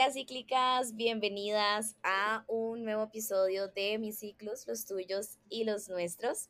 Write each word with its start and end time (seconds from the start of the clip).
Hola 0.00 0.12
cíclicas, 0.12 0.96
bienvenidas 0.96 1.94
a 2.02 2.42
un 2.48 2.84
nuevo 2.84 3.02
episodio 3.02 3.68
de 3.68 3.98
Mis 3.98 4.20
ciclos, 4.20 4.66
los 4.66 4.86
tuyos 4.86 5.36
y 5.50 5.64
los 5.64 5.90
nuestros. 5.90 6.48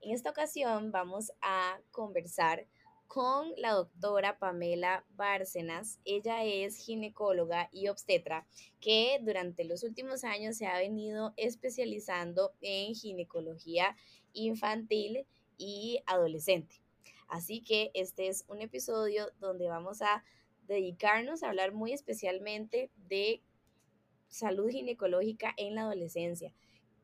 En 0.00 0.14
esta 0.14 0.30
ocasión 0.30 0.92
vamos 0.92 1.30
a 1.42 1.78
conversar 1.90 2.66
con 3.06 3.52
la 3.58 3.72
doctora 3.72 4.38
Pamela 4.38 5.04
Bárcenas. 5.10 6.00
Ella 6.06 6.42
es 6.44 6.78
ginecóloga 6.78 7.68
y 7.70 7.88
obstetra 7.88 8.46
que 8.80 9.18
durante 9.20 9.64
los 9.64 9.82
últimos 9.82 10.24
años 10.24 10.56
se 10.56 10.66
ha 10.66 10.78
venido 10.78 11.34
especializando 11.36 12.54
en 12.62 12.94
ginecología 12.94 13.94
infantil 14.32 15.26
y 15.58 16.00
adolescente. 16.06 16.80
Así 17.28 17.60
que 17.60 17.90
este 17.92 18.28
es 18.28 18.46
un 18.48 18.62
episodio 18.62 19.30
donde 19.38 19.68
vamos 19.68 20.00
a 20.00 20.24
dedicarnos 20.66 21.42
a 21.42 21.48
hablar 21.48 21.72
muy 21.72 21.92
especialmente 21.92 22.90
de 23.08 23.42
salud 24.28 24.68
ginecológica 24.70 25.54
en 25.56 25.74
la 25.74 25.82
adolescencia. 25.82 26.52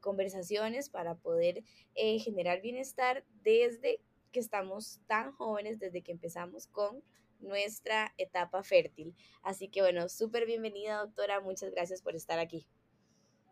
Conversaciones 0.01 0.89
para 0.89 1.15
poder 1.15 1.63
eh, 1.95 2.19
generar 2.19 2.61
bienestar 2.61 3.25
desde 3.43 4.01
que 4.33 4.41
estamos 4.41 5.01
tan 5.07 5.33
jóvenes, 5.33 5.79
desde 5.79 6.03
que 6.03 6.13
empezamos 6.13 6.67
con 6.67 7.03
nuestra 7.41 8.15
etapa 8.19 8.63
fértil. 8.63 9.15
Así 9.43 9.69
que 9.69 9.83
bueno, 9.83 10.09
súper 10.09 10.47
bienvenida 10.47 10.99
doctora, 10.99 11.41
muchas 11.41 11.71
gracias 11.71 12.03
por 12.03 12.15
estar 12.17 12.39
aquí. 12.39 12.67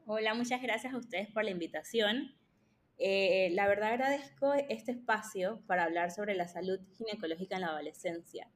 Hola, 0.07 0.35
muchas 0.35 0.63
gracias 0.63 0.93
a 0.93 0.97
ustedes 0.97 1.31
por 1.31 1.45
la 1.45 1.51
invitación. 1.51 2.35
Eh, 2.99 3.51
la 3.53 3.69
verdad 3.69 3.93
agradezco 3.93 4.53
este 4.69 4.93
espacio 4.93 5.63
para 5.67 5.85
hablar 5.85 6.11
sobre 6.11 6.35
la 6.35 6.49
salud 6.49 6.81
ginecológica 6.97 7.57
en 7.57 7.63
la 7.63 7.69
adolescencia. 7.69 8.51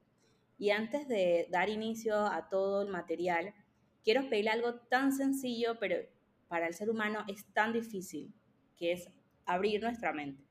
Y 0.57 0.69
antes 0.69 1.07
de 1.07 1.47
dar 1.51 1.69
inicio 1.69 2.15
a 2.25 2.49
todo 2.49 2.83
el 2.83 2.89
material, 2.89 3.53
quiero 4.03 4.29
pedirle 4.29 4.51
algo 4.51 4.75
tan 4.75 5.11
sencillo, 5.11 5.77
pero 5.79 5.97
para 6.47 6.67
el 6.67 6.73
ser 6.73 6.89
humano 6.89 7.25
es 7.27 7.45
tan 7.53 7.73
difícil, 7.73 8.33
que 8.77 8.93
es 8.93 9.09
abrir 9.45 9.81
nuestra 9.81 10.13
mente. 10.13 10.43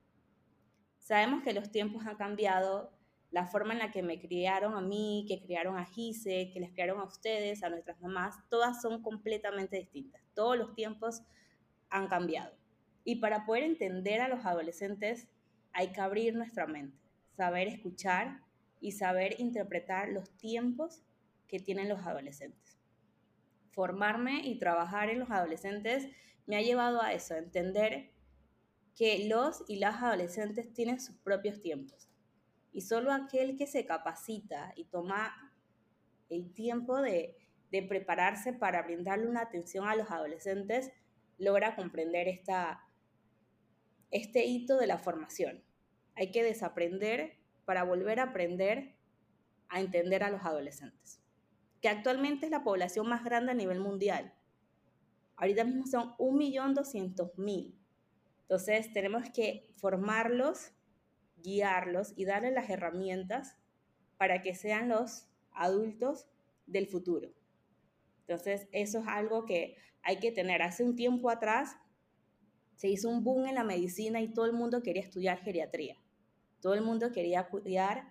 Sabemos 0.98 1.42
que 1.42 1.52
los 1.52 1.70
tiempos 1.70 2.06
han 2.06 2.16
cambiado, 2.16 2.92
la 3.30 3.46
forma 3.46 3.72
en 3.72 3.80
la 3.80 3.90
que 3.90 4.02
me 4.02 4.20
criaron 4.20 4.74
a 4.74 4.80
mí, 4.80 5.24
que 5.28 5.42
criaron 5.42 5.76
a 5.76 5.84
Gise, 5.84 6.50
que 6.52 6.60
les 6.60 6.70
criaron 6.70 7.00
a 7.00 7.04
ustedes, 7.04 7.62
a 7.62 7.68
nuestras 7.68 8.00
mamás, 8.00 8.36
todas 8.48 8.80
son 8.80 9.02
completamente 9.02 9.76
distintas. 9.76 10.22
Todos 10.34 10.56
los 10.56 10.74
tiempos 10.74 11.22
han 11.90 12.06
cambiado. 12.06 12.54
Y 13.02 13.16
para 13.16 13.44
poder 13.44 13.64
entender 13.64 14.20
a 14.20 14.28
los 14.28 14.46
adolescentes 14.46 15.28
hay 15.72 15.92
que 15.92 16.00
abrir 16.00 16.34
nuestra 16.34 16.66
mente, 16.66 16.96
saber 17.36 17.68
escuchar 17.68 18.40
y 18.84 18.92
saber 18.92 19.40
interpretar 19.40 20.10
los 20.10 20.28
tiempos 20.36 21.02
que 21.48 21.58
tienen 21.58 21.88
los 21.88 22.06
adolescentes. 22.06 22.78
Formarme 23.70 24.46
y 24.46 24.58
trabajar 24.58 25.08
en 25.08 25.20
los 25.20 25.30
adolescentes 25.30 26.06
me 26.46 26.56
ha 26.56 26.60
llevado 26.60 27.00
a 27.00 27.14
eso, 27.14 27.32
a 27.32 27.38
entender 27.38 28.12
que 28.94 29.26
los 29.26 29.64
y 29.68 29.76
las 29.76 30.02
adolescentes 30.02 30.70
tienen 30.74 31.00
sus 31.00 31.16
propios 31.16 31.62
tiempos. 31.62 32.10
Y 32.72 32.82
solo 32.82 33.10
aquel 33.10 33.56
que 33.56 33.66
se 33.66 33.86
capacita 33.86 34.74
y 34.76 34.84
toma 34.84 35.54
el 36.28 36.52
tiempo 36.52 37.00
de, 37.00 37.38
prepararse 37.88 38.52
para 38.52 38.82
brindarle 38.82 39.26
una 39.26 39.40
atención 39.40 39.88
a 39.88 39.96
los 39.96 40.10
adolescentes 40.10 40.92
logra 41.38 41.74
comprender 41.74 42.28
esta, 42.28 42.86
este 44.10 44.44
hito 44.44 44.76
de 44.76 44.86
la 44.86 44.98
formación. 44.98 45.64
Hay 46.14 46.30
que 46.30 46.44
desaprender 46.44 47.43
para 47.64 47.84
volver 47.84 48.20
a 48.20 48.24
aprender 48.24 48.96
a 49.68 49.80
entender 49.80 50.22
a 50.22 50.30
los 50.30 50.42
adolescentes, 50.44 51.20
que 51.80 51.88
actualmente 51.88 52.46
es 52.46 52.52
la 52.52 52.62
población 52.62 53.08
más 53.08 53.24
grande 53.24 53.52
a 53.52 53.54
nivel 53.54 53.80
mundial. 53.80 54.32
Ahorita 55.36 55.64
mismo 55.64 55.86
son 55.86 56.14
1.200.000. 56.18 57.74
Entonces 58.42 58.92
tenemos 58.92 59.24
que 59.30 59.68
formarlos, 59.78 60.72
guiarlos 61.38 62.12
y 62.14 62.24
darles 62.24 62.52
las 62.52 62.70
herramientas 62.70 63.56
para 64.16 64.42
que 64.42 64.54
sean 64.54 64.88
los 64.88 65.26
adultos 65.50 66.28
del 66.66 66.86
futuro. 66.86 67.32
Entonces 68.20 68.68
eso 68.70 69.00
es 69.00 69.08
algo 69.08 69.44
que 69.44 69.76
hay 70.02 70.18
que 70.18 70.30
tener. 70.30 70.62
Hace 70.62 70.84
un 70.84 70.94
tiempo 70.94 71.30
atrás 71.30 71.76
se 72.76 72.88
hizo 72.88 73.08
un 73.08 73.24
boom 73.24 73.46
en 73.46 73.56
la 73.56 73.64
medicina 73.64 74.20
y 74.20 74.32
todo 74.32 74.46
el 74.46 74.52
mundo 74.52 74.82
quería 74.82 75.02
estudiar 75.02 75.38
geriatría. 75.40 75.96
Todo 76.64 76.72
el 76.72 76.80
mundo 76.80 77.12
quería 77.12 77.46
cuidar 77.48 78.10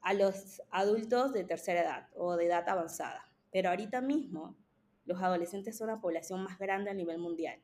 a 0.00 0.12
los 0.12 0.60
adultos 0.72 1.32
de 1.32 1.44
tercera 1.44 1.82
edad 1.82 2.08
o 2.16 2.34
de 2.34 2.46
edad 2.46 2.68
avanzada. 2.68 3.30
Pero 3.52 3.68
ahorita 3.68 4.00
mismo 4.00 4.56
los 5.04 5.22
adolescentes 5.22 5.78
son 5.78 5.86
la 5.86 6.00
población 6.00 6.42
más 6.42 6.58
grande 6.58 6.90
a 6.90 6.94
nivel 6.94 7.18
mundial. 7.18 7.60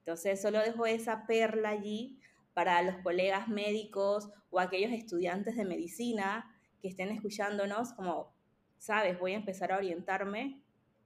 Entonces 0.00 0.42
solo 0.42 0.58
dejo 0.58 0.84
esa 0.84 1.28
perla 1.28 1.68
allí 1.68 2.18
para 2.54 2.82
los 2.82 2.96
colegas 3.04 3.46
médicos 3.46 4.30
o 4.50 4.58
aquellos 4.58 4.90
estudiantes 4.90 5.54
de 5.54 5.64
medicina 5.64 6.52
que 6.80 6.88
estén 6.88 7.10
escuchándonos, 7.10 7.92
como, 7.92 8.34
sabes, 8.78 9.16
voy 9.20 9.34
a 9.34 9.36
empezar 9.36 9.70
a 9.70 9.76
orientarme 9.76 10.60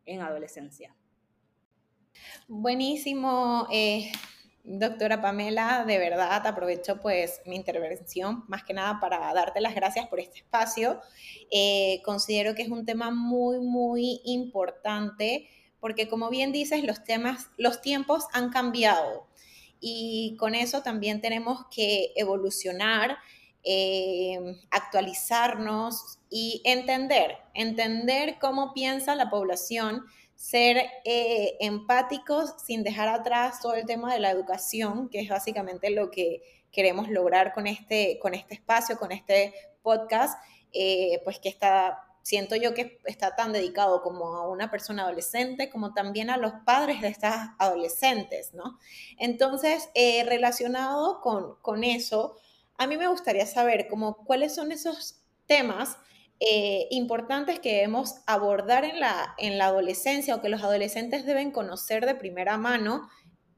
en 0.07 0.23
adolescencia. 0.23 0.97
Buenísimo. 2.49 3.69
Eh, 3.71 4.13
Doctora 4.69 5.21
Pamela, 5.21 5.85
de 5.87 5.97
verdad 5.99 6.45
aprovecho 6.45 7.01
pues 7.01 7.41
mi 7.47 7.55
intervención 7.55 8.43
más 8.49 8.65
que 8.65 8.75
nada 8.75 8.99
para 9.01 9.33
darte 9.33 9.61
las 9.61 9.77
gracias 9.77 10.09
por 10.09 10.19
este 10.19 10.39
espacio. 10.39 11.01
Eh, 11.53 12.03
considero 12.05 12.57
que 12.57 12.63
es 12.63 12.69
un 12.69 12.85
tema 12.85 13.13
muy, 13.13 13.61
muy 13.61 14.21
importante 14.25 15.49
porque 15.79 16.09
como 16.09 16.31
bien 16.31 16.51
dices, 16.51 16.83
los 16.83 17.05
temas, 17.05 17.49
los 17.57 17.81
tiempos 17.81 18.25
han 18.33 18.51
cambiado 18.51 19.29
y 19.79 20.37
con 20.37 20.57
eso 20.57 20.83
también 20.83 21.21
tenemos 21.21 21.67
que 21.71 22.13
evolucionar, 22.17 23.19
eh, 23.63 24.57
actualizarnos 24.73 26.19
y 26.29 26.61
entender, 26.65 27.37
entender 27.55 28.39
cómo 28.41 28.73
piensa 28.73 29.15
la 29.15 29.31
población 29.31 30.05
ser 30.37 30.77
eh, 31.05 31.57
empáticos 31.61 32.55
sin 32.65 32.85
dejar 32.85 33.09
atrás 33.09 33.61
todo 33.61 33.75
el 33.75 33.87
tema 33.87 34.13
de 34.13 34.21
la 34.21 34.31
educación, 34.31 35.09
que 35.09 35.21
es 35.21 35.29
básicamente 35.29 35.91
lo 35.91 36.11
que 36.11 36.43
queremos 36.71 37.09
lograr 37.09 37.55
con 37.55 37.67
este, 37.67 38.19
con 38.21 38.35
este 38.35 38.55
espacio, 38.55 38.99
con 38.99 39.11
este 39.11 39.55
podcast, 39.83 40.39
eh, 40.73 41.23
pues 41.25 41.39
que 41.39 41.49
está, 41.49 42.03
siento 42.23 42.55
yo 42.55 42.75
que 42.75 43.01
está 43.07 43.35
tan 43.35 43.55
dedicado 43.55 44.03
como 44.03 44.37
a 44.37 44.49
una 44.49 44.71
persona 44.71 45.05
adolescente, 45.05 45.71
como 45.71 45.95
también 45.95 46.29
a 46.29 46.37
los 46.37 46.53
padres 46.67 47.01
de 47.01 47.09
estas 47.09 47.51
adolescentes, 47.59 48.53
¿no? 48.53 48.79
Entonces, 49.19 49.89
eh, 49.95 50.23
relacionado 50.25 51.23
con, 51.23 51.57
con 51.63 51.83
eso, 51.83 52.37
a 52.77 52.87
mí 52.87 52.99
me 52.99 53.09
gustaría 53.09 53.47
saber 53.47 53.89
cuáles 54.27 54.55
son 54.55 54.71
esos 54.71 55.23
temas 55.47 55.97
eh, 56.39 56.87
importantes 56.91 57.61
que 57.61 57.73
debemos 57.73 58.17
abordar 58.27 58.85
en 58.85 59.01
la, 59.01 59.35
en 59.39 59.57
la 59.57 59.67
adolescencia 59.67 60.35
o 60.35 60.43
que 60.43 60.51
los 60.51 60.63
adolescentes 60.63 61.25
deben 61.25 61.51
conocer 61.51 62.05
de 62.05 62.15
primera 62.15 62.59
mano 62.59 63.09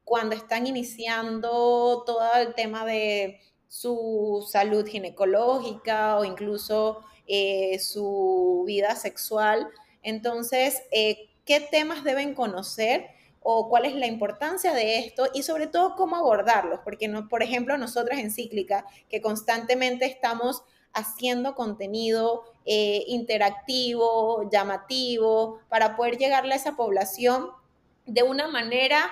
cuando 0.05 0.37
están 0.37 0.66
iniciando 0.66 2.05
todo 2.06 2.34
el 2.37 2.55
tema 2.55 2.84
de 2.84 3.41
su 3.66 4.47
salud 4.49 4.87
ginecológica 4.87 6.16
o 6.16 6.25
incluso 6.25 7.05
eh, 7.27 7.78
su 7.81 8.65
vida 8.66 8.95
sexual. 8.95 9.69
Entonces, 10.03 10.83
eh, 10.93 11.31
¿qué 11.45 11.60
temas 11.60 12.05
deben 12.05 12.34
conocer? 12.34 13.09
o 13.41 13.69
cuál 13.71 13.87
es 13.87 13.95
la 13.95 14.06
importancia 14.06 14.75
de 14.75 14.99
esto 14.99 15.28
y 15.33 15.43
sobre 15.43 15.69
todo 15.69 15.95
cómo 15.97 16.16
abordarlos, 16.16 16.81
porque 16.84 17.09
no, 17.09 17.28
por 17.28 17.43
ejemplo 17.43 17.78
nosotras 17.78 18.19
en 18.19 18.31
Cíclica, 18.31 18.84
que 19.09 19.22
constantemente 19.22 20.05
estamos 20.05 20.65
haciendo 20.93 21.55
contenido 21.55 22.45
eh, 22.70 23.04
interactivo, 23.06 24.47
llamativo, 24.50 25.60
para 25.70 25.97
poder 25.97 26.18
llegarle 26.18 26.53
a 26.53 26.56
esa 26.59 26.76
población 26.76 27.48
de 28.04 28.22
una 28.22 28.47
manera 28.47 29.10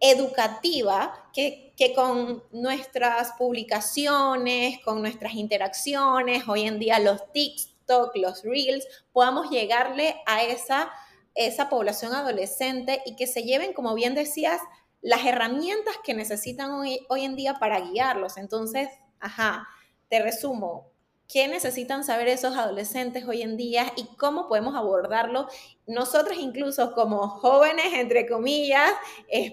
educativa 0.00 1.28
que, 1.34 1.74
que, 1.76 1.92
con 1.92 2.42
nuestras 2.50 3.32
publicaciones, 3.32 4.78
con 4.82 5.02
nuestras 5.02 5.34
interacciones, 5.34 6.48
hoy 6.48 6.62
en 6.62 6.78
día 6.78 6.98
los 7.00 7.30
TikTok, 7.34 8.16
los 8.16 8.42
Reels, 8.44 8.86
podamos 9.12 9.50
llegarle 9.50 10.16
a 10.24 10.42
esa, 10.42 10.90
esa 11.34 11.68
población 11.68 12.14
adolescente 12.14 13.02
y 13.04 13.14
que 13.14 13.26
se 13.26 13.42
lleven, 13.42 13.74
como 13.74 13.94
bien 13.94 14.14
decías, 14.14 14.62
las 15.02 15.26
herramientas 15.26 15.96
que 16.02 16.14
necesitan 16.14 16.70
hoy, 16.70 17.04
hoy 17.10 17.26
en 17.26 17.36
día 17.36 17.56
para 17.60 17.78
guiarlos. 17.80 18.38
Entonces, 18.38 18.88
ajá, 19.20 19.68
te 20.08 20.22
resumo, 20.22 20.92
¿qué 21.28 21.46
necesitan 21.46 22.04
saber 22.04 22.26
esos 22.28 22.56
adolescentes 22.56 23.26
hoy 23.28 23.42
en 23.42 23.58
día 23.58 23.92
y 23.96 24.06
cómo 24.16 24.48
podemos 24.48 24.74
abordarlo? 24.74 25.46
Nosotros 25.86 26.38
incluso 26.38 26.94
como 26.94 27.28
jóvenes, 27.28 27.92
entre 27.92 28.26
comillas, 28.26 28.90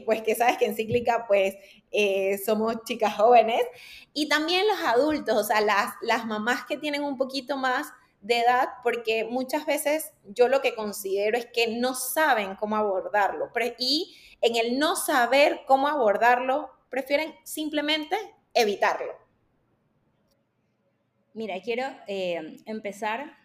pues 0.06 0.22
que 0.22 0.36
sabes 0.36 0.58
que 0.58 0.66
en 0.66 0.76
cíclica 0.76 1.26
pues 1.28 1.56
eh, 1.92 2.40
somos 2.44 2.78
chicas 2.86 3.16
jóvenes, 3.16 3.62
y 4.14 4.30
también 4.30 4.66
los 4.68 4.80
adultos, 4.86 5.38
o 5.38 5.44
sea, 5.44 5.62
las, 5.62 5.94
las 6.02 6.26
mamás 6.26 6.66
que 6.66 6.78
tienen 6.78 7.04
un 7.04 7.18
poquito 7.18 7.58
más 7.58 7.88
de 8.22 8.40
edad 8.40 8.70
porque 8.82 9.26
muchas 9.26 9.66
veces 9.66 10.14
yo 10.24 10.48
lo 10.48 10.62
que 10.62 10.74
considero 10.74 11.38
es 11.38 11.46
que 11.46 11.68
no 11.68 11.94
saben 11.94 12.56
cómo 12.56 12.76
abordarlo 12.76 13.52
y 13.78 14.16
en 14.42 14.56
el 14.56 14.80
no 14.80 14.96
saber 14.96 15.62
cómo 15.68 15.88
abordarlo 15.88 16.72
prefieren 16.90 17.36
simplemente 17.44 18.18
evitarlo. 18.54 19.25
Mira, 21.36 21.62
quiero 21.62 21.84
eh, 22.08 22.64
empezar 22.66 23.36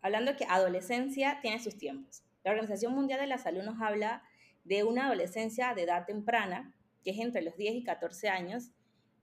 hablando 0.00 0.36
que 0.36 0.46
adolescencia 0.48 1.38
tiene 1.42 1.62
sus 1.62 1.76
tiempos. 1.76 2.22
La 2.42 2.50
Organización 2.50 2.94
Mundial 2.94 3.20
de 3.20 3.26
la 3.26 3.36
Salud 3.36 3.62
nos 3.62 3.78
habla 3.82 4.22
de 4.64 4.84
una 4.84 5.04
adolescencia 5.04 5.74
de 5.74 5.82
edad 5.82 6.06
temprana, 6.06 6.74
que 7.04 7.10
es 7.10 7.18
entre 7.18 7.42
los 7.42 7.58
10 7.58 7.74
y 7.74 7.84
14 7.84 8.30
años, 8.30 8.70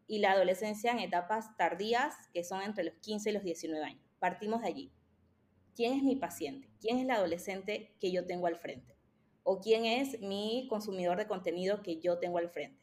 y 0.06 0.20
la 0.20 0.34
adolescencia 0.34 0.92
en 0.92 1.00
etapas 1.00 1.58
tardías, 1.58 2.14
que 2.36 2.44
son 2.44 2.62
entre 2.62 2.84
los 2.84 2.94
15 3.00 3.32
y 3.32 3.34
los 3.34 3.42
19 3.42 3.84
años. 3.84 4.06
Partimos 4.20 4.62
de 4.62 4.68
allí. 4.68 4.92
¿Quién 5.76 5.94
es 5.94 6.04
mi 6.04 6.16
paciente? 6.16 6.70
¿Quién 6.80 6.98
es 6.98 7.04
el 7.04 7.10
adolescente 7.10 7.96
que 8.00 8.12
yo 8.12 8.28
tengo 8.28 8.46
al 8.46 8.58
frente? 8.58 8.96
¿O 9.42 9.60
quién 9.60 9.86
es 9.86 10.22
mi 10.22 10.68
consumidor 10.70 11.18
de 11.18 11.26
contenido 11.26 11.82
que 11.82 12.00
yo 12.00 12.20
tengo 12.20 12.38
al 12.38 12.52
frente? 12.52 12.80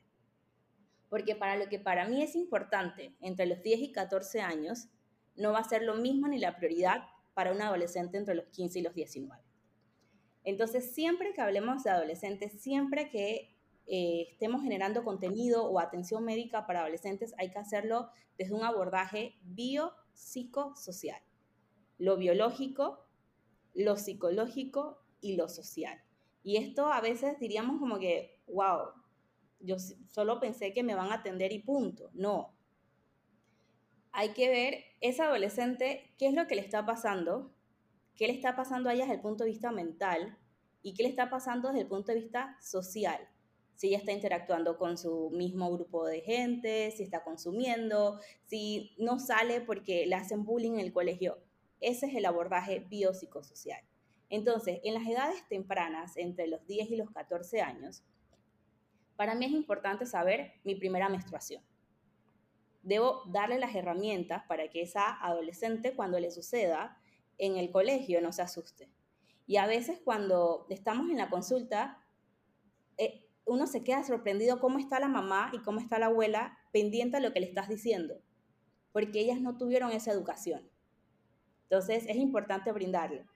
Porque 1.09 1.37
para 1.37 1.55
lo 1.55 1.69
que 1.69 1.79
para 1.79 2.09
mí 2.09 2.21
es 2.21 2.35
importante 2.35 3.15
entre 3.21 3.47
los 3.47 3.63
10 3.63 3.79
y 3.79 3.93
14 3.93 4.41
años, 4.41 4.89
no 5.37 5.53
va 5.53 5.61
a 5.61 5.69
ser 5.69 5.83
lo 5.83 5.95
mismo 5.95 6.29
ni 6.29 6.39
la 6.39 6.57
prioridad 6.57 7.05
para 7.35 7.53
un 7.53 7.61
adolescente 7.63 8.17
entre 8.17 8.35
los 8.35 8.47
15 8.47 8.79
y 8.79 8.83
los 8.83 8.95
19. 8.95 9.43
Entonces, 10.45 10.95
siempre 10.95 11.33
que 11.33 11.41
hablemos 11.41 11.83
de 11.83 11.91
adolescentes, 11.91 12.61
siempre 12.61 13.11
que 13.11 13.57
eh, 13.87 14.29
estemos 14.31 14.63
generando 14.63 15.05
contenido 15.05 15.65
o 15.65 15.81
atención 15.81 16.25
médica 16.25 16.67
para 16.67 16.81
adolescentes, 16.81 17.35
hay 17.39 17.51
que 17.51 17.59
hacerlo 17.59 18.11
desde 18.39 18.55
un 18.55 18.63
abordaje 18.63 19.37
biopsicosocial. 19.43 21.21
Lo 21.99 22.17
biológico, 22.17 23.07
lo 23.75 23.97
psicológico 23.97 25.03
y 25.21 25.37
lo 25.37 25.49
social. 25.49 25.99
Y 26.43 26.59
esto 26.59 26.89
a 26.89 27.01
veces 27.01 27.39
diríamos 27.41 27.79
como 27.79 27.99
que, 27.99 28.43
wow, 28.47 28.91
yo 29.61 29.77
solo 29.79 30.41
pensé 30.41 30.73
que 30.75 30.83
me 30.83 30.95
van 30.95 31.11
a 31.11 31.17
atender 31.17 31.53
y 31.53 31.61
punto. 31.61 32.11
No. 32.13 32.55
Hay 34.13 34.31
que 34.31 34.49
ver 34.49 34.85
esa 35.05 35.27
adolescente 35.27 36.15
qué 36.17 36.29
es 36.29 36.35
lo 36.35 36.47
que 36.47 36.55
le 36.55 36.63
está 36.63 36.87
pasando, 36.87 37.53
qué 38.17 38.27
le 38.27 38.33
está 38.33 38.57
pasando 38.57 38.89
a 38.89 38.95
ella 38.95 39.03
desde 39.05 39.17
el 39.17 39.21
punto 39.21 39.45
de 39.45 39.51
vista 39.51 39.71
mental 39.71 40.39
y 40.81 40.95
qué 40.95 41.03
le 41.03 41.11
está 41.11 41.29
pasando 41.29 41.69
desde 41.69 41.83
el 41.83 41.89
punto 41.89 42.11
de 42.11 42.21
vista 42.21 42.57
social. 42.63 43.29
Si 43.75 43.89
ella 43.89 43.99
está 43.99 44.13
interactuando 44.13 44.79
con 44.79 44.97
su 44.97 45.29
mismo 45.29 45.71
grupo 45.71 46.07
de 46.07 46.23
gente, 46.23 46.91
si 46.91 47.03
está 47.03 47.23
consumiendo, 47.23 48.19
si 48.47 48.95
no 48.97 49.19
sale 49.19 49.61
porque 49.61 50.07
le 50.07 50.15
hacen 50.15 50.47
bullying 50.47 50.73
en 50.73 50.81
el 50.81 50.93
colegio. 50.95 51.37
Ese 51.81 52.07
es 52.07 52.15
el 52.15 52.25
abordaje 52.25 52.81
biopsicosocial. 52.89 53.83
Entonces, 54.31 54.81
en 54.85 54.95
las 54.95 55.07
edades 55.07 55.47
tempranas, 55.51 56.17
entre 56.17 56.47
los 56.47 56.67
10 56.67 56.91
y 56.93 56.97
los 56.97 57.11
14 57.11 57.61
años, 57.61 58.03
para 59.17 59.35
mí 59.35 59.45
es 59.45 59.53
importante 59.53 60.07
saber 60.07 60.53
mi 60.65 60.77
primera 60.77 61.11
menstruación. 61.11 61.63
Debo 62.85 63.23
darle 63.27 63.59
las 63.59 63.75
herramientas 63.75 64.45
para 64.47 64.69
que 64.69 64.83
esa 64.83 65.11
adolescente, 65.25 65.95
cuando 65.95 66.21
le 66.21 66.31
suceda, 66.31 66.97
en 67.39 67.57
el 67.57 67.71
colegio 67.71 68.21
no 68.21 68.33
se 68.33 68.43
asuste. 68.43 68.89
Y 69.47 69.57
a 69.57 69.67
veces 69.67 70.01
cuando 70.05 70.67
estamos 70.71 71.11
en 71.11 71.17
la 71.17 71.31
consulta, 71.31 71.99
eh, 72.97 73.27
uno 73.47 73.67
se 73.67 73.83
queda 73.83 74.05
sorprendido 74.05 74.61
cómo 74.61 74.79
está 74.79 75.01
la 75.01 75.09
mamá 75.09 75.51
y 75.53 75.59
cómo 75.59 75.81
está 75.81 75.99
la 75.99 76.07
abuela 76.07 76.59
pendiente 76.73 77.17
a 77.17 77.21
lo 77.21 77.33
que 77.33 77.41
le 77.41 77.47
estás 77.47 77.69
diciendo, 77.69 78.21
porque 78.93 79.21
ellas 79.21 79.41
no 79.41 79.57
tuvieron 79.57 79.91
esa 79.91 80.13
educación. 80.13 80.71
Entonces 81.65 82.05
es 82.07 82.17
importante 82.17 82.73
brindarle. 82.73 83.27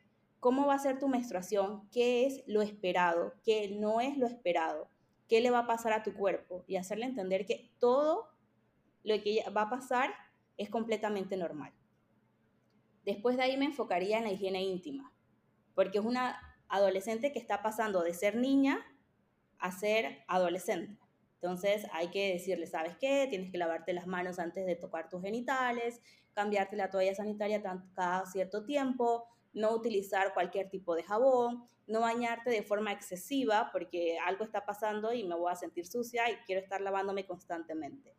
¿Cómo 0.40 0.66
va 0.66 0.74
a 0.74 0.78
ser 0.78 0.98
tu 0.98 1.08
menstruación? 1.08 1.88
¿Qué 1.90 2.26
es 2.26 2.42
lo 2.46 2.62
esperado? 2.62 3.34
¿Qué 3.44 3.76
no 3.80 4.00
es 4.00 4.16
lo 4.16 4.26
esperado? 4.26 4.88
¿Qué 5.26 5.40
le 5.40 5.50
va 5.50 5.60
a 5.60 5.66
pasar 5.66 5.92
a 5.92 6.02
tu 6.02 6.14
cuerpo? 6.14 6.64
Y 6.68 6.76
hacerle 6.76 7.06
entender 7.06 7.44
que 7.44 7.72
todo 7.78 8.28
lo 9.04 9.20
que 9.22 9.44
va 9.56 9.62
a 9.62 9.70
pasar 9.70 10.14
es 10.56 10.70
completamente 10.70 11.36
normal. 11.36 11.72
Después 13.04 13.36
de 13.36 13.44
ahí 13.44 13.56
me 13.56 13.66
enfocaría 13.66 14.18
en 14.18 14.24
la 14.24 14.32
higiene 14.32 14.62
íntima, 14.62 15.12
porque 15.74 15.98
es 15.98 16.04
una 16.04 16.40
adolescente 16.68 17.32
que 17.32 17.38
está 17.38 17.62
pasando 17.62 18.02
de 18.02 18.12
ser 18.12 18.36
niña 18.36 18.84
a 19.58 19.72
ser 19.72 20.24
adolescente. 20.28 20.98
Entonces 21.40 21.86
hay 21.92 22.08
que 22.08 22.32
decirle, 22.32 22.66
¿sabes 22.66 22.96
qué? 22.98 23.26
Tienes 23.30 23.50
que 23.50 23.58
lavarte 23.58 23.92
las 23.92 24.06
manos 24.06 24.38
antes 24.38 24.66
de 24.66 24.74
tocar 24.74 25.08
tus 25.08 25.22
genitales, 25.22 26.00
cambiarte 26.32 26.76
la 26.76 26.90
toalla 26.90 27.14
sanitaria 27.14 27.62
cada 27.94 28.26
cierto 28.26 28.64
tiempo, 28.64 29.24
no 29.52 29.72
utilizar 29.72 30.34
cualquier 30.34 30.68
tipo 30.68 30.94
de 30.94 31.04
jabón, 31.04 31.68
no 31.86 32.00
bañarte 32.00 32.50
de 32.50 32.62
forma 32.62 32.92
excesiva 32.92 33.70
porque 33.72 34.18
algo 34.18 34.44
está 34.44 34.66
pasando 34.66 35.12
y 35.12 35.24
me 35.24 35.36
voy 35.36 35.50
a 35.50 35.56
sentir 35.56 35.86
sucia 35.86 36.30
y 36.30 36.36
quiero 36.44 36.60
estar 36.60 36.80
lavándome 36.80 37.26
constantemente. 37.26 38.14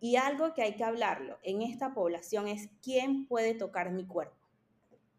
Y 0.00 0.16
algo 0.16 0.54
que 0.54 0.62
hay 0.62 0.76
que 0.76 0.84
hablarlo 0.84 1.38
en 1.42 1.62
esta 1.62 1.92
población 1.92 2.46
es 2.46 2.68
quién 2.82 3.26
puede 3.26 3.54
tocar 3.54 3.90
mi 3.90 4.06
cuerpo, 4.06 4.36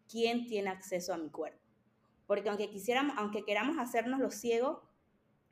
quién 0.09 0.47
tiene 0.47 0.69
acceso 0.69 1.13
a 1.13 1.17
mi 1.17 1.29
cuerpo. 1.29 1.59
Porque 2.27 2.49
aunque, 2.49 2.69
quisiéramos, 2.69 3.15
aunque 3.17 3.43
queramos 3.43 3.77
hacernos 3.77 4.19
los 4.19 4.35
ciegos, 4.35 4.79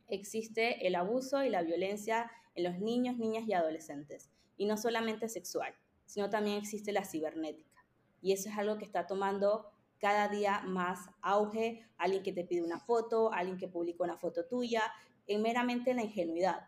existe 0.07 0.87
el 0.87 0.95
abuso 0.95 1.43
y 1.43 1.49
la 1.49 1.61
violencia 1.61 2.31
en 2.55 2.63
los 2.63 2.79
niños, 2.79 3.17
niñas 3.17 3.43
y 3.47 3.53
adolescentes. 3.53 4.29
Y 4.55 4.65
no 4.65 4.77
solamente 4.77 5.27
sexual, 5.27 5.75
sino 6.05 6.29
también 6.29 6.57
existe 6.57 6.91
la 6.91 7.03
cibernética. 7.03 7.83
Y 8.21 8.31
eso 8.31 8.49
es 8.49 8.57
algo 8.57 8.77
que 8.77 8.85
está 8.85 9.07
tomando 9.07 9.71
cada 9.99 10.27
día 10.27 10.61
más 10.65 11.09
auge. 11.21 11.85
Alguien 11.97 12.23
que 12.23 12.31
te 12.31 12.43
pide 12.43 12.63
una 12.63 12.79
foto, 12.79 13.33
alguien 13.33 13.57
que 13.57 13.67
publica 13.67 14.03
una 14.03 14.17
foto 14.17 14.45
tuya, 14.45 14.83
en 15.27 15.41
meramente 15.41 15.93
la 15.93 16.03
ingenuidad. 16.03 16.67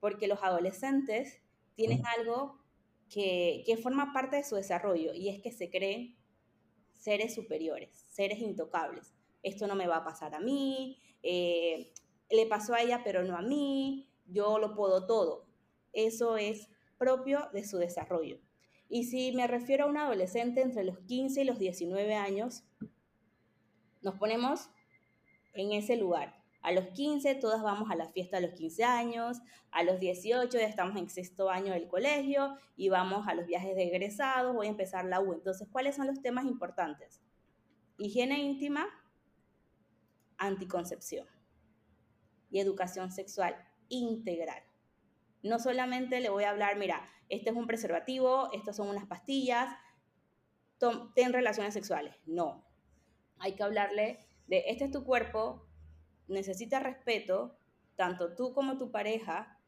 Porque 0.00 0.26
los 0.26 0.42
adolescentes 0.42 1.40
tienen 1.74 2.02
algo 2.18 2.58
que, 3.08 3.78
forma 3.82 4.12
parte 4.12 4.36
de 4.36 4.44
su 4.44 4.56
desarrollo 4.56 5.12
y 5.14 5.28
es 5.28 5.40
que 5.42 5.52
se 5.52 5.70
creen 5.70 6.16
seres 6.92 7.34
superiores, 7.34 8.06
seres 8.08 8.38
intocables. 8.38 9.14
Esto 9.42 9.66
no 9.66 9.74
me 9.74 9.86
va 9.86 9.98
a 9.98 10.04
pasar 10.04 10.34
a 10.34 10.40
mí, 10.40 10.98
eh, 11.22 11.92
le 12.30 12.46
pasó 12.46 12.74
a 12.74 12.80
ella 12.80 13.02
pero 13.04 13.22
no 13.22 13.36
a 13.36 13.42
mí, 13.42 14.08
yo 14.26 14.58
lo 14.58 14.74
puedo 14.74 15.06
todo. 15.06 15.46
Eso 15.92 16.36
es 16.36 16.68
propio 16.98 17.48
de 17.52 17.64
su 17.64 17.78
desarrollo. 17.78 18.38
Y 18.88 19.04
si 19.04 19.32
me 19.32 19.46
refiero 19.46 19.84
a 19.84 19.88
un 19.88 19.96
adolescente 19.96 20.60
entre 20.60 20.84
los 20.84 20.98
15 21.00 21.42
y 21.42 21.44
los 21.44 21.58
19 21.58 22.14
años, 22.14 22.64
nos 24.02 24.16
ponemos 24.16 24.68
en 25.54 25.72
ese 25.72 25.96
lugar. 25.96 26.41
A 26.62 26.70
los 26.70 26.86
15 26.88 27.34
todas 27.34 27.60
vamos 27.62 27.90
a 27.90 27.96
la 27.96 28.08
fiesta 28.08 28.36
de 28.38 28.46
los 28.46 28.56
15 28.56 28.84
años, 28.84 29.38
a 29.72 29.82
los 29.82 29.98
18 29.98 30.58
ya 30.58 30.66
estamos 30.66 30.96
en 30.96 31.10
sexto 31.10 31.50
año 31.50 31.72
del 31.72 31.88
colegio 31.88 32.56
y 32.76 32.88
vamos 32.88 33.26
a 33.26 33.34
los 33.34 33.46
viajes 33.46 33.74
de 33.74 33.84
egresados, 33.84 34.54
voy 34.54 34.68
a 34.68 34.70
empezar 34.70 35.04
la 35.04 35.20
U. 35.20 35.32
Entonces, 35.32 35.68
¿cuáles 35.70 35.96
son 35.96 36.06
los 36.06 36.22
temas 36.22 36.44
importantes? 36.44 37.20
Higiene 37.98 38.38
íntima, 38.38 38.86
anticoncepción 40.38 41.26
y 42.50 42.60
educación 42.60 43.10
sexual 43.10 43.56
integral. 43.88 44.62
No 45.42 45.58
solamente 45.58 46.20
le 46.20 46.30
voy 46.30 46.44
a 46.44 46.50
hablar, 46.50 46.76
mira, 46.76 47.04
este 47.28 47.50
es 47.50 47.56
un 47.56 47.66
preservativo, 47.66 48.50
estas 48.52 48.76
son 48.76 48.88
unas 48.88 49.06
pastillas, 49.06 49.74
ten 51.14 51.32
relaciones 51.32 51.74
sexuales. 51.74 52.14
No, 52.26 52.64
hay 53.38 53.54
que 53.54 53.62
hablarle 53.64 54.20
de, 54.46 54.64
este 54.68 54.84
es 54.84 54.90
tu 54.90 55.04
cuerpo, 55.04 55.66
necesita 56.28 56.80
respeto, 56.80 57.56
tanto 57.96 58.34
tú 58.34 58.52
como 58.52 58.78
tu 58.78 58.90
pareja, 58.90 59.58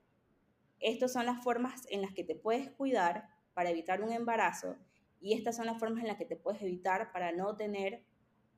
estas 0.80 1.12
son 1.12 1.26
las 1.26 1.42
formas 1.42 1.86
en 1.90 2.02
las 2.02 2.12
que 2.12 2.24
te 2.24 2.34
puedes 2.34 2.70
cuidar 2.70 3.28
para 3.54 3.70
evitar 3.70 4.02
un 4.02 4.12
embarazo 4.12 4.76
y 5.20 5.32
estas 5.34 5.56
son 5.56 5.66
las 5.66 5.78
formas 5.78 6.02
en 6.02 6.08
las 6.08 6.18
que 6.18 6.26
te 6.26 6.36
puedes 6.36 6.60
evitar 6.62 7.12
para 7.12 7.32
no 7.32 7.56
tener 7.56 8.04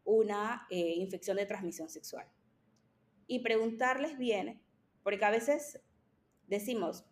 una 0.04 0.66
eh, 0.70 0.94
infección 0.96 1.36
de 1.36 1.46
transmisión 1.46 1.88
sexual. 1.88 2.26
Y 3.26 3.40
preguntarles 3.40 4.18
bien, 4.18 4.60
porque 5.02 5.24
a 5.24 5.30
veces 5.30 5.80
decimos, 6.46 7.04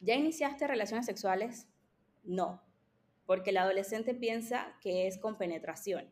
¿ya 0.00 0.14
iniciaste 0.14 0.66
relaciones 0.66 1.06
sexuales? 1.06 1.68
No, 2.22 2.62
porque 3.26 3.50
el 3.50 3.58
adolescente 3.58 4.14
piensa 4.14 4.76
que 4.80 5.06
es 5.06 5.18
con 5.18 5.36
penetración 5.36 6.10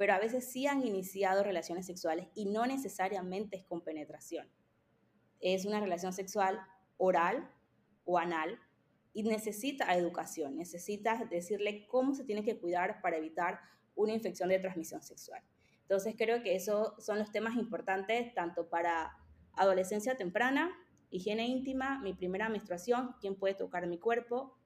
pero 0.00 0.14
a 0.14 0.18
veces 0.18 0.50
sí 0.50 0.66
han 0.66 0.82
iniciado 0.86 1.42
relaciones 1.42 1.84
sexuales 1.84 2.28
y 2.34 2.46
no 2.46 2.64
necesariamente 2.64 3.58
es 3.58 3.64
con 3.64 3.82
penetración. 3.82 4.48
Es 5.40 5.66
una 5.66 5.78
relación 5.78 6.14
sexual 6.14 6.58
oral 6.96 7.50
o 8.06 8.16
anal 8.16 8.58
y 9.12 9.24
necesita 9.24 9.94
educación, 9.94 10.56
necesita 10.56 11.26
decirle 11.26 11.86
cómo 11.86 12.14
se 12.14 12.24
tiene 12.24 12.42
que 12.42 12.58
cuidar 12.58 13.02
para 13.02 13.18
evitar 13.18 13.60
una 13.94 14.14
infección 14.14 14.48
de 14.48 14.58
transmisión 14.58 15.02
sexual. 15.02 15.42
Entonces 15.82 16.14
creo 16.16 16.42
que 16.42 16.54
esos 16.54 16.94
son 17.04 17.18
los 17.18 17.30
temas 17.30 17.56
importantes 17.56 18.32
tanto 18.32 18.70
para 18.70 19.18
adolescencia 19.52 20.16
temprana, 20.16 20.74
higiene 21.10 21.46
íntima, 21.46 22.00
mi 22.00 22.14
primera 22.14 22.48
menstruación, 22.48 23.16
quién 23.20 23.34
puede 23.34 23.52
tocar 23.52 23.86
mi 23.86 23.98
cuerpo, 23.98 24.56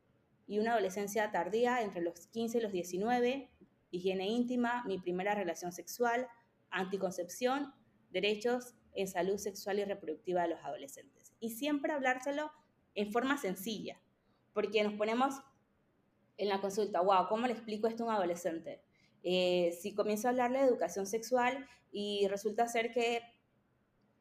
y 0.46 0.60
una 0.60 0.74
adolescencia 0.74 1.32
tardía 1.32 1.82
entre 1.82 2.02
los 2.02 2.28
15 2.28 2.58
y 2.58 2.60
los 2.60 2.70
19, 2.70 3.50
higiene 3.94 4.26
íntima, 4.26 4.84
mi 4.86 4.98
primera 4.98 5.34
relación 5.34 5.72
sexual, 5.72 6.26
anticoncepción, 6.70 7.72
derechos 8.10 8.74
en 8.94 9.08
salud 9.08 9.38
sexual 9.38 9.78
y 9.78 9.84
reproductiva 9.84 10.42
de 10.42 10.48
los 10.48 10.60
adolescentes. 10.60 11.34
Y 11.40 11.50
siempre 11.50 11.92
hablárselo 11.92 12.50
en 12.94 13.12
forma 13.12 13.38
sencilla, 13.38 14.00
porque 14.52 14.82
nos 14.82 14.94
ponemos 14.94 15.34
en 16.36 16.48
la 16.48 16.60
consulta, 16.60 17.00
wow, 17.00 17.28
¿cómo 17.28 17.46
le 17.46 17.52
explico 17.52 17.86
esto 17.86 18.04
a 18.04 18.06
un 18.06 18.12
adolescente? 18.12 18.82
Eh, 19.22 19.76
si 19.80 19.94
comienzo 19.94 20.28
a 20.28 20.30
hablarle 20.32 20.58
de 20.58 20.66
educación 20.66 21.06
sexual 21.06 21.66
y 21.90 22.26
resulta 22.28 22.66
ser 22.66 22.92
que 22.92 23.22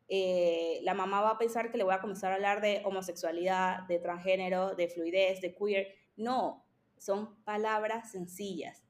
eh, 0.07 0.79
la 0.83 0.93
mamá 0.93 1.21
va 1.21 1.31
a 1.31 1.37
pensar 1.37 1.71
que 1.71 1.77
le 1.77 1.83
voy 1.83 1.93
a 1.93 2.01
comenzar 2.01 2.31
a 2.31 2.35
hablar 2.35 2.61
de 2.61 2.81
homosexualidad, 2.85 3.87
de 3.87 3.99
transgénero, 3.99 4.75
de 4.75 4.87
fluidez, 4.87 5.41
de 5.41 5.55
queer. 5.55 5.95
No, 6.15 6.65
son 6.97 7.43
palabras 7.43 8.11
sencillas. 8.11 8.82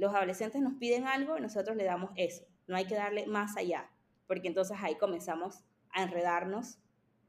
Los 0.00 0.14
adolescentes 0.14 0.62
nos 0.62 0.72
piden 0.76 1.06
algo 1.06 1.36
y 1.36 1.42
nosotros 1.42 1.76
le 1.76 1.84
damos 1.84 2.12
eso. 2.16 2.46
No 2.66 2.74
hay 2.74 2.86
que 2.86 2.94
darle 2.94 3.26
más 3.26 3.58
allá, 3.58 3.90
porque 4.26 4.48
entonces 4.48 4.78
ahí 4.80 4.94
comenzamos 4.94 5.62
a 5.90 6.02
enredarnos 6.02 6.78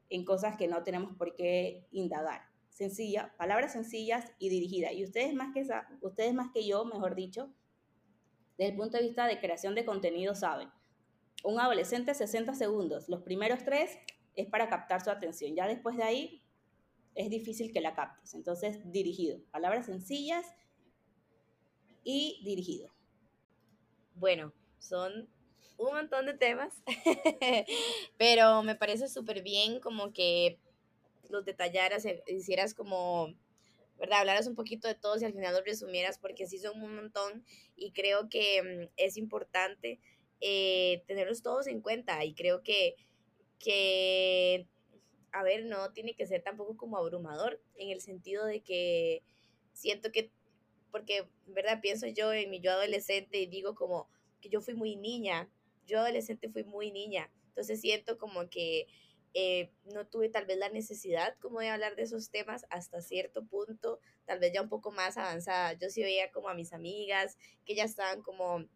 en 0.08 0.24
cosas 0.24 0.56
que 0.56 0.68
no 0.68 0.82
tenemos 0.82 1.14
por 1.18 1.34
qué 1.34 1.86
indagar. 1.90 2.40
Sencilla, 2.70 3.34
palabras 3.36 3.74
sencillas 3.74 4.32
y 4.38 4.48
dirigidas. 4.48 4.94
Y 4.94 5.04
ustedes 5.04 5.34
más 5.34 5.52
que, 5.52 5.66
ustedes 6.00 6.32
más 6.32 6.50
que 6.50 6.66
yo, 6.66 6.86
mejor 6.86 7.14
dicho, 7.14 7.52
desde 8.56 8.70
el 8.70 8.78
punto 8.78 8.96
de 8.96 9.02
vista 9.02 9.26
de 9.26 9.38
creación 9.38 9.74
de 9.74 9.84
contenido, 9.84 10.34
saben. 10.34 10.70
Un 11.44 11.60
adolescente 11.60 12.14
60 12.14 12.54
segundos. 12.54 13.06
Los 13.06 13.20
primeros 13.20 13.64
tres 13.64 13.98
es 14.34 14.46
para 14.46 14.70
captar 14.70 15.04
su 15.04 15.10
atención. 15.10 15.54
Ya 15.54 15.68
después 15.68 15.98
de 15.98 16.04
ahí 16.04 16.42
es 17.14 17.28
difícil 17.28 17.70
que 17.70 17.82
la 17.82 17.94
captes. 17.94 18.32
Entonces, 18.32 18.80
dirigido. 18.90 19.40
Palabras 19.50 19.84
sencillas 19.84 20.46
y 22.04 22.40
dirigido. 22.44 22.92
Bueno, 24.14 24.52
son 24.78 25.28
un 25.78 25.94
montón 25.94 26.26
de 26.26 26.34
temas, 26.34 26.82
pero 28.18 28.62
me 28.62 28.74
parece 28.74 29.08
súper 29.08 29.42
bien 29.42 29.80
como 29.80 30.12
que 30.12 30.58
los 31.28 31.44
detallaras, 31.44 32.04
eh, 32.04 32.22
hicieras 32.28 32.74
como, 32.74 33.34
¿verdad? 33.98 34.20
Hablaras 34.20 34.46
un 34.46 34.54
poquito 34.54 34.86
de 34.86 34.94
todos 34.94 35.22
y 35.22 35.24
al 35.24 35.32
final 35.32 35.54
los 35.54 35.64
resumieras 35.64 36.18
porque 36.18 36.46
sí 36.46 36.58
son 36.58 36.80
un 36.82 36.94
montón 36.94 37.44
y 37.74 37.92
creo 37.92 38.28
que 38.28 38.62
mm, 38.62 38.92
es 38.96 39.16
importante 39.16 39.98
eh, 40.40 41.02
tenerlos 41.06 41.42
todos 41.42 41.66
en 41.66 41.80
cuenta 41.80 42.24
y 42.24 42.34
creo 42.34 42.62
que, 42.62 42.96
que, 43.58 44.68
a 45.32 45.42
ver, 45.42 45.64
no 45.64 45.92
tiene 45.92 46.14
que 46.14 46.26
ser 46.26 46.42
tampoco 46.42 46.76
como 46.76 46.96
abrumador 46.96 47.60
en 47.76 47.90
el 47.90 48.00
sentido 48.00 48.44
de 48.44 48.60
que 48.60 49.22
siento 49.72 50.12
que, 50.12 50.30
porque, 50.92 51.26
¿verdad? 51.46 51.80
Pienso 51.82 52.06
yo 52.06 52.32
en 52.32 52.50
mi 52.50 52.60
yo 52.60 52.70
adolescente 52.70 53.40
y 53.40 53.46
digo 53.46 53.74
como 53.74 54.08
que 54.40 54.48
yo 54.48 54.60
fui 54.60 54.74
muy 54.74 54.94
niña 54.94 55.50
yo 55.86 56.00
adolescente 56.00 56.48
fui 56.48 56.64
muy 56.64 56.90
niña, 56.90 57.30
entonces 57.48 57.80
siento 57.80 58.18
como 58.18 58.48
que 58.48 58.86
eh, 59.34 59.72
no 59.84 60.06
tuve 60.06 60.28
tal 60.28 60.46
vez 60.46 60.58
la 60.58 60.68
necesidad 60.68 61.36
como 61.38 61.60
de 61.60 61.70
hablar 61.70 61.96
de 61.96 62.02
esos 62.02 62.30
temas 62.30 62.66
hasta 62.70 63.00
cierto 63.00 63.44
punto, 63.46 64.00
tal 64.26 64.38
vez 64.38 64.52
ya 64.52 64.62
un 64.62 64.68
poco 64.68 64.92
más 64.92 65.16
avanzada. 65.16 65.72
Yo 65.74 65.88
sí 65.88 66.02
veía 66.02 66.30
como 66.30 66.48
a 66.48 66.54
mis 66.54 66.72
amigas 66.72 67.38
que 67.64 67.74
ya 67.74 67.84
estaban 67.84 68.22
como, 68.22 68.66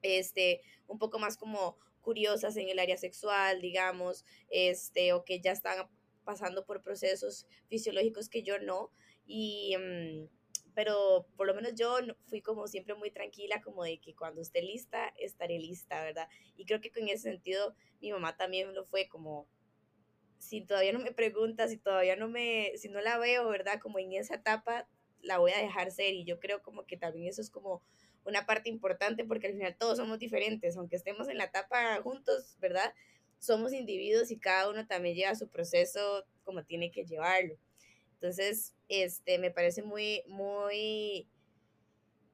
este, 0.00 0.62
un 0.86 0.98
poco 0.98 1.18
más 1.18 1.36
como 1.36 1.76
curiosas 2.00 2.56
en 2.56 2.68
el 2.68 2.78
área 2.78 2.96
sexual, 2.96 3.60
digamos, 3.60 4.24
este, 4.48 5.12
o 5.12 5.24
que 5.24 5.40
ya 5.40 5.52
estaban 5.52 5.88
pasando 6.24 6.64
por 6.64 6.82
procesos 6.82 7.46
fisiológicos 7.68 8.28
que 8.28 8.42
yo 8.42 8.58
no. 8.58 8.90
Y, 9.26 9.76
mm, 9.76 10.28
pero 10.74 11.26
por 11.36 11.46
lo 11.46 11.54
menos 11.54 11.74
yo 11.74 11.98
fui 12.26 12.40
como 12.40 12.66
siempre 12.66 12.94
muy 12.94 13.10
tranquila, 13.10 13.60
como 13.62 13.84
de 13.84 13.98
que 13.98 14.14
cuando 14.14 14.40
esté 14.40 14.62
lista, 14.62 15.12
estaré 15.18 15.58
lista, 15.58 16.02
¿verdad? 16.02 16.28
Y 16.56 16.64
creo 16.64 16.80
que 16.80 16.90
con 16.90 17.08
ese 17.08 17.30
sentido 17.30 17.74
mi 18.00 18.10
mamá 18.12 18.36
también 18.36 18.74
lo 18.74 18.84
fue 18.84 19.08
como, 19.08 19.46
si 20.38 20.60
todavía 20.62 20.92
no 20.92 20.98
me 20.98 21.12
pregunta, 21.12 21.68
si 21.68 21.76
todavía 21.76 22.16
no 22.16 22.28
me, 22.28 22.72
si 22.76 22.88
no 22.88 23.00
la 23.00 23.18
veo, 23.18 23.48
¿verdad? 23.48 23.80
Como 23.80 23.98
en 23.98 24.12
esa 24.12 24.36
etapa, 24.36 24.88
la 25.20 25.38
voy 25.38 25.52
a 25.52 25.58
dejar 25.58 25.90
ser 25.90 26.14
y 26.14 26.24
yo 26.24 26.40
creo 26.40 26.62
como 26.62 26.84
que 26.84 26.96
también 26.96 27.28
eso 27.28 27.40
es 27.40 27.50
como 27.50 27.82
una 28.24 28.46
parte 28.46 28.68
importante 28.68 29.24
porque 29.24 29.48
al 29.48 29.54
final 29.54 29.76
todos 29.76 29.98
somos 29.98 30.18
diferentes, 30.18 30.76
aunque 30.76 30.96
estemos 30.96 31.28
en 31.28 31.38
la 31.38 31.44
etapa 31.44 32.00
juntos, 32.02 32.56
¿verdad? 32.60 32.92
Somos 33.38 33.72
individuos 33.72 34.30
y 34.30 34.38
cada 34.38 34.70
uno 34.70 34.86
también 34.86 35.16
lleva 35.16 35.34
su 35.34 35.48
proceso 35.48 36.24
como 36.44 36.64
tiene 36.64 36.90
que 36.90 37.04
llevarlo. 37.04 37.56
Entonces, 38.22 38.76
este, 38.88 39.40
me 39.40 39.50
parece 39.50 39.82
muy, 39.82 40.22
muy 40.28 41.26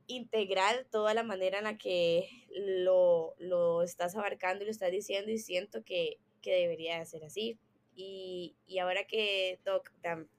integral 0.07 0.87
toda 0.91 1.15
la 1.15 1.23
manera 1.23 1.59
en 1.59 1.65
la 1.65 1.79
que 1.79 2.29
lo, 2.51 3.35
lo 3.39 3.83
estás 3.83 4.15
abarcando 4.15 4.63
y 4.63 4.67
lo 4.67 4.71
estás 4.71 4.91
diciendo 4.91 5.31
y 5.31 5.39
siento 5.39 5.83
que, 5.85 6.19
que 6.43 6.53
debería 6.53 7.03
ser 7.07 7.25
así. 7.25 7.59
Y, 7.97 8.55
y, 8.67 8.81
ahora 8.81 9.07
que 9.07 9.61
Doc, 9.65 9.91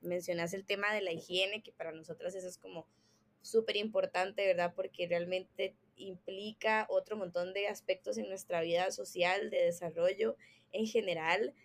mencionas 0.02 0.54
el 0.54 0.68
tema 0.68 0.94
de 0.94 1.02
la 1.02 1.14
higiene, 1.14 1.64
que 1.64 1.72
para 1.72 1.94
nosotras 1.94 2.36
eso 2.36 2.48
es 2.48 2.60
como 2.60 2.88
súper 3.42 3.76
importante, 3.76 4.46
¿verdad? 4.46 4.76
Porque 4.76 5.08
realmente 5.08 5.76
implica 5.96 6.86
otro 6.92 7.18
montón 7.18 7.56
de 7.56 7.70
aspectos 7.70 8.20
en 8.20 8.30
nuestra 8.30 8.62
vida 8.62 8.92
social, 8.92 9.50
de 9.50 9.64
desarrollo 9.64 10.36
en 10.74 10.86
general. 10.86 11.56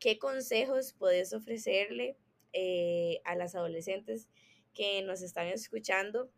¿Qué 0.00 0.18
consejos 0.18 0.92
puedes 0.92 1.32
ofrecerle 1.32 2.18
eh, 2.52 3.20
a 3.24 3.34
las 3.34 3.54
adolescentes 3.54 4.28
que 4.74 5.02
nos 5.02 5.22
están 5.22 5.46
escuchando 5.48 6.30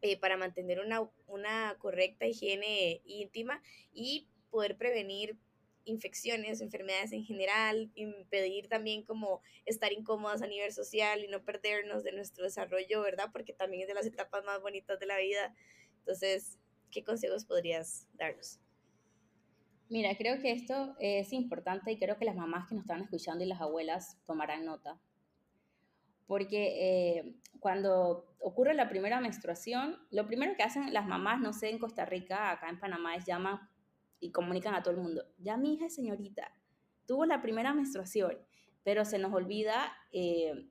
eh, 0.00 0.18
para 0.18 0.36
mantener 0.36 0.80
una, 0.80 1.08
una 1.26 1.76
correcta 1.78 2.26
higiene 2.26 3.00
íntima 3.04 3.62
y 3.92 4.28
poder 4.50 4.76
prevenir 4.76 5.36
infecciones, 5.84 6.60
enfermedades 6.60 7.12
en 7.12 7.24
general, 7.24 7.90
impedir 7.94 8.68
también 8.68 9.04
como 9.04 9.40
estar 9.64 9.92
incómodas 9.92 10.42
a 10.42 10.46
nivel 10.46 10.72
social 10.72 11.24
y 11.24 11.28
no 11.28 11.44
perdernos 11.44 12.02
de 12.02 12.12
nuestro 12.12 12.44
desarrollo, 12.44 13.00
¿verdad? 13.02 13.30
Porque 13.32 13.52
también 13.52 13.82
es 13.82 13.88
de 13.88 13.94
las 13.94 14.06
etapas 14.06 14.44
más 14.44 14.60
bonitas 14.60 14.98
de 14.98 15.06
la 15.06 15.18
vida. 15.18 15.54
Entonces, 16.00 16.58
¿qué 16.90 17.04
consejos 17.04 17.44
podrías 17.44 18.08
darnos? 18.14 18.60
Mira, 19.88 20.16
creo 20.16 20.40
que 20.40 20.50
esto 20.50 20.96
es 20.98 21.32
importante 21.32 21.92
y 21.92 21.98
creo 21.98 22.18
que 22.18 22.24
las 22.24 22.34
mamás 22.34 22.68
que 22.68 22.74
nos 22.74 22.82
están 22.82 23.02
escuchando 23.02 23.44
y 23.44 23.46
las 23.46 23.60
abuelas 23.60 24.18
tomarán 24.26 24.64
nota 24.64 25.00
porque 26.26 27.18
eh, 27.18 27.36
cuando 27.60 28.26
ocurre 28.40 28.74
la 28.74 28.88
primera 28.88 29.20
menstruación, 29.20 29.98
lo 30.10 30.26
primero 30.26 30.56
que 30.56 30.62
hacen 30.62 30.92
las 30.92 31.06
mamás, 31.06 31.40
no 31.40 31.52
sé, 31.52 31.70
en 31.70 31.78
Costa 31.78 32.04
Rica, 32.04 32.50
acá 32.50 32.68
en 32.68 32.80
Panamá, 32.80 33.16
es 33.16 33.24
llaman 33.24 33.60
y 34.20 34.32
comunican 34.32 34.74
a 34.74 34.82
todo 34.82 34.94
el 34.94 35.00
mundo, 35.00 35.24
ya 35.38 35.56
mi 35.56 35.74
hija 35.74 35.88
señorita, 35.88 36.50
tuvo 37.06 37.26
la 37.26 37.42
primera 37.42 37.72
menstruación, 37.74 38.36
pero 38.82 39.04
se 39.04 39.18
nos 39.18 39.32
olvida 39.32 39.92
eh, 40.12 40.68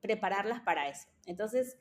prepararlas 0.00 0.60
para 0.60 0.88
eso. 0.88 1.08
Entonces, 1.26 1.78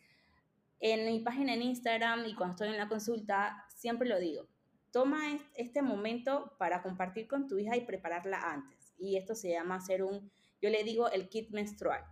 en 0.80 1.06
mi 1.06 1.20
página 1.20 1.54
en 1.54 1.62
Instagram 1.62 2.26
y 2.26 2.36
cuando 2.36 2.54
estoy 2.54 2.70
en 2.70 2.78
la 2.78 2.88
consulta, 2.88 3.66
siempre 3.70 4.08
lo 4.08 4.20
digo, 4.20 4.48
toma 4.92 5.20
este 5.56 5.82
momento 5.82 6.54
para 6.58 6.82
compartir 6.82 7.28
con 7.28 7.48
tu 7.48 7.58
hija 7.60 7.76
y 7.76 7.82
prepararla 7.82 8.40
antes. 8.40 8.94
Y 8.98 9.18
esto 9.18 9.36
se 9.36 9.52
llama 9.52 9.76
hacer 9.76 10.04
un, 10.04 10.32
yo 10.62 10.70
le 10.70 10.84
digo 10.84 11.10
el 11.10 11.30
kit 11.30 11.52
menstrual 11.52 12.04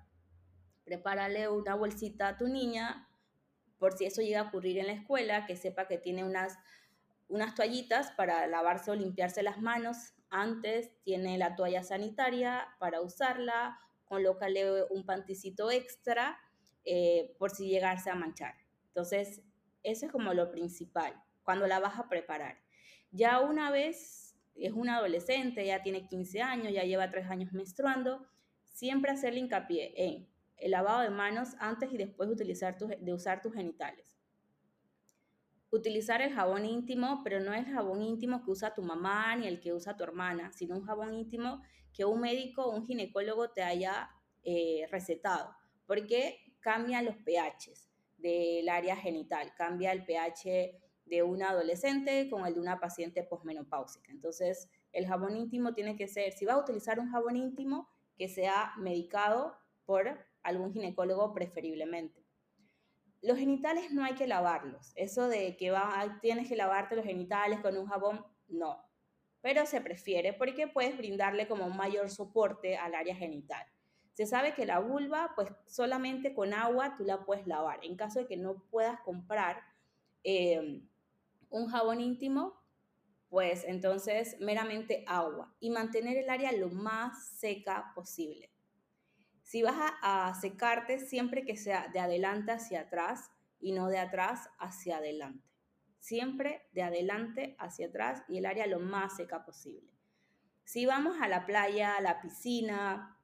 prepárale 0.88 1.50
una 1.50 1.76
bolsita 1.76 2.30
a 2.30 2.38
tu 2.38 2.48
niña 2.48 3.10
por 3.78 3.94
si 3.94 4.06
eso 4.06 4.22
llega 4.22 4.40
a 4.40 4.48
ocurrir 4.48 4.80
en 4.80 4.88
la 4.88 4.94
escuela, 4.94 5.46
que 5.46 5.58
sepa 5.58 5.86
que 5.86 5.98
tiene 5.98 6.24
unas, 6.24 6.58
unas 7.28 7.54
toallitas 7.56 8.12
para 8.12 8.48
lavarse 8.48 8.90
o 8.90 8.96
limpiarse 8.96 9.44
las 9.44 9.62
manos 9.62 10.14
antes, 10.30 10.92
tiene 11.04 11.38
la 11.38 11.56
toalla 11.56 11.84
sanitaria 11.84 12.68
para 12.80 13.02
usarla, 13.02 13.78
colócale 14.06 14.84
un 14.86 15.06
panticito 15.06 15.70
extra 15.70 16.40
eh, 16.86 17.36
por 17.38 17.52
si 17.52 17.68
llegase 17.68 18.10
a 18.10 18.16
manchar. 18.16 18.56
Entonces, 18.88 19.42
eso 19.84 20.06
es 20.06 20.12
como 20.12 20.34
lo 20.34 20.50
principal, 20.50 21.22
cuando 21.44 21.68
la 21.68 21.80
vas 21.80 22.00
a 22.00 22.08
preparar. 22.08 22.58
Ya 23.12 23.42
una 23.42 23.72
vez 23.72 24.36
es 24.56 24.72
una 24.72 24.98
adolescente, 24.98 25.66
ya 25.66 25.84
tiene 25.84 26.08
15 26.08 26.42
años, 26.42 26.74
ya 26.74 26.84
lleva 26.84 27.12
3 27.12 27.28
años 27.30 27.52
menstruando, 27.52 28.26
siempre 28.64 29.12
hacerle 29.12 29.42
hincapié 29.42 29.94
en 29.96 30.37
el 30.58 30.72
lavado 30.72 31.02
de 31.02 31.10
manos 31.10 31.56
antes 31.60 31.92
y 31.92 31.98
después 31.98 32.30
de, 32.30 33.14
usar 33.14 33.42
tus 33.42 33.54
genitales. 33.54 34.18
Utilizar 35.70 36.22
el 36.22 36.34
jabón 36.34 36.66
íntimo, 36.66 37.22
pero 37.24 37.40
no 37.40 37.54
el 37.54 37.66
jabón 37.66 38.02
íntimo 38.02 38.44
que 38.44 38.52
usa 38.52 38.74
tu 38.74 38.82
mamá 38.82 39.36
ni 39.36 39.48
el 39.48 39.60
que 39.60 39.74
usa 39.74 39.98
tu 39.98 40.04
hermana, 40.04 40.52
sino 40.54 40.76
un 40.76 40.86
jabón 40.86 41.14
íntimo 41.14 41.62
que 41.94 42.06
un 42.06 42.22
médico 42.22 42.64
o 42.64 42.76
un 42.76 42.86
ginecólogo 42.86 43.50
te 43.52 43.64
haya 43.64 44.10
eh, 44.44 44.88
recetado, 44.92 45.56
porque 45.86 46.40
cambia 46.60 47.02
los 47.02 47.16
pHs 47.18 47.90
del 48.18 48.70
área 48.70 48.96
genital, 48.96 49.54
cambia 49.56 49.92
el 49.92 50.06
pH 50.06 50.80
de 51.06 51.24
una 51.24 51.50
adolescente 51.50 52.30
con 52.30 52.46
el 52.46 52.54
de 52.54 52.60
una 52.60 52.80
paciente 52.80 53.24
posmenopáusica. 53.24 54.12
Entonces, 54.12 54.70
el 54.92 55.08
jabón 55.08 55.38
íntimo 55.38 55.74
tiene 55.74 55.96
que 55.96 56.08
ser, 56.08 56.34
si 56.34 56.46
vas 56.46 56.56
a 56.56 56.62
utilizar 56.62 57.00
un 57.00 57.12
jabón 57.12 57.36
íntimo, 57.36 57.90
que 58.18 58.28
sea 58.28 58.74
medicado 58.78 59.58
por 59.86 60.27
algún 60.48 60.74
ginecólogo 60.74 61.34
preferiblemente. 61.34 62.24
los 63.22 63.38
genitales 63.38 63.92
no 63.92 64.04
hay 64.04 64.14
que 64.14 64.28
lavarlos. 64.28 64.94
Eso 64.96 65.28
de 65.28 65.58
que 65.58 65.72
va, 65.72 66.20
tienes 66.22 66.48
que 66.48 66.56
lavarte 66.56 66.96
los 66.96 67.04
genitales 67.04 67.60
con 67.60 67.78
un 67.78 67.88
jabón, 67.88 68.26
no. 68.48 68.82
Pero 69.42 69.66
se 69.66 69.82
prefiere 69.82 70.34
porque 70.34 70.68
puedes 70.68 70.96
brindarle 70.98 71.48
como 71.48 71.66
un 71.66 71.76
mayor 71.76 72.10
soporte 72.10 72.78
al 72.78 72.96
área 72.96 73.16
genital. 73.16 73.66
Se 74.14 74.26
sabe 74.26 74.54
que 74.54 74.66
la 74.66 74.80
vulva, 74.80 75.34
pues 75.36 75.50
solamente 75.66 76.34
con 76.34 76.54
agua 76.54 76.96
tú 76.96 77.04
la 77.04 77.26
puedes 77.26 77.46
lavar. 77.48 77.80
En 77.84 77.98
caso 77.98 78.20
de 78.20 78.28
que 78.28 78.38
no 78.38 78.64
puedas 78.70 79.00
comprar 79.02 79.62
eh, 80.24 80.82
un 81.50 81.68
jabón 81.68 82.00
íntimo, 82.00 82.54
pues 83.30 83.66
entonces 83.66 84.38
meramente 84.40 85.04
agua 85.08 85.54
y 85.60 85.70
mantener 85.70 86.18
el 86.18 86.30
área 86.30 86.52
lo 86.52 86.70
más 86.70 87.30
seca 87.30 87.92
posible. 87.94 88.50
Si 89.48 89.62
vas 89.62 89.78
a, 90.02 90.34
secarte, 90.34 91.00
siempre 91.00 91.46
que 91.46 91.56
sea 91.56 91.88
de 91.94 92.02
adelante 92.02 92.52
hacia 92.52 92.82
atrás 92.82 93.32
y 93.62 93.72
no 93.72 93.88
de 93.88 93.98
atrás 93.98 94.50
hacia 94.60 94.98
adelante. 94.98 95.48
Siempre 96.00 96.68
de 96.74 96.84
adelante 96.84 97.56
hacia 97.58 97.88
atrás 97.88 98.24
y 98.28 98.40
el 98.40 98.46
área 98.46 98.68
lo 98.68 98.82
más 98.82 99.16
seca 99.16 99.46
posible. 99.46 99.90
Si 100.66 100.86
vamos 100.86 101.16
a 101.22 101.30
la 101.30 101.46
playa, 101.46 101.96
a 101.96 102.02
la 102.02 102.20
piscina, 102.20 103.18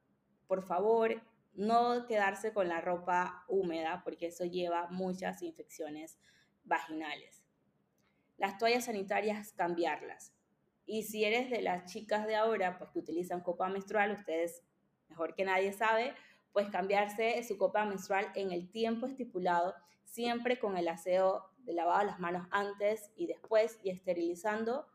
por 0.46 0.62
favor, 0.62 1.22
no 1.52 2.06
quedarse 2.06 2.54
con 2.54 2.68
la 2.68 2.80
ropa 2.80 3.44
húmeda 3.46 4.00
porque 4.02 4.28
eso 4.28 4.46
lleva 4.46 4.88
muchas 4.88 5.42
infecciones 5.42 6.18
vaginales. 6.64 7.44
Las 8.38 8.56
toallas 8.56 8.86
sanitarias, 8.86 9.52
cambiarlas. 9.52 10.32
Y 10.86 11.02
si 11.02 11.26
eres 11.26 11.50
de 11.50 11.60
las 11.60 11.84
chicas 11.92 12.26
de 12.26 12.36
ahora, 12.36 12.78
pues 12.78 12.88
que 12.92 12.98
utilizan 13.00 13.42
copa 13.42 13.68
menstrual, 13.68 14.12
ustedes 14.12 14.62
mejor 15.14 15.36
que 15.36 15.44
nadie 15.44 15.72
sabe, 15.72 16.12
pues 16.52 16.68
cambiarse 16.70 17.40
su 17.44 17.56
copa 17.56 17.84
menstrual 17.84 18.26
en 18.34 18.50
el 18.50 18.68
tiempo 18.68 19.06
estipulado, 19.06 19.74
siempre 20.04 20.58
con 20.58 20.76
el 20.76 20.88
aseo 20.88 21.44
de 21.58 21.72
lavado 21.72 22.04
las 22.04 22.18
manos 22.18 22.48
antes 22.50 23.12
y 23.14 23.28
después 23.28 23.78
y 23.84 23.90
esterilizando 23.90 24.86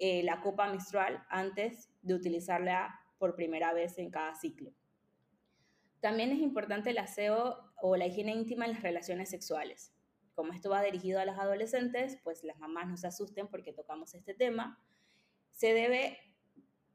eh, 0.00 0.24
la 0.24 0.40
copa 0.40 0.68
menstrual 0.68 1.24
antes 1.28 1.88
de 2.02 2.14
utilizarla 2.14 3.00
por 3.18 3.36
primera 3.36 3.72
vez 3.72 3.96
en 3.98 4.10
cada 4.10 4.34
ciclo. 4.34 4.72
También 6.00 6.32
es 6.32 6.40
importante 6.40 6.90
el 6.90 6.98
aseo 6.98 7.72
o 7.80 7.96
la 7.96 8.06
higiene 8.06 8.32
íntima 8.32 8.64
en 8.64 8.72
las 8.72 8.82
relaciones 8.82 9.30
sexuales. 9.30 9.94
Como 10.34 10.52
esto 10.52 10.68
va 10.70 10.82
dirigido 10.82 11.20
a 11.20 11.24
los 11.24 11.38
adolescentes, 11.38 12.18
pues 12.24 12.42
las 12.42 12.58
mamás 12.58 12.88
no 12.88 12.96
se 12.96 13.06
asusten 13.06 13.46
porque 13.46 13.72
tocamos 13.72 14.14
este 14.14 14.34
tema. 14.34 14.82
Se 15.52 15.74
debe 15.74 16.18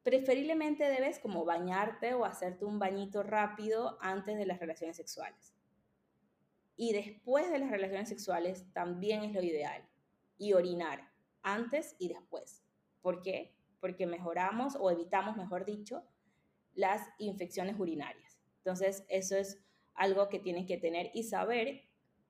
Preferiblemente 0.05 0.83
debes 0.83 1.17
como 1.17 1.45
bañarte 1.45 2.13
o 2.13 2.25
hacerte 2.25 2.63
un 2.63 2.77
bañito 2.77 3.23
rápido 3.23 3.97
antes 4.01 4.37
de 4.37 4.45
las 4.45 4.59
relaciones 4.59 4.97
sexuales. 4.97 5.55
Y 6.77 6.93
después 6.93 7.49
de 7.49 7.57
las 7.57 7.71
relaciones 7.71 8.07
sexuales 8.07 8.71
también 8.71 9.23
es 9.23 9.33
lo 9.33 9.41
ideal. 9.41 9.83
Y 10.37 10.53
orinar 10.53 11.11
antes 11.41 11.95
y 11.97 12.09
después. 12.09 12.63
¿Por 13.01 13.23
qué? 13.23 13.55
Porque 13.79 14.05
mejoramos 14.05 14.75
o 14.79 14.91
evitamos, 14.91 15.37
mejor 15.37 15.65
dicho, 15.65 16.03
las 16.75 17.01
infecciones 17.17 17.79
urinarias. 17.79 18.39
Entonces, 18.57 19.05
eso 19.09 19.35
es 19.35 19.59
algo 19.95 20.29
que 20.29 20.37
tienes 20.37 20.67
que 20.67 20.77
tener 20.77 21.09
y 21.15 21.23
saber 21.23 21.81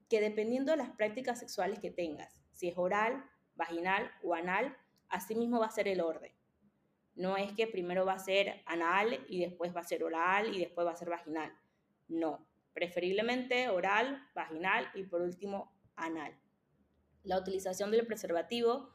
que 0.07 0.21
dependiendo 0.21 0.71
de 0.71 0.77
las 0.77 0.91
prácticas 0.91 1.39
sexuales 1.39 1.79
que 1.79 1.91
tengas, 1.91 2.41
si 2.53 2.69
es 2.69 2.77
oral, 2.77 3.29
vaginal 3.57 4.09
o 4.23 4.33
anal, 4.33 4.77
así 5.09 5.35
mismo 5.35 5.59
va 5.59 5.65
a 5.65 5.71
ser 5.71 5.89
el 5.89 5.99
orden. 5.99 6.34
No 7.15 7.37
es 7.37 7.53
que 7.53 7.67
primero 7.67 8.05
va 8.05 8.13
a 8.13 8.19
ser 8.19 8.61
anal 8.65 9.25
y 9.29 9.39
después 9.39 9.73
va 9.73 9.79
a 9.79 9.85
ser 9.85 10.03
oral 10.03 10.53
y 10.53 10.59
después 10.59 10.85
va 10.85 10.91
a 10.91 10.97
ser 10.97 11.09
vaginal. 11.09 11.51
No, 12.09 12.45
preferiblemente 12.73 13.69
oral, 13.69 14.21
vaginal 14.35 14.89
y 14.93 15.03
por 15.03 15.21
último 15.21 15.73
anal. 15.95 16.37
La 17.23 17.39
utilización 17.39 17.89
del 17.89 18.05
preservativo 18.05 18.89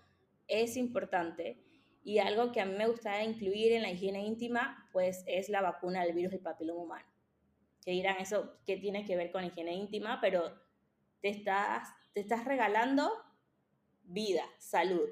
es 0.46 0.76
importante 0.76 1.64
y 2.04 2.18
algo 2.18 2.52
que 2.52 2.60
a 2.60 2.66
mí 2.66 2.74
me 2.76 2.86
gustaría 2.86 3.24
incluir 3.24 3.72
en 3.72 3.82
la 3.82 3.90
higiene 3.90 4.24
íntima 4.24 4.88
pues 4.92 5.24
es 5.26 5.48
la 5.48 5.62
vacuna 5.62 6.04
del 6.04 6.14
virus 6.14 6.32
del 6.32 6.40
papiloma 6.40 6.82
humano. 6.82 7.08
Que 7.82 7.92
dirán 7.92 8.18
eso, 8.18 8.58
¿qué 8.66 8.76
tiene 8.76 9.06
que 9.06 9.16
ver 9.16 9.32
con 9.32 9.44
higiene 9.44 9.72
íntima? 9.72 10.20
Pero 10.20 10.60
te 11.22 11.30
estás, 11.30 11.88
te 12.12 12.20
estás 12.20 12.44
regalando 12.44 13.10
vida, 14.02 14.44
salud 14.58 15.08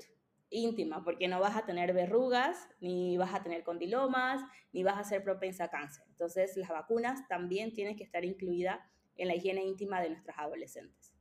íntima, 0.51 1.05
porque 1.05 1.29
no 1.29 1.41
vas 1.41 1.57
a 1.57 1.67
tener 1.67 1.93
verrugas, 1.93 2.69
ni 2.81 3.17
vas 3.17 3.35
a 3.35 3.43
tener 3.43 3.65
condilomas, 3.65 4.41
ni 4.73 4.83
vas 4.83 4.99
a 4.99 5.05
ser 5.05 5.23
propensa 5.23 5.65
a 5.65 5.71
cáncer. 5.71 6.05
Entonces, 6.09 6.57
las 6.57 6.71
vacunas 6.71 7.27
también 7.29 7.73
tienen 7.73 7.97
que 7.97 8.05
estar 8.05 8.25
incluidas 8.25 8.79
en 9.17 9.29
la 9.29 9.35
higiene 9.35 9.65
íntima 9.65 10.01
de 10.01 10.11
nuestras 10.11 10.39
adolescentes. 10.39 11.13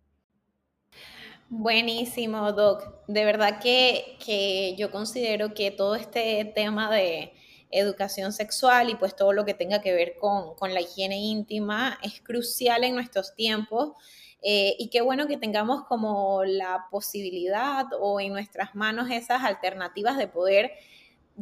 Buenísimo, 1.49 2.51
Doc. 2.51 3.05
De 3.07 3.25
verdad 3.25 3.59
que, 3.61 4.17
que 4.23 4.75
yo 4.77 4.91
considero 4.91 5.53
que 5.53 5.71
todo 5.71 5.95
este 5.95 6.43
tema 6.55 6.91
de 6.91 7.33
educación 7.69 8.33
sexual 8.33 8.89
y 8.89 8.95
pues 8.95 9.15
todo 9.15 9.33
lo 9.33 9.45
que 9.45 9.53
tenga 9.53 9.81
que 9.81 9.93
ver 9.93 10.17
con, 10.19 10.55
con 10.55 10.73
la 10.73 10.81
higiene 10.81 11.19
íntima 11.19 11.99
es 12.01 12.21
crucial 12.21 12.83
en 12.83 12.95
nuestros 12.95 13.35
tiempos 13.35 13.93
eh, 14.43 14.75
y 14.77 14.89
qué 14.89 15.01
bueno 15.01 15.27
que 15.27 15.37
tengamos 15.37 15.85
como 15.85 16.43
la 16.43 16.87
posibilidad 16.91 17.85
o 17.99 18.19
en 18.19 18.33
nuestras 18.33 18.75
manos 18.75 19.09
esas 19.09 19.43
alternativas 19.43 20.17
de 20.17 20.27
poder 20.27 20.71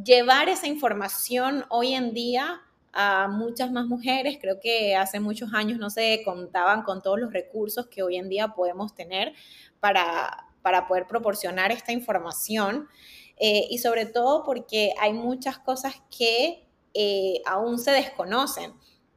llevar 0.01 0.49
esa 0.49 0.67
información 0.67 1.65
hoy 1.69 1.93
en 1.93 2.13
día 2.13 2.61
a 2.93 3.27
muchas 3.27 3.71
más 3.71 3.85
mujeres. 3.87 4.37
Creo 4.39 4.59
que 4.59 4.95
hace 4.95 5.19
muchos 5.19 5.53
años 5.53 5.77
no 5.77 5.89
se 5.89 6.21
contaban 6.23 6.83
con 6.83 7.01
todos 7.01 7.19
los 7.19 7.33
recursos 7.33 7.87
que 7.87 8.03
hoy 8.03 8.15
en 8.15 8.29
día 8.29 8.49
podemos 8.49 8.95
tener 8.95 9.33
para, 9.79 10.47
para 10.61 10.87
poder 10.87 11.05
proporcionar 11.05 11.71
esta 11.71 11.91
información. 11.91 12.87
Eh, 13.37 13.67
y 13.69 13.79
sobre 13.79 14.05
todo 14.05 14.43
porque 14.45 14.93
hay 14.99 15.11
muchas 15.11 15.59
cosas 15.59 15.95
que 16.17 16.65
eh, 16.93 17.41
aún 17.45 17.77
se 17.79 17.91
desconocen 17.91 18.73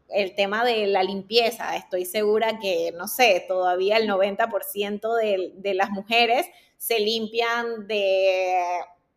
el 0.08 0.34
tema 0.34 0.64
de 0.64 0.86
la 0.86 1.02
limpieza. 1.02 1.76
Estoy 1.76 2.04
segura 2.04 2.58
que, 2.58 2.92
no 2.96 3.08
sé, 3.08 3.44
todavía 3.46 3.96
el 3.96 4.08
90% 4.08 5.14
de, 5.16 5.52
de 5.54 5.74
las 5.74 5.90
mujeres 5.90 6.46
se 6.76 7.00
limpian 7.00 7.86
de 7.86 8.58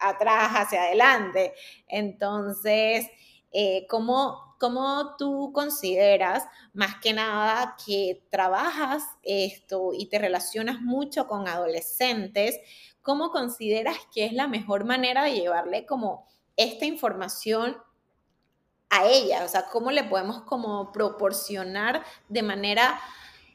atrás 0.02 0.52
hacia 0.54 0.84
adelante. 0.84 1.54
Entonces, 1.88 3.08
eh, 3.52 3.86
¿cómo, 3.90 4.56
¿cómo, 4.60 5.16
tú 5.18 5.52
consideras, 5.54 6.46
más 6.74 6.96
que 7.02 7.14
nada, 7.14 7.76
que 7.86 8.24
trabajas 8.30 9.04
esto 9.24 9.92
y 9.94 10.08
te 10.08 10.20
relacionas 10.20 10.82
mucho 10.82 11.28
con 11.28 11.48
adolescentes? 11.48 12.60
¿Cómo 13.02 13.32
consideras 13.32 13.98
que 14.14 14.26
es 14.26 14.34
la 14.34 14.48
mejor 14.48 14.86
manera 14.86 15.24
de 15.24 15.34
llevarle 15.34 15.86
como 15.86 16.28
esta 16.58 16.86
información 16.86 17.78
a 18.92 19.08
ella, 19.08 19.44
o 19.46 19.48
sea, 19.48 19.68
cómo 19.72 19.90
le 19.90 20.04
podemos 20.04 20.42
como 20.42 20.92
proporcionar 20.92 22.04
de 22.28 22.44
manera 22.44 23.00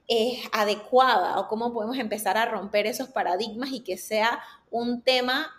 eh, 0.08 0.42
adecuada 0.50 1.38
o 1.38 1.46
cómo 1.46 1.74
podemos 1.74 1.98
empezar 1.98 2.38
a 2.38 2.46
romper 2.46 2.86
esos 2.86 3.08
paradigmas 3.08 3.70
y 3.70 3.80
que 3.80 3.98
sea 3.98 4.40
un 4.70 5.02
tema 5.02 5.52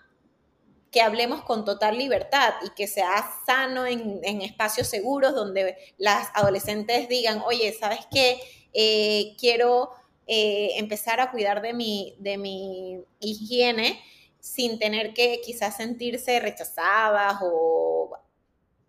que 0.90 1.02
hablemos 1.02 1.44
con 1.44 1.64
total 1.64 1.96
libertad 1.98 2.56
y 2.66 2.72
que 2.72 2.88
sea 2.88 3.24
sano 3.46 3.86
en, 3.86 4.42
espacios 4.42 4.88
seguros 4.88 5.36
donde 5.36 5.78
las 6.00 6.30
adolescentes 6.34 7.08
digan, 7.08 7.44
oye, 7.46 7.72
¿sabes 7.72 8.00
qué? 8.10 8.40
Eh, 8.74 9.36
quiero 9.38 9.92
eh, 10.26 10.72
empezar 10.78 11.20
a 11.20 11.30
cuidar 11.30 11.62
de 11.62 11.74
mi, 11.74 12.16
de 12.18 12.40
mi 12.40 13.04
higiene 13.20 14.02
sin 14.40 14.80
tener 14.80 15.14
que 15.14 15.42
quizás 15.46 15.78
sentirse 15.78 16.40
rechazadas 16.40 17.38
o 17.44 17.87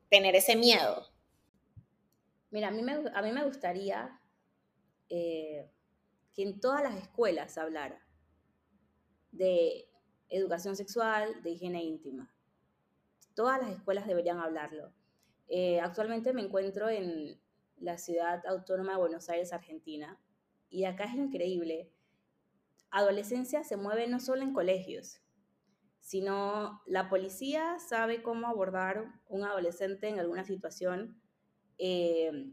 tener 0.09 0.35
ese 0.35 0.57
miedo? 0.57 1.07
Mira, 2.51 2.68
a 2.68 2.71
mí 2.71 2.83
me, 2.83 2.92
a 3.12 3.23
mí 3.23 3.33
me 3.33 3.44
gustaría 3.44 4.21
eh, 5.09 5.71
que 6.35 6.42
en 6.42 6.61
todas 6.61 6.83
las 6.83 6.97
escuelas 6.97 7.53
se 7.53 7.61
hablara 7.61 8.01
de 9.33 9.88
educación 10.29 10.77
sexual, 10.77 11.42
de 11.42 11.51
higiene 11.51 11.83
íntima. 11.83 12.33
Todas 13.35 13.61
las 13.61 13.71
escuelas 13.71 14.07
deberían 14.07 14.38
hablarlo. 14.38 14.92
Eh, 15.49 15.81
actualmente 15.81 16.33
me 16.33 16.42
encuentro 16.42 16.88
en 16.88 17.40
la 17.79 17.99
ciudad 17.99 18.44
autónoma 18.47 18.92
de 18.92 18.99
Buenos 18.99 19.29
Aires, 19.31 19.53
Argentina, 19.53 20.18
y 20.68 20.85
acá 20.85 21.05
es 21.05 21.14
increíble. 21.14 21.90
Adolescencia 22.90 23.64
se 23.64 23.77
mueve 23.77 24.09
no 24.09 24.21
solo 24.21 24.42
en 24.42 24.53
colegios, 24.53 25.21
sino 26.09 26.81
la 26.87 27.11
policía 27.11 27.79
sabe 27.79 28.23
cómo 28.23 28.47
abordar 28.47 29.12
un 29.29 29.44
adolescente 29.44 30.09
en 30.09 30.18
alguna 30.18 30.42
situación. 30.42 31.21
Eh, 31.77 32.51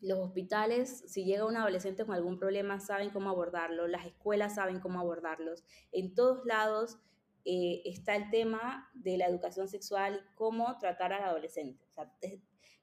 los 0.00 0.20
hospitales, 0.20 1.02
si 1.08 1.24
llega 1.24 1.44
un 1.44 1.56
adolescente 1.56 2.06
con 2.06 2.14
algún 2.14 2.38
problema, 2.38 2.78
saben 2.78 3.10
cómo 3.10 3.30
abordarlo. 3.30 3.88
Las 3.88 4.06
escuelas 4.06 4.54
saben 4.54 4.78
cómo 4.78 5.00
abordarlos. 5.00 5.64
En 5.90 6.14
todos 6.14 6.46
lados 6.46 7.00
eh, 7.44 7.82
está 7.84 8.14
el 8.14 8.30
tema 8.30 8.88
de 8.94 9.18
la 9.18 9.26
educación 9.26 9.66
sexual 9.66 10.24
y 10.24 10.34
cómo 10.36 10.78
tratar 10.78 11.12
al 11.12 11.24
adolescente. 11.24 11.84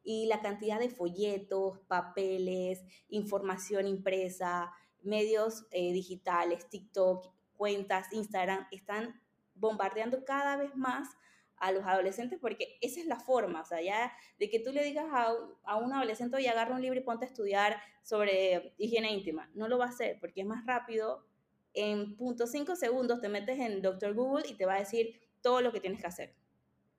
y 0.03 0.25
la 0.25 0.41
cantidad 0.41 0.77
de 0.77 0.89
folletos, 0.89 1.79
papeles, 1.87 2.83
información 3.07 3.87
impresa, 3.87 4.73
medios 5.03 5.67
eh, 5.71 5.93
digitales, 5.93 6.67
TikTok, 6.69 7.33
cuentas, 7.55 8.11
Instagram, 8.11 8.67
están 8.71 9.20
bombardeando 9.61 10.25
cada 10.25 10.57
vez 10.57 10.75
más 10.75 11.07
a 11.55 11.71
los 11.71 11.85
adolescentes 11.85 12.39
porque 12.41 12.77
esa 12.81 12.99
es 12.99 13.05
la 13.05 13.19
forma, 13.19 13.61
o 13.61 13.65
sea, 13.65 13.81
ya 13.81 14.11
de 14.39 14.49
que 14.49 14.59
tú 14.59 14.73
le 14.73 14.83
digas 14.83 15.05
a, 15.11 15.31
a 15.63 15.77
un 15.77 15.93
adolescente, 15.93 16.35
oye, 16.35 16.49
agarra 16.49 16.75
un 16.75 16.81
libro 16.81 16.99
y 16.99 17.03
ponte 17.03 17.25
a 17.25 17.27
estudiar 17.27 17.79
sobre 18.01 18.73
higiene 18.77 19.11
íntima. 19.11 19.49
No 19.53 19.67
lo 19.67 19.77
va 19.77 19.85
a 19.85 19.89
hacer 19.89 20.17
porque 20.19 20.41
es 20.41 20.47
más 20.47 20.65
rápido. 20.65 21.23
En 21.73 22.17
punto 22.17 22.47
cinco 22.47 22.75
segundos 22.75 23.21
te 23.21 23.29
metes 23.29 23.59
en 23.59 23.81
Doctor 23.81 24.13
Google 24.15 24.49
y 24.49 24.55
te 24.55 24.65
va 24.65 24.73
a 24.73 24.79
decir 24.79 25.21
todo 25.41 25.61
lo 25.61 25.71
que 25.71 25.79
tienes 25.79 26.01
que 26.01 26.07
hacer. 26.07 26.33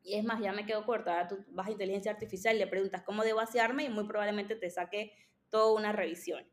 Y 0.05 0.15
es 0.15 0.25
más, 0.25 0.41
ya 0.41 0.53
me 0.53 0.65
quedo 0.65 0.87
corta, 0.87 1.13
ahora 1.13 1.29
tú 1.29 1.45
vas 1.49 1.67
a 1.67 1.73
inteligencia 1.73 2.13
artificial, 2.13 2.57
le 2.57 2.67
preguntas 2.69 3.03
cómo 3.03 3.25
debo 3.25 3.41
asearme 3.41 3.85
y 3.85 3.89
muy 3.89 4.05
probablemente 4.05 4.55
te 4.55 4.71
saque 4.71 5.13
toda 5.51 5.75
una 5.75 5.93
revisión. 5.93 6.45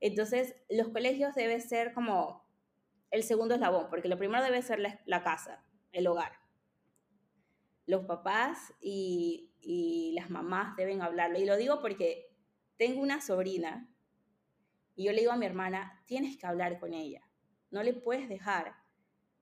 Entonces, 0.00 0.56
los 0.68 0.88
colegios 0.88 1.34
deben 1.34 1.60
ser 1.60 1.92
como 1.92 2.47
el 3.10 3.22
segundo 3.22 3.54
eslabón, 3.54 3.88
porque 3.90 4.08
lo 4.08 4.18
primero 4.18 4.42
debe 4.42 4.62
ser 4.62 4.80
la, 5.04 5.22
casa, 5.22 5.64
el 5.92 6.06
hogar 6.06 6.32
los 7.88 8.04
papás 8.04 8.74
y, 8.82 9.44
las 10.14 10.30
mamás 10.30 10.76
deben 10.76 11.02
hablarlo. 11.02 11.38
Y 11.38 11.44
lo 11.44 11.56
digo 11.56 11.80
porque 11.80 12.34
tengo 12.76 13.00
una 13.00 13.20
sobrina 13.20 13.88
y 14.94 15.04
yo 15.04 15.12
le 15.12 15.20
digo 15.20 15.32
a 15.32 15.36
mi 15.36 15.46
hermana, 15.46 16.02
tienes 16.06 16.36
que 16.36 16.46
hablar 16.46 16.78
con 16.80 16.92
ella. 16.92 17.22
No 17.70 17.82
le 17.82 17.94
puedes 17.94 18.28
dejar 18.28 18.74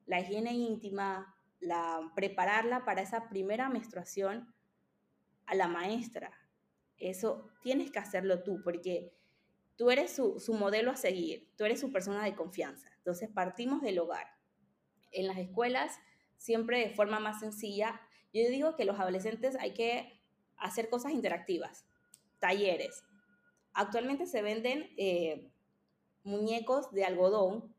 la 0.04 0.20
higiene 0.20 0.52
íntima, 0.52 1.34
la, 1.60 2.12
prepararla 2.14 2.84
para 2.84 3.02
esa 3.02 3.28
primera 3.28 3.68
menstruación 3.68 4.54
a 5.46 5.54
la 5.54 5.66
maestra. 5.66 6.30
Eso 6.98 7.50
tienes 7.62 7.90
que 7.90 7.98
hacerlo 7.98 8.42
tú, 8.42 8.60
porque 8.62 9.16
tú 9.76 9.90
eres 9.90 10.14
su, 10.14 10.54
modelo 10.54 10.90
a 10.90 10.96
seguir, 10.96 11.50
tú 11.56 11.64
eres 11.64 11.80
su 11.80 11.90
persona 11.90 12.22
de 12.22 12.34
confianza. 12.34 12.90
Entonces 13.06 13.30
partimos 13.30 13.82
del 13.82 14.00
hogar. 14.00 14.26
En 15.12 15.28
las 15.28 15.38
escuelas, 15.38 15.96
siempre 16.38 16.80
de 16.80 16.90
forma 16.90 17.20
más 17.20 17.38
sencilla, 17.38 18.00
yo 18.34 18.42
digo 18.50 18.74
que 18.74 18.84
los 18.84 18.98
adolescentes 18.98 19.54
hay 19.60 19.74
que 19.74 20.20
hacer 20.56 20.90
cosas 20.90 21.12
interactivas, 21.12 21.86
talleres. 22.40 23.04
Actualmente 23.74 24.26
se 24.26 24.42
venden 24.42 24.90
eh, 24.96 25.52
muñecos 26.24 26.90
de 26.90 27.04
algodón, 27.04 27.72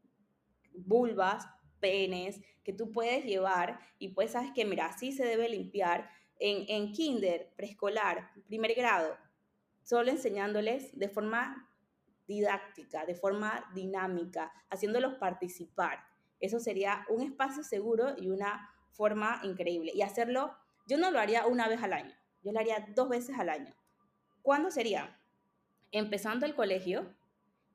vulvas, 0.73 1.45
penes, 1.81 2.39
que 2.63 2.71
tú 2.71 2.93
puedes 2.93 3.25
llevar 3.25 3.81
y 3.99 4.13
pues 4.13 4.31
sabes 4.31 4.53
que, 4.55 4.63
mira, 4.63 4.85
así 4.85 5.11
se 5.11 5.25
debe 5.25 5.49
limpiar 5.49 6.09
en, 6.39 6.63
en 6.69 6.93
kinder, 6.93 7.51
preescolar, 7.57 8.31
primer 8.47 8.75
grado, 8.75 9.17
solo 9.83 10.09
enseñándoles 10.09 10.97
de 10.97 11.09
forma 11.09 11.66
didáctica, 12.27 13.05
de 13.05 13.15
forma 13.15 13.65
dinámica, 13.73 14.51
haciéndolos 14.69 15.15
participar. 15.15 16.05
Eso 16.39 16.59
sería 16.59 17.05
un 17.09 17.21
espacio 17.21 17.63
seguro 17.63 18.15
y 18.17 18.29
una 18.29 18.69
forma 18.91 19.39
increíble. 19.43 19.91
Y 19.93 20.01
hacerlo, 20.01 20.55
yo 20.87 20.97
no 20.97 21.11
lo 21.11 21.19
haría 21.19 21.45
una 21.45 21.67
vez 21.67 21.81
al 21.81 21.93
año, 21.93 22.13
yo 22.43 22.51
lo 22.51 22.59
haría 22.59 22.87
dos 22.95 23.09
veces 23.09 23.37
al 23.39 23.49
año. 23.49 23.73
¿Cuándo 24.41 24.71
sería? 24.71 25.19
Empezando 25.91 26.45
el 26.45 26.55
colegio 26.55 27.15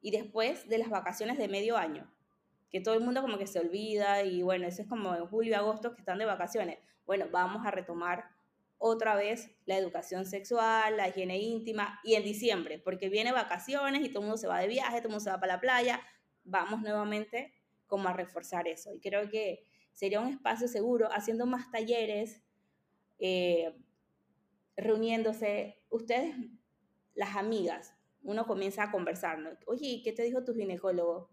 y 0.01 0.11
después 0.11 0.69
de 0.69 0.79
las 0.79 0.91
vacaciones 0.91 1.39
de 1.39 1.49
medio 1.49 1.77
año, 1.77 2.13
que 2.71 2.81
todo 2.81 2.95
el 2.95 3.05
mundo 3.05 3.21
como 3.21 3.39
que 3.39 3.47
se 3.47 3.61
olvida 3.61 4.23
y 4.23 4.43
bueno, 4.43 4.67
eso 4.67 4.83
es 4.83 4.89
como 4.89 5.15
en 5.15 5.27
julio, 5.27 5.57
agosto 5.57 5.95
que 5.95 6.01
están 6.01 6.19
de 6.19 6.25
vacaciones. 6.25 6.79
Bueno, 7.05 7.27
vamos 7.31 7.67
a 7.67 7.71
retomar 7.71 8.31
otra 8.85 9.15
vez 9.15 9.49
la 9.65 9.79
educación 9.79 10.27
sexual, 10.27 10.97
la 10.97 11.09
higiene 11.09 11.39
íntima 11.39 12.01
y 12.03 12.15
en 12.17 12.25
diciembre, 12.25 12.81
porque 12.81 13.09
viene 13.09 13.31
vacaciones 13.31 14.03
y 14.03 14.09
todo 14.09 14.23
el 14.23 14.27
mundo 14.27 14.37
se 14.37 14.49
va 14.49 14.59
de 14.59 14.67
viaje, 14.67 14.97
todo 14.97 15.09
el 15.09 15.13
mundo 15.13 15.21
se 15.21 15.31
va 15.31 15.39
para 15.39 15.55
la 15.55 15.61
playa, 15.61 16.01
vamos 16.43 16.81
nuevamente 16.81 17.55
como 17.87 18.09
a 18.09 18.13
reforzar 18.13 18.67
eso. 18.67 18.93
Y 18.93 18.99
creo 18.99 19.31
que 19.31 19.65
sería 19.93 20.19
un 20.21 20.27
espacio 20.27 20.67
seguro, 20.67 21.09
haciendo 21.13 21.47
más 21.47 21.71
talleres, 21.71 22.43
eh, 23.21 23.73
reuniéndose, 24.77 25.81
ustedes, 25.89 26.35
las 27.15 27.37
amigas, 27.37 27.95
uno 28.25 28.47
comienza 28.47 28.83
a 28.83 28.91
conversar, 28.91 29.39
¿no? 29.39 29.51
Oye, 29.67 30.01
¿qué 30.03 30.13
te 30.13 30.25
dijo 30.25 30.43
tu 30.43 30.55
ginecólogo? 30.55 31.31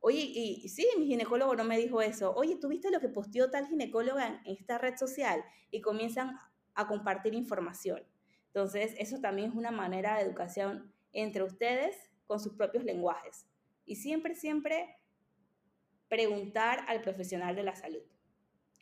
Oye, 0.00 0.20
y 0.20 0.68
sí, 0.68 0.86
mi 0.98 1.06
ginecólogo 1.06 1.56
no 1.56 1.64
me 1.64 1.78
dijo 1.78 2.02
eso. 2.02 2.34
Oye, 2.34 2.56
¿tú 2.56 2.68
viste 2.68 2.90
lo 2.90 3.00
que 3.00 3.08
posteó 3.08 3.50
tal 3.50 3.66
ginecóloga 3.66 4.42
en 4.44 4.54
esta 4.54 4.76
red 4.76 4.96
social? 4.96 5.42
Y 5.70 5.80
comienzan 5.80 6.36
a 6.78 6.86
compartir 6.86 7.34
información. 7.34 8.04
Entonces, 8.46 8.94
eso 8.98 9.20
también 9.20 9.50
es 9.50 9.56
una 9.56 9.72
manera 9.72 10.16
de 10.16 10.22
educación 10.22 10.94
entre 11.12 11.42
ustedes 11.42 11.96
con 12.28 12.38
sus 12.38 12.54
propios 12.54 12.84
lenguajes. 12.84 13.48
Y 13.84 13.96
siempre, 13.96 14.36
siempre 14.36 14.96
preguntar 16.08 16.84
al 16.86 17.02
profesional 17.02 17.56
de 17.56 17.64
la 17.64 17.74
salud, 17.74 18.02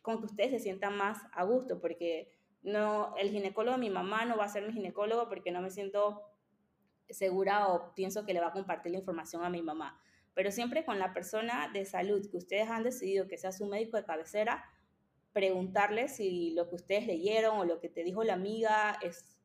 con 0.03 0.19
que 0.19 0.27
ustedes 0.27 0.51
se 0.51 0.59
sientan 0.59 0.95
más 0.99 1.23
a 1.33 1.45
gusto, 1.45 1.81
porque 1.81 2.31
no, 2.63 3.17
el 3.17 3.31
ginecólogo 3.31 3.79
mi 3.79 3.89
mamá 3.89 4.27
no 4.27 4.37
va 4.37 4.45
a 4.45 4.49
ser 4.49 4.67
mi 4.67 4.75
ginecólogo 4.75 5.31
porque 5.31 5.51
no 5.51 5.63
me 5.63 5.71
siento 5.71 6.23
segura 7.09 7.69
o 7.69 7.95
pienso 7.95 8.27
que 8.27 8.35
le 8.35 8.41
va 8.41 8.49
a 8.49 8.53
compartir 8.53 8.93
la 8.93 8.99
información 8.99 9.43
a 9.43 9.49
mi 9.49 9.63
mamá. 9.63 9.99
Pero 10.35 10.51
siempre 10.51 10.85
con 10.85 10.99
la 10.99 11.15
persona 11.15 11.71
de 11.73 11.87
salud 11.87 12.29
que 12.31 12.37
ustedes 12.37 12.69
han 12.69 12.83
decidido 12.83 13.27
que 13.27 13.39
sea 13.39 13.53
su 13.53 13.65
médico 13.65 13.97
de 13.97 14.05
cabecera, 14.05 14.65
preguntarle 15.37 16.09
si 16.09 16.53
lo 16.53 16.67
que 16.67 16.77
ustedes 16.77 17.07
leyeron 17.07 17.59
o 17.59 17.65
lo 17.67 17.79
que 17.79 17.91
te 17.91 18.03
dijo 18.03 18.25
la 18.25 18.33
amiga 18.33 18.99
es, 19.03 19.37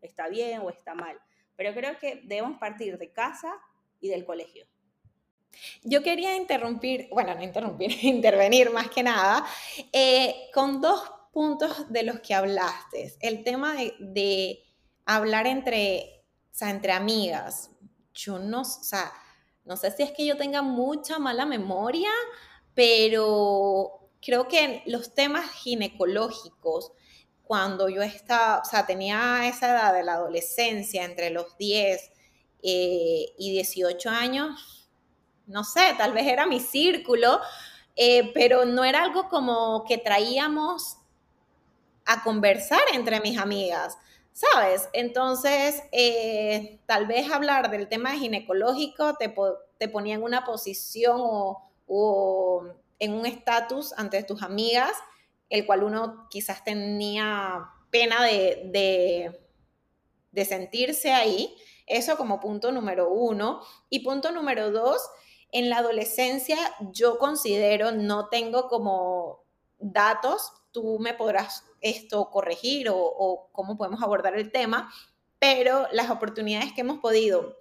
está 0.00 0.26
bien 0.28 0.62
o 0.62 0.70
está 0.70 0.94
mal. 0.94 1.20
Pero 1.54 1.74
creo 1.74 1.98
que 1.98 2.22
debemos 2.24 2.58
partir 2.58 2.96
de 2.96 3.12
casa 3.12 3.52
y 4.00 4.08
del 4.08 4.24
colegio. 4.24 4.64
Yo 5.82 6.02
quería 6.02 6.34
interrumpir, 6.34 7.08
bueno, 7.10 7.34
no 7.34 7.42
interrumpir, 7.42 7.92
intervenir 8.04 8.70
más 8.70 8.88
que 8.88 9.02
nada, 9.02 9.44
eh, 9.92 10.48
con 10.54 10.80
dos 10.80 11.12
puntos 11.30 11.92
de 11.92 12.04
los 12.04 12.20
que 12.20 12.32
hablaste. 12.32 13.12
El 13.20 13.44
tema 13.44 13.74
de, 13.98 14.62
hablar 15.04 15.46
entre, 15.46 16.24
o 16.50 16.54
sea, 16.54 16.70
entre 16.70 16.92
amigas. 16.92 17.70
Yo 18.14 18.38
no, 18.38 18.62
o 18.62 18.64
sea, 18.64 19.12
no 19.66 19.76
sé 19.76 19.90
si 19.90 20.04
es 20.04 20.12
que 20.12 20.24
yo 20.24 20.38
tenga 20.38 20.62
mucha 20.62 21.18
mala 21.18 21.44
memoria, 21.44 22.10
pero 22.72 24.03
creo 24.24 24.48
que 24.48 24.82
los 24.86 25.14
temas 25.14 25.50
ginecológicos, 25.50 26.92
cuando 27.44 27.88
yo 27.88 28.02
estaba, 28.02 28.60
o 28.60 28.64
sea, 28.64 28.86
tenía 28.86 29.46
esa 29.46 29.70
edad 29.70 29.92
de 29.92 30.02
la 30.02 30.14
adolescencia, 30.14 31.04
entre 31.04 31.30
los 31.30 31.56
10 31.58 32.10
eh, 32.62 33.26
y 33.38 33.52
18 33.52 34.08
años, 34.08 34.88
no 35.46 35.62
sé, 35.62 35.94
tal 35.98 36.12
vez 36.12 36.26
era 36.26 36.46
mi 36.46 36.60
círculo, 36.60 37.40
eh, 37.96 38.32
pero 38.32 38.64
no 38.64 38.84
era 38.84 39.02
algo 39.02 39.28
como 39.28 39.84
que 39.84 39.98
traíamos 39.98 40.96
a 42.06 42.22
conversar 42.22 42.80
entre 42.92 43.20
mis 43.20 43.38
amigas, 43.38 43.96
¿sabes? 44.32 44.88
Entonces, 44.92 45.82
eh, 45.92 46.80
tal 46.86 47.06
vez 47.06 47.30
hablar 47.30 47.70
del 47.70 47.88
tema 47.88 48.12
ginecológico 48.12 49.14
te, 49.16 49.34
te 49.78 49.88
ponía 49.88 50.14
en 50.14 50.22
una 50.22 50.44
posición 50.44 51.16
o, 51.86 52.64
en 52.98 53.14
un 53.14 53.26
estatus 53.26 53.92
ante 53.96 54.22
tus 54.22 54.42
amigas, 54.42 54.92
el 55.48 55.66
cual 55.66 55.84
uno 55.84 56.26
quizás 56.30 56.64
tenía 56.64 57.68
pena 57.90 58.24
de, 58.24 59.40
de 60.32 60.44
sentirse 60.44 61.12
ahí. 61.12 61.56
Eso 61.86 62.16
como 62.16 62.40
punto 62.40 62.72
número 62.72 63.10
uno. 63.10 63.60
Y 63.90 64.00
punto 64.00 64.32
número 64.32 64.70
dos, 64.70 65.00
en 65.52 65.70
la 65.70 65.78
adolescencia 65.78 66.58
yo 66.92 67.18
considero, 67.18 67.92
no 67.92 68.28
tengo 68.28 68.68
como 68.68 69.44
datos, 69.78 70.52
tú 70.72 70.98
me 70.98 71.14
podrás 71.14 71.64
esto 71.80 72.30
corregir 72.30 72.88
o, 72.90 73.48
cómo 73.52 73.76
podemos 73.76 74.02
abordar 74.02 74.34
el 74.36 74.50
tema, 74.50 74.92
pero 75.38 75.86
las 75.92 76.10
oportunidades 76.10 76.72
que 76.72 76.80
hemos 76.80 76.98
podido 76.98 77.56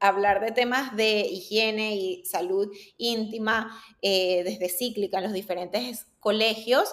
hablar 0.00 0.40
de 0.40 0.52
temas 0.52 0.96
de 0.96 1.20
higiene 1.20 1.94
y 1.94 2.24
salud 2.24 2.72
íntima 2.96 3.80
eh, 4.02 4.42
desde 4.44 4.68
cíclica 4.68 5.18
en 5.18 5.24
los 5.24 5.32
diferentes 5.32 6.06
colegios, 6.18 6.92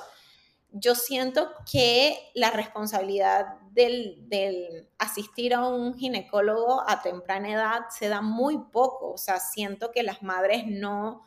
yo 0.71 0.95
siento 0.95 1.49
que 1.71 2.17
la 2.35 2.51
responsabilidad 2.51 3.59
del, 3.71 4.89
asistir 4.97 5.53
a 5.53 5.65
un 5.67 5.97
ginecólogo 5.97 6.83
a 6.87 7.01
temprana 7.01 7.51
edad 7.51 7.79
se 7.89 8.09
da 8.09 8.21
muy 8.21 8.59
poco. 8.71 9.13
O 9.13 9.17
sea, 9.17 9.39
siento 9.39 9.91
que 9.91 10.03
las 10.03 10.21
madres 10.23 10.65
no, 10.67 11.23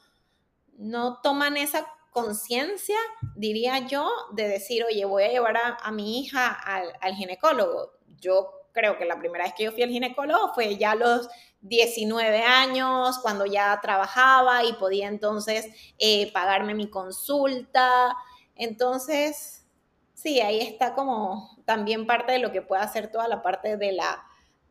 no 0.77 1.21
toman 1.23 1.57
esa 1.57 1.87
conciencia, 2.11 2.99
diría 3.37 3.87
yo, 3.87 4.11
de 4.33 4.49
decir, 4.49 4.85
oye, 4.85 5.05
voy 5.05 5.25
a 5.25 5.29
llevar 5.29 5.57
a, 5.57 5.90
mi 5.93 6.21
hija 6.21 6.49
al, 6.49 7.14
ginecólogo. 7.14 7.93
Yo 8.21 8.51
creo 8.73 8.99
que 8.99 9.05
la 9.05 9.19
primera 9.19 9.45
vez 9.45 9.55
que 9.57 9.64
yo 9.64 9.73
fui 9.73 9.83
al 9.83 9.90
ginecólogo 9.90 10.53
fue 10.55 10.77
ya 10.77 10.95
los 10.95 11.29
19 11.62 12.42
años, 12.42 13.18
cuando 13.18 13.46
ya 13.46 13.79
trabajaba 13.83 14.64
y 14.64 14.73
podía 14.75 15.09
entonces 15.09 15.66
eh, 15.99 16.33
pagarme 16.33 16.75
mi 16.75 16.88
consulta. 16.88 18.16
Entonces, 18.55 19.66
sí, 20.14 20.40
ahí 20.40 20.61
está 20.61 20.94
como 20.94 21.59
también 21.64 22.07
parte 22.07 22.33
de 22.33 22.38
lo 22.38 22.53
que 22.53 22.62
puede 22.62 22.83
hacer 22.83 23.11
toda 23.11 23.29
la 23.29 23.42
parte 23.42 23.77
de 23.77 23.92
la, 23.92 24.25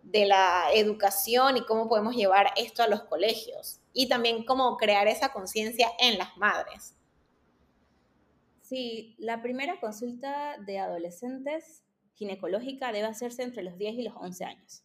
de 0.03 0.25
la 0.25 0.65
educación 0.73 1.57
y 1.57 1.65
cómo 1.65 1.87
podemos 1.87 2.15
llevar 2.15 2.51
esto 2.55 2.83
a 2.83 2.87
los 2.87 3.03
colegios 3.03 3.79
y 3.93 4.07
también 4.09 4.43
cómo 4.45 4.77
crear 4.77 5.07
esa 5.07 5.31
conciencia 5.31 5.89
en 5.99 6.17
las 6.17 6.35
madres. 6.37 6.95
Sí, 8.61 9.15
la 9.17 9.41
primera 9.41 9.79
consulta 9.79 10.57
de 10.59 10.77
adolescentes 10.77 11.83
ginecológica 12.13 12.91
debe 12.91 13.07
hacerse 13.07 13.43
entre 13.43 13.63
los 13.63 13.77
10 13.77 13.95
y 13.95 14.03
los 14.03 14.15
11 14.15 14.45
años. 14.45 14.83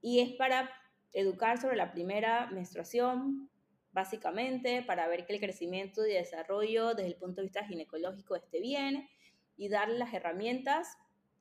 Y 0.00 0.20
es 0.20 0.32
para 0.32 0.70
educar 1.12 1.60
sobre 1.60 1.76
la 1.76 1.92
primera 1.92 2.48
menstruación, 2.50 3.50
básicamente, 3.92 4.82
para 4.82 5.08
ver 5.08 5.26
que 5.26 5.34
el 5.34 5.40
crecimiento 5.40 6.06
y 6.06 6.12
desarrollo 6.12 6.94
desde 6.94 7.08
el 7.08 7.16
punto 7.16 7.40
de 7.40 7.48
vista 7.48 7.66
ginecológico 7.66 8.36
esté 8.36 8.60
bien 8.60 9.08
y 9.56 9.68
darle 9.68 9.98
las 9.98 10.14
herramientas 10.14 10.96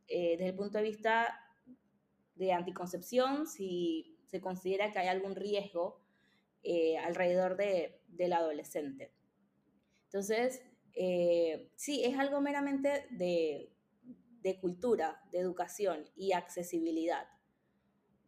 eh, 0.08 0.32
desde 0.32 0.50
el 0.50 0.56
punto 0.56 0.80
de 0.80 0.84
vista 0.84 1.40
de 2.36 2.54
anticoncepción 2.54 3.48
si 3.48 4.18
se 4.26 4.42
considera 4.42 4.92
que 4.92 5.00
hay 5.00 5.08
algún 5.08 5.36
riesgo 5.36 6.02
eh, 6.64 6.98
alrededor 6.98 7.56
de, 7.58 8.02
del 8.08 8.34
adolescente. 8.34 9.14
Entonces, 10.06 10.62
eh, 10.94 11.70
sí, 11.76 12.04
es 12.04 12.18
algo 12.18 12.42
meramente 12.42 13.06
de, 13.12 13.72
de 14.42 14.60
cultura, 14.60 15.22
de 15.32 15.40
educación 15.40 16.06
y 16.16 16.34
accesibilidad. 16.34 17.28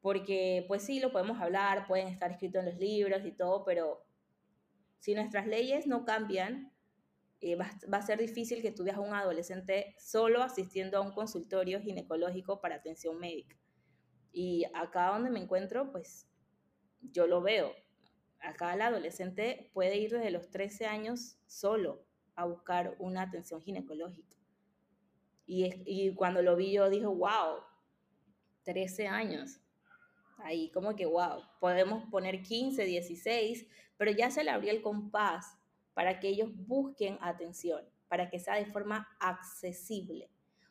Porque, 0.02 0.66
pues 0.68 0.84
sí, 0.84 1.00
lo 1.00 1.12
podemos 1.12 1.40
hablar, 1.40 1.88
pueden 1.88 2.08
estar 2.08 2.32
escritos 2.32 2.60
en 2.62 2.72
los 2.72 2.78
libros 2.80 3.24
y 3.24 3.32
todo, 3.32 3.64
pero 3.64 4.04
si 5.00 5.14
nuestras 5.14 5.48
leyes 5.48 5.88
no 5.88 6.06
cambian, 6.06 6.74
eh, 7.40 7.56
va, 7.56 7.72
va, 7.92 7.98
a 7.98 8.02
ser 8.02 8.20
difícil 8.20 8.62
que 8.62 8.72
tú 8.72 8.84
veas 8.84 8.98
a 8.98 9.02
un 9.02 9.14
adolescente 9.14 9.96
solo 10.00 10.44
asistiendo 10.44 10.98
a 10.98 11.02
un 11.02 11.12
consultorio 11.12 11.82
ginecológico 11.82 12.62
para 12.62 12.76
atención 12.76 13.20
médica. 13.20 13.58
Y 14.32 14.66
acá 14.74 15.08
donde 15.08 15.30
me 15.30 15.40
encuentro, 15.40 15.92
pues 15.92 16.28
yo 17.02 17.28
lo 17.28 17.42
veo. 17.42 17.74
Acá 18.40 18.74
el 18.74 18.82
adolescente 18.82 19.70
puede 19.74 19.98
ir 19.98 20.12
desde 20.12 20.32
los 20.32 20.50
13 20.50 20.86
años 20.86 21.38
solo 21.46 22.04
a 22.36 22.46
buscar 22.46 22.96
una 23.00 23.24
atención 23.24 23.62
ginecológica. 23.62 24.36
Y, 25.46 25.70
y 25.86 26.14
cuando 26.16 26.42
lo 26.42 26.56
vi 26.56 26.74
yo 26.74 26.90
dije, 26.90 27.06
wow, 27.06 27.60
13 28.64 29.08
años. 29.08 29.61
Ahí 30.40 30.70
como 30.72 30.96
que, 30.96 31.06
wow, 31.06 31.42
podemos 31.60 32.04
poner 32.10 32.42
15, 32.42 32.84
16, 32.84 33.68
pero 33.98 34.12
ya 34.12 34.32
se 34.32 34.44
le 34.44 34.52
abrió 34.52 34.72
el 34.72 34.82
compás 34.82 35.58
para 35.94 36.20
que 36.20 36.30
ellos 36.30 36.50
busquen 36.54 37.18
atención, 37.22 37.84
para 38.08 38.30
que 38.30 38.40
sea 38.40 38.56
de 38.56 38.66
forma 38.66 39.08
accesible. 39.20 40.30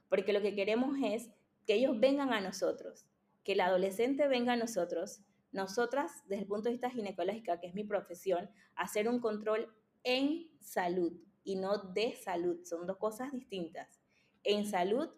Porque 0.08 0.32
lo 0.32 0.42
que 0.42 0.54
queremos 0.54 0.98
es 1.02 1.30
que 1.66 1.74
ellos 1.74 1.98
vengan 2.00 2.32
a 2.32 2.40
nosotros, 2.40 3.06
que 3.44 3.52
el 3.52 3.60
adolescente 3.60 4.26
venga 4.28 4.54
a 4.54 4.56
nosotros, 4.56 5.20
nosotras, 5.52 6.12
desde 6.26 6.42
el 6.42 6.48
punto 6.48 6.64
de 6.64 6.72
vista 6.72 6.90
ginecológico, 6.90 7.58
que 7.60 7.66
es 7.66 7.74
mi 7.74 7.84
profesión, 7.84 8.50
hacer 8.74 9.08
un 9.08 9.20
control 9.20 9.72
en 10.04 10.48
salud 10.60 11.12
y 11.44 11.56
no 11.56 11.78
de 11.78 12.14
salud. 12.16 12.64
Son 12.64 12.86
dos 12.86 12.96
cosas 12.96 13.32
distintas. 13.32 14.00
En 14.44 14.66
salud, 14.66 15.10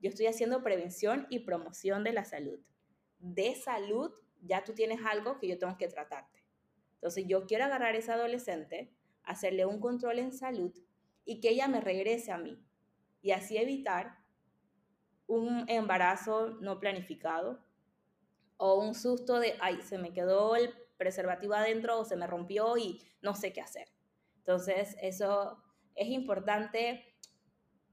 yo 0.00 0.08
estoy 0.08 0.26
haciendo 0.26 0.62
prevención 0.62 1.26
y 1.30 1.40
promoción 1.40 2.04
de 2.04 2.12
la 2.12 2.24
salud. 2.24 2.60
De 3.20 3.54
salud, 3.54 4.12
ya 4.42 4.64
tú 4.64 4.74
tienes 4.74 5.00
algo 5.04 5.38
que 5.38 5.48
yo 5.48 5.58
tengo 5.58 5.76
que 5.78 5.88
tratarte. 5.88 6.44
Entonces, 6.94 7.24
yo 7.26 7.46
quiero 7.46 7.64
agarrar 7.64 7.94
a 7.94 7.98
esa 7.98 8.14
adolescente, 8.14 8.92
hacerle 9.22 9.64
un 9.64 9.80
control 9.80 10.18
en 10.18 10.32
salud 10.32 10.72
y 11.24 11.40
que 11.40 11.50
ella 11.50 11.68
me 11.68 11.80
regrese 11.80 12.32
a 12.32 12.38
mí. 12.38 12.58
Y 13.22 13.30
así 13.30 13.56
evitar 13.56 14.18
un 15.26 15.64
embarazo 15.68 16.58
no 16.60 16.80
planificado 16.80 17.64
o 18.56 18.80
un 18.80 18.94
susto 18.94 19.38
de, 19.38 19.56
ay, 19.60 19.80
se 19.80 19.96
me 19.96 20.12
quedó 20.12 20.56
el 20.56 20.74
preservativo 20.98 21.54
adentro 21.54 22.00
o 22.00 22.04
se 22.04 22.16
me 22.16 22.26
rompió 22.26 22.76
y 22.76 23.00
no 23.22 23.34
sé 23.34 23.52
qué 23.52 23.60
hacer. 23.60 23.88
Entonces, 24.38 24.96
eso 25.00 25.62
es 25.94 26.08
importante 26.08 27.14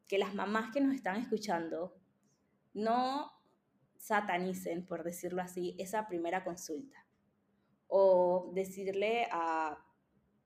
que 0.07 0.17
las 0.17 0.33
mamás 0.33 0.73
que 0.73 0.81
nos 0.81 0.95
están 0.95 1.17
escuchando 1.17 1.95
no 2.73 3.31
satanicen, 3.97 4.85
por 4.85 5.03
decirlo 5.03 5.41
así, 5.41 5.75
esa 5.77 6.07
primera 6.07 6.43
consulta. 6.43 7.05
O 7.87 8.51
decirle 8.53 9.27
a 9.31 9.77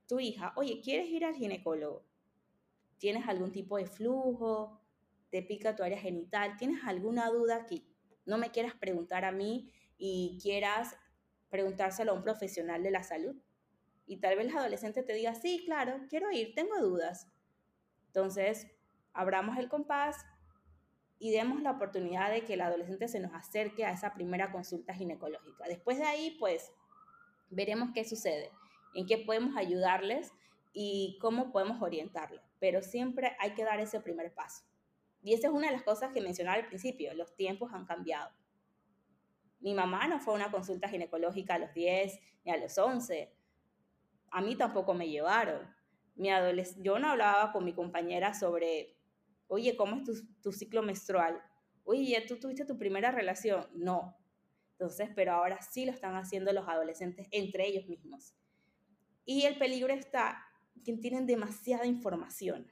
tu 0.07 0.19
hija, 0.19 0.53
oye, 0.55 0.81
¿quieres 0.81 1.07
ir 1.09 1.25
al 1.25 1.35
ginecólogo? 1.35 2.05
¿Tienes 2.97 3.27
algún 3.27 3.51
tipo 3.51 3.77
de 3.77 3.85
flujo? 3.85 4.81
te 5.31 5.41
pica 5.41 5.75
tu 5.75 5.81
área 5.81 5.97
genital, 5.97 6.57
tienes 6.57 6.83
alguna 6.83 7.29
duda 7.29 7.65
que 7.65 7.81
no 8.25 8.37
me 8.37 8.51
quieras 8.51 8.75
preguntar 8.75 9.25
a 9.25 9.31
mí 9.31 9.71
y 9.97 10.37
quieras 10.41 10.95
preguntárselo 11.49 12.11
a 12.11 12.15
un 12.15 12.21
profesional 12.21 12.83
de 12.83 12.91
la 12.91 13.01
salud. 13.01 13.35
Y 14.05 14.17
tal 14.17 14.35
vez 14.35 14.47
el 14.47 14.57
adolescente 14.57 15.03
te 15.03 15.13
diga, 15.13 15.33
sí, 15.33 15.63
claro, 15.65 16.01
quiero 16.09 16.31
ir, 16.31 16.53
tengo 16.53 16.77
dudas. 16.79 17.31
Entonces, 18.07 18.67
abramos 19.13 19.57
el 19.57 19.69
compás 19.69 20.17
y 21.21 21.29
demos 21.29 21.61
la 21.61 21.69
oportunidad 21.69 22.31
de 22.31 22.43
que 22.45 22.55
el 22.55 22.61
adolescente 22.61 23.07
se 23.07 23.19
nos 23.19 23.31
acerque 23.35 23.85
a 23.85 23.91
esa 23.91 24.15
primera 24.15 24.51
consulta 24.51 24.95
ginecológica. 24.95 25.67
Después 25.67 25.99
de 25.99 26.05
ahí, 26.05 26.35
pues, 26.39 26.73
veremos 27.51 27.91
qué 27.93 28.03
sucede, 28.03 28.49
en 28.95 29.05
qué 29.05 29.19
podemos 29.19 29.55
ayudarles 29.55 30.31
y 30.73 31.19
cómo 31.21 31.51
podemos 31.51 31.79
orientarlos. 31.79 32.41
Pero 32.59 32.81
siempre 32.81 33.37
hay 33.39 33.53
que 33.53 33.63
dar 33.63 33.79
ese 33.79 33.99
primer 33.99 34.33
paso. 34.33 34.63
Y 35.21 35.35
esa 35.35 35.49
es 35.49 35.53
una 35.53 35.67
de 35.67 35.73
las 35.73 35.83
cosas 35.83 36.11
que 36.11 36.21
mencionaba 36.21 36.57
al 36.57 36.65
principio, 36.65 37.13
los 37.13 37.35
tiempos 37.35 37.71
han 37.71 37.85
cambiado. 37.85 38.31
Mi 39.59 39.75
mamá 39.75 40.07
no 40.07 40.19
fue 40.19 40.33
a 40.33 40.37
una 40.37 40.51
consulta 40.51 40.89
ginecológica 40.89 41.53
a 41.53 41.59
los 41.59 41.71
10 41.75 42.19
ni 42.45 42.51
a 42.51 42.57
los 42.57 42.75
11. 42.79 43.31
A 44.31 44.41
mí 44.41 44.55
tampoco 44.55 44.95
me 44.95 45.07
llevaron. 45.07 45.71
Mi 46.15 46.29
yo 46.79 46.97
no 46.97 47.09
hablaba 47.09 47.51
con 47.51 47.63
mi 47.63 47.73
compañera 47.73 48.33
sobre, 48.33 48.97
oye, 49.51 49.75
¿cómo 49.75 49.97
es 49.97 50.23
tu, 50.41 50.53
ciclo 50.53 50.81
menstrual? 50.81 51.41
Oye, 51.83 52.23
¿tú 52.25 52.39
tuviste 52.39 52.63
tu 52.63 52.77
primera 52.77 53.11
relación? 53.11 53.67
No. 53.73 54.17
Entonces, 54.71 55.09
pero 55.13 55.33
ahora 55.33 55.61
sí 55.61 55.85
lo 55.85 55.91
están 55.91 56.15
haciendo 56.15 56.53
los 56.53 56.69
adolescentes 56.69 57.27
entre 57.31 57.67
ellos 57.67 57.85
mismos. 57.85 58.33
Y 59.25 59.43
el 59.43 59.57
peligro 59.57 59.93
está 59.93 60.41
que 60.85 60.93
tienen 60.93 61.27
demasiada 61.27 61.85
información. 61.85 62.71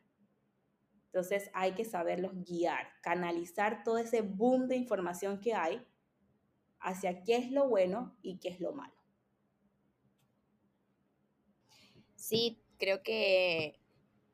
Entonces 1.07 1.51
hay 1.53 1.73
que 1.73 1.83
saberlos 1.83 2.31
guiar, 2.45 2.87
canalizar 3.01 3.83
todo 3.83 3.97
ese 3.97 4.21
boom 4.21 4.69
de 4.69 4.77
información 4.77 5.41
que 5.41 5.53
hay 5.53 5.85
hacia 6.79 7.23
qué 7.23 7.35
es 7.35 7.51
lo 7.51 7.67
bueno 7.67 8.17
y 8.21 8.39
qué 8.39 8.47
es 8.47 8.61
lo 8.61 8.71
malo. 8.71 8.95
Sí, 12.15 12.63
creo 12.77 13.03
que 13.03 13.81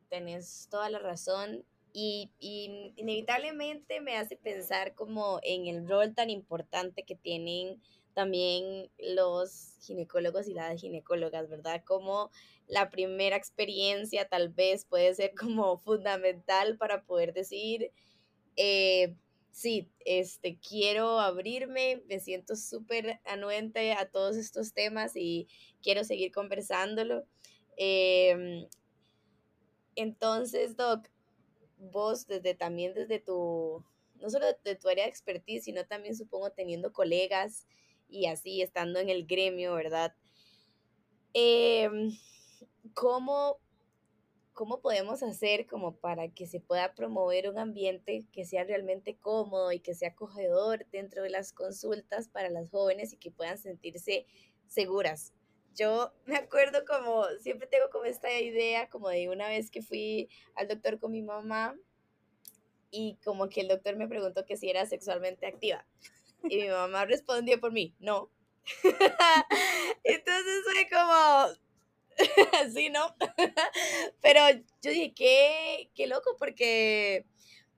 tenés 0.10 0.67
toda 0.69 0.91
la 0.91 0.99
razón 0.99 1.65
y, 1.97 2.29
y, 2.39 2.91
inevitablemente 2.97 4.01
me 4.01 4.17
hace 4.17 4.36
pensar 4.36 4.95
como 4.95 5.39
en 5.43 5.67
el 5.67 5.88
rol 5.88 6.13
tan 6.13 6.29
importante 6.29 7.03
que 7.03 7.15
tienen 7.15 7.81
también 8.13 8.91
los 8.99 9.77
ginecólogos 9.81 10.49
y 10.49 10.53
las 10.53 10.81
ginecólogas, 10.81 11.47
¿verdad? 11.47 11.81
Como 11.86 12.31
la 12.67 12.89
primera 12.89 13.38
experiencia 13.38 14.27
tal 14.27 14.49
vez 14.49 14.84
puede 14.84 15.15
ser 15.15 15.34
como 15.39 15.77
fundamental 15.77 16.77
para 16.77 17.03
poder 17.03 17.31
decir, 17.31 17.91
eh, 18.58 19.15
sí, 19.51 19.89
este, 20.03 20.60
quiero 20.60 21.21
abrirme, 21.21 22.03
me 22.10 22.19
siento 22.19 22.58
súper 22.58 23.21
anuente 23.23 23.93
a 23.93 24.10
todos 24.10 24.36
estos 24.36 24.73
temas 24.73 25.13
y 25.15 25.47
quiero 25.81 26.03
seguir 26.03 26.34
conversándolo. 26.34 27.23
Em, 27.77 28.67
entonces, 29.95 30.75
Doc, 30.75 31.08
vos 31.91 32.28
desde 32.28 32.56
también 32.56 32.93
desde 32.93 33.19
tu, 33.19 33.84
no 34.15 34.30
solo 34.30 34.45
de 34.63 34.76
tu 34.76 34.88
área 34.88 35.06
de 35.06 35.10
expertise, 35.10 35.63
sino 35.63 35.86
también 35.86 36.15
supongo 36.15 36.52
teniendo 36.52 36.93
colegas 36.93 37.67
y 38.08 38.28
así 38.28 38.62
estando 38.62 39.00
en 39.00 39.10
el 39.10 39.26
gremio, 39.26 39.74
¿verdad? 39.74 40.13
Em, 41.34 42.17
¿cómo, 42.93 43.60
¿Cómo 44.54 44.80
podemos 44.80 45.21
hacer 45.21 45.67
como 45.67 45.98
para 45.98 46.30
que 46.30 46.48
se 46.48 46.62
pueda 46.62 46.93
promover 46.93 47.50
un 47.50 47.58
ambiente 47.58 48.26
que 48.32 48.45
sea 48.45 48.63
realmente 48.63 49.17
cómodo 49.17 49.74
y 49.74 49.82
que 49.82 49.93
sea 49.93 50.10
acogedor 50.10 50.86
dentro 50.91 51.24
de 51.24 51.30
las 51.30 51.52
consultas 51.52 52.30
para 52.30 52.50
las 52.50 52.69
jóvenes 52.69 53.12
y 53.12 53.17
que 53.17 53.32
puedan 53.32 53.58
sentirse 53.58 54.28
seguras? 54.67 55.34
Yo 55.75 56.11
me 56.25 56.38
acuerdo 56.38 56.85
como, 56.85 57.25
siempre 57.39 57.67
tengo 57.67 57.89
como 57.91 58.05
esta 58.05 58.31
idea, 58.39 58.89
como 58.89 59.09
de 59.09 59.29
una 59.29 59.47
vez 59.47 59.69
que 59.69 59.81
fui 59.81 60.29
al 60.55 60.67
doctor 60.67 60.99
con 60.99 61.11
mi 61.11 61.21
mamá 61.21 61.75
y 62.91 63.17
como 63.23 63.49
que 63.49 63.61
el 63.61 63.67
doctor 63.67 63.97
me 63.97 64.07
preguntó 64.07 64.45
que 64.45 64.57
si 64.57 64.69
era 64.69 64.85
sexualmente 64.85 65.45
activa. 65.47 65.85
Y 66.43 66.61
mi 66.61 66.69
mamá 66.69 67.05
respondió 67.05 67.59
por 67.59 67.71
mí, 67.71 67.95
no. 67.99 68.31
Entonces 70.03 70.63
fue 70.63 70.89
como, 70.89 71.47
sí, 72.73 72.89
¿no? 72.89 73.15
Pero 74.21 74.41
yo 74.81 74.91
dije, 74.91 75.13
qué, 75.13 75.91
qué 75.93 76.07
loco, 76.07 76.35
porque, 76.38 77.25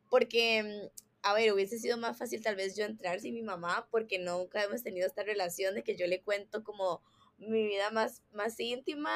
porque 0.09 0.89
a 1.23 1.33
ver, 1.33 1.51
hubiese 1.51 1.79
sido 1.79 1.97
más 1.97 2.17
fácil 2.17 2.41
tal 2.41 2.55
vez 2.55 2.75
yo 2.75 2.85
entrar 2.85 3.19
sin 3.19 3.33
mi 3.33 3.41
mamá, 3.41 3.87
porque 3.91 4.19
nunca 4.19 4.63
hemos 4.63 4.83
tenido 4.83 5.07
esta 5.07 5.23
relación 5.23 5.75
de 5.75 5.83
que 5.83 5.95
yo 5.95 6.07
le 6.07 6.21
cuento 6.21 6.63
como 6.63 7.01
mi 7.37 7.65
vida 7.67 7.91
más, 7.91 8.23
más 8.31 8.59
íntima, 8.59 9.11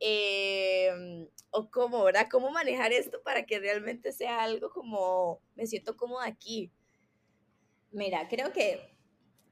em, 0.00 1.28
o 1.50 1.70
cómo, 1.70 2.04
¿verdad? 2.04 2.28
¿Cómo 2.30 2.50
manejar 2.50 2.92
esto 2.92 3.22
para 3.22 3.44
que 3.46 3.58
realmente 3.58 4.12
sea 4.12 4.42
algo 4.42 4.70
como 4.70 5.40
me 5.54 5.66
siento 5.66 5.96
cómoda 5.96 6.26
aquí? 6.26 6.72
Mira, 7.90 8.28
creo 8.28 8.52
que, 8.52 8.96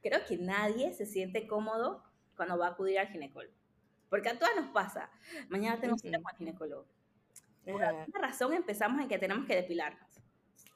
creo 0.02 0.24
que 0.26 0.36
nadie 0.36 0.92
se 0.92 1.06
siente 1.06 1.46
cómodo 1.46 2.02
cuando 2.36 2.58
va 2.58 2.68
a 2.68 2.70
acudir 2.70 2.98
al 2.98 3.08
ginecólogo. 3.08 3.54
Porque 4.08 4.28
a 4.28 4.38
todas 4.38 4.54
nos 4.54 4.70
pasa. 4.70 5.10
Mañana 5.48 5.80
tenemos 5.80 6.00
que 6.00 6.08
ir 6.08 6.16
al 6.16 6.36
ginecólogo. 6.36 6.86
Por 7.64 7.82
alguna 7.82 8.20
razón 8.20 8.52
empezamos 8.52 9.00
en 9.00 9.08
que 9.08 9.18
tenemos 9.18 9.46
que 9.46 9.56
depilarnos. 9.56 10.15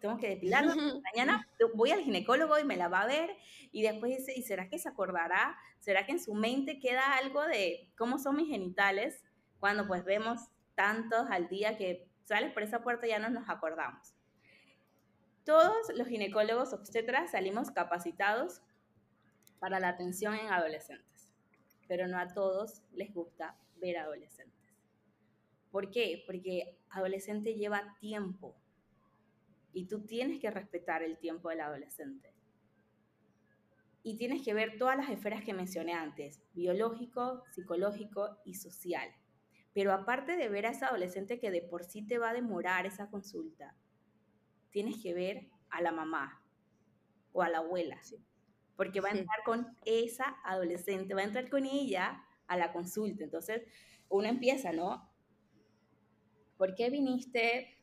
Tengo 0.00 0.16
que 0.16 0.28
depilarnos. 0.28 0.76
Mañana 1.14 1.46
voy 1.74 1.90
al 1.90 2.00
ginecólogo 2.00 2.58
y 2.58 2.64
me 2.64 2.76
la 2.76 2.88
va 2.88 3.02
a 3.02 3.06
ver. 3.06 3.36
Y 3.70 3.82
después 3.82 4.16
dice, 4.16 4.32
¿y 4.36 4.42
será 4.42 4.68
que 4.68 4.78
se 4.78 4.88
acordará? 4.88 5.56
¿Será 5.78 6.06
que 6.06 6.12
en 6.12 6.20
su 6.20 6.34
mente 6.34 6.78
queda 6.78 7.16
algo 7.16 7.44
de 7.46 7.90
cómo 7.96 8.18
son 8.18 8.36
mis 8.36 8.48
genitales? 8.48 9.22
Cuando 9.60 9.86
pues 9.86 10.04
vemos 10.04 10.40
tantos 10.74 11.26
al 11.30 11.48
día 11.48 11.76
que 11.76 12.08
sales 12.24 12.52
por 12.52 12.62
esa 12.62 12.82
puerta 12.82 13.06
y 13.06 13.10
ya 13.10 13.18
no 13.18 13.28
nos 13.28 13.48
acordamos. 13.48 14.14
Todos 15.44 15.88
los 15.94 16.06
ginecólogos 16.06 16.72
obstetras 16.72 17.32
salimos 17.32 17.70
capacitados 17.70 18.62
para 19.58 19.80
la 19.80 19.88
atención 19.88 20.34
en 20.34 20.48
adolescentes, 20.48 21.32
pero 21.88 22.06
no 22.06 22.18
a 22.18 22.28
todos 22.28 22.82
les 22.92 23.12
gusta 23.12 23.56
ver 23.76 23.98
adolescentes. 23.98 24.54
¿Por 25.70 25.90
qué? 25.90 26.22
Porque 26.26 26.78
adolescente 26.90 27.54
lleva 27.54 27.96
tiempo 28.00 28.56
y 29.72 29.86
tú 29.86 30.04
tienes 30.06 30.40
que 30.40 30.50
respetar 30.50 31.02
el 31.02 31.18
tiempo 31.18 31.48
del 31.48 31.60
adolescente. 31.60 32.34
Y 34.02 34.16
tienes 34.16 34.42
que 34.42 34.54
ver 34.54 34.78
todas 34.78 34.96
las 34.96 35.10
esferas 35.10 35.44
que 35.44 35.52
mencioné 35.52 35.92
antes, 35.92 36.40
biológico, 36.54 37.44
psicológico 37.50 38.38
y 38.44 38.54
social. 38.54 39.10
Pero 39.72 39.92
aparte 39.92 40.36
de 40.36 40.48
ver 40.48 40.66
a 40.66 40.70
ese 40.70 40.84
adolescente 40.84 41.38
que 41.38 41.50
de 41.50 41.62
por 41.62 41.84
sí 41.84 42.06
te 42.06 42.18
va 42.18 42.30
a 42.30 42.34
demorar 42.34 42.86
esa 42.86 43.08
consulta, 43.10 43.76
tienes 44.70 45.02
que 45.02 45.14
ver 45.14 45.50
a 45.68 45.82
la 45.82 45.92
mamá 45.92 46.42
o 47.32 47.42
a 47.42 47.48
la 47.48 47.58
abuela, 47.58 48.00
porque 48.76 49.00
va 49.00 49.10
a 49.10 49.12
entrar 49.12 49.44
con 49.44 49.76
esa 49.84 50.36
adolescente, 50.44 51.14
va 51.14 51.20
a 51.20 51.24
entrar 51.24 51.48
con 51.50 51.66
ella 51.66 52.24
a 52.46 52.56
la 52.56 52.72
consulta. 52.72 53.22
Entonces, 53.22 53.62
uno 54.08 54.26
empieza, 54.26 54.72
¿no? 54.72 55.08
¿Por 56.56 56.74
qué 56.74 56.90
viniste, 56.90 57.78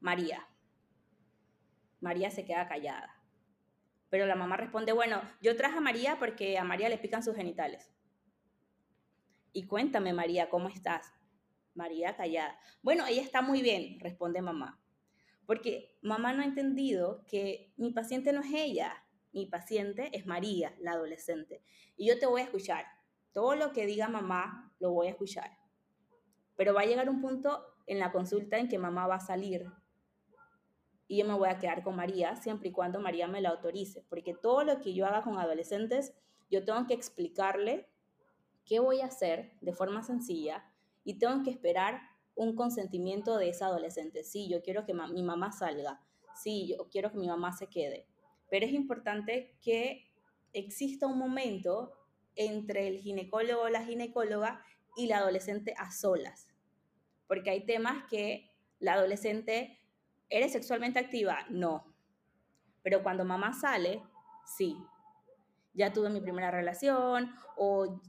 María? 0.00 0.46
María 2.02 2.30
se 2.30 2.44
queda 2.44 2.68
callada. 2.68 3.16
Pero 4.10 4.26
la 4.26 4.34
mamá 4.34 4.58
responde, 4.58 4.92
bueno, 4.92 5.22
yo 5.40 5.56
traje 5.56 5.78
a 5.78 5.80
María 5.80 6.18
porque 6.18 6.58
a 6.58 6.64
María 6.64 6.90
le 6.90 6.98
pican 6.98 7.22
sus 7.22 7.34
genitales. 7.34 7.90
Y 9.54 9.66
cuéntame, 9.66 10.12
María, 10.12 10.50
¿cómo 10.50 10.68
estás? 10.68 11.14
María 11.74 12.14
callada. 12.16 12.58
Bueno, 12.82 13.06
ella 13.06 13.22
está 13.22 13.40
muy 13.40 13.62
bien, 13.62 13.98
responde 14.00 14.42
mamá. 14.42 14.82
Porque 15.46 15.96
mamá 16.02 16.32
no 16.32 16.42
ha 16.42 16.46
entendido 16.46 17.24
que 17.26 17.72
mi 17.76 17.92
paciente 17.92 18.32
no 18.32 18.40
es 18.40 18.52
ella, 18.52 18.92
mi 19.32 19.46
paciente 19.46 20.10
es 20.12 20.26
María, 20.26 20.74
la 20.78 20.92
adolescente. 20.92 21.62
Y 21.96 22.08
yo 22.08 22.18
te 22.18 22.26
voy 22.26 22.42
a 22.42 22.44
escuchar. 22.44 22.84
Todo 23.32 23.54
lo 23.54 23.72
que 23.72 23.86
diga 23.86 24.08
mamá, 24.08 24.74
lo 24.78 24.90
voy 24.90 25.06
a 25.06 25.10
escuchar. 25.10 25.50
Pero 26.56 26.74
va 26.74 26.82
a 26.82 26.86
llegar 26.86 27.08
un 27.08 27.20
punto 27.22 27.64
en 27.86 27.98
la 27.98 28.12
consulta 28.12 28.58
en 28.58 28.68
que 28.68 28.78
mamá 28.78 29.06
va 29.06 29.16
a 29.16 29.20
salir 29.20 29.70
y 31.08 31.18
yo 31.18 31.26
me 31.26 31.34
voy 31.34 31.48
a 31.48 31.58
quedar 31.58 31.82
con 31.82 31.96
María 31.96 32.36
siempre 32.36 32.68
y 32.68 32.72
cuando 32.72 33.00
María 33.00 33.26
me 33.26 33.40
la 33.40 33.50
autorice, 33.50 34.04
porque 34.08 34.34
todo 34.34 34.64
lo 34.64 34.80
que 34.80 34.94
yo 34.94 35.06
haga 35.06 35.22
con 35.22 35.38
adolescentes, 35.38 36.14
yo 36.50 36.64
tengo 36.64 36.86
que 36.86 36.94
explicarle 36.94 37.88
qué 38.64 38.80
voy 38.80 39.00
a 39.00 39.06
hacer 39.06 39.52
de 39.60 39.72
forma 39.72 40.02
sencilla 40.02 40.64
y 41.04 41.18
tengo 41.18 41.42
que 41.42 41.50
esperar 41.50 42.00
un 42.34 42.54
consentimiento 42.54 43.36
de 43.36 43.50
esa 43.50 43.66
adolescente. 43.66 44.24
Sí, 44.24 44.48
yo 44.48 44.62
quiero 44.62 44.86
que 44.86 44.94
mi 44.94 45.22
mamá 45.22 45.52
salga, 45.52 46.00
sí, 46.34 46.68
yo 46.68 46.88
quiero 46.88 47.10
que 47.10 47.18
mi 47.18 47.28
mamá 47.28 47.52
se 47.52 47.66
quede, 47.66 48.06
pero 48.50 48.66
es 48.66 48.72
importante 48.72 49.56
que 49.60 50.10
exista 50.52 51.06
un 51.06 51.18
momento 51.18 51.92
entre 52.36 52.88
el 52.88 52.98
ginecólogo 52.98 53.62
o 53.62 53.68
la 53.68 53.84
ginecóloga 53.84 54.64
y 54.96 55.06
la 55.06 55.18
adolescente 55.18 55.74
a 55.76 55.90
solas, 55.90 56.48
porque 57.26 57.50
hay 57.50 57.64
temas 57.64 58.04
que 58.08 58.50
la 58.78 58.94
adolescente 58.94 59.78
¿Eres 60.32 60.52
sexualmente 60.52 60.98
activa? 60.98 61.40
No. 61.50 61.84
Pero 62.82 63.02
cuando 63.02 63.22
mamá 63.22 63.52
sale, 63.52 64.02
sí. 64.46 64.78
Ya 65.74 65.92
tuve 65.92 66.08
mi 66.08 66.22
primera 66.22 66.50
relación 66.50 67.34
o 67.54 68.00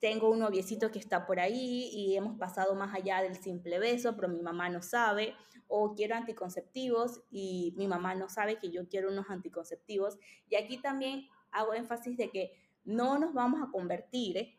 tengo 0.00 0.30
un 0.30 0.40
noviecito 0.40 0.90
que 0.90 0.98
está 0.98 1.26
por 1.26 1.38
ahí 1.38 1.88
y 1.92 2.16
hemos 2.16 2.36
pasado 2.36 2.74
más 2.74 2.92
allá 2.92 3.22
del 3.22 3.36
simple 3.36 3.78
beso, 3.78 4.16
pero 4.16 4.26
mi 4.26 4.42
mamá 4.42 4.68
no 4.68 4.82
sabe, 4.82 5.36
o 5.68 5.94
quiero 5.94 6.16
anticonceptivos 6.16 7.22
y 7.30 7.72
mi 7.76 7.86
mamá 7.86 8.16
no 8.16 8.28
sabe 8.28 8.58
que 8.58 8.72
yo 8.72 8.88
quiero 8.88 9.08
unos 9.08 9.30
anticonceptivos. 9.30 10.18
Y 10.48 10.56
aquí 10.56 10.78
también 10.78 11.28
hago 11.52 11.74
énfasis 11.74 12.16
de 12.16 12.32
que 12.32 12.52
no 12.82 13.16
nos 13.16 13.32
vamos 13.32 13.62
a 13.62 13.70
convertir 13.70 14.56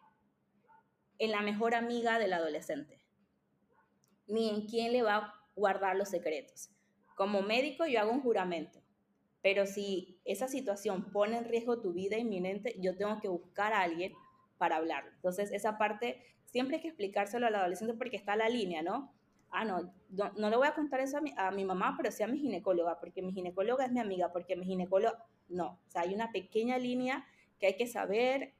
en 1.17 1.32
la 1.32 1.41
mejor 1.41 1.76
amiga 1.76 2.19
del 2.19 2.32
adolescente, 2.32 3.02
ni 4.28 4.50
en 4.50 4.65
quién 4.65 4.93
le 4.93 5.04
va 5.04 5.15
a 5.17 5.34
guardar 5.56 5.97
los 5.97 6.08
secretos. 6.08 6.69
Como 7.15 7.41
médico 7.41 7.86
yo 7.86 8.00
hago 8.00 8.12
un 8.12 8.21
juramento, 8.21 8.82
pero 9.41 9.65
si 9.65 10.19
esa 10.26 10.47
situación 10.47 11.12
pone 11.12 11.38
en 11.38 11.45
riesgo 11.45 11.82
tu 11.82 11.93
vida 11.93 12.17
inminente, 12.17 12.76
yo 12.80 12.95
tengo 12.95 13.19
que 13.19 13.28
buscar 13.28 13.74
a 13.74 13.82
alguien 13.82 14.13
para 14.58 14.78
hablar. 14.78 15.06
Entonces, 15.15 15.52
esa 15.52 15.78
parte 15.78 16.24
siempre 16.45 16.76
hay 16.76 16.82
que 16.82 16.89
explicárselo 16.89 17.47
al 17.47 17.56
adolescente 17.56 17.93
porque 17.95 18.17
está 18.17 18.36
la 18.36 18.50
línea, 18.50 18.82
¿no? 18.84 19.13
Ah, 19.50 19.65
no, 19.65 19.93
no, 20.10 20.50
le 20.50 20.56
voy 20.56 20.67
a 20.67 20.76
contar 20.76 21.02
eso 21.02 21.17
a 21.17 21.21
mi, 21.21 21.34
a 21.36 21.52
mi, 21.52 21.65
mamá, 21.65 21.95
pero 21.97 22.12
sí 22.12 22.24
a 22.24 22.28
mi 22.28 22.39
ginecóloga, 22.39 23.00
porque 23.00 23.21
mi 23.21 23.34
ginecóloga 23.34 23.86
es 23.86 23.91
mi 23.91 24.00
amiga, 24.00 24.32
porque 24.32 24.56
mi 24.56 24.65
ginecóloga, 24.65 25.26
no. 25.50 25.80
O 25.88 25.91
sea, 25.91 26.04
hay 26.04 26.13
una 26.13 26.32
pequeña 26.32 26.78
línea 26.78 27.26
que 27.60 27.67
hay 27.67 27.76
que 27.76 27.88
saber 27.88 28.54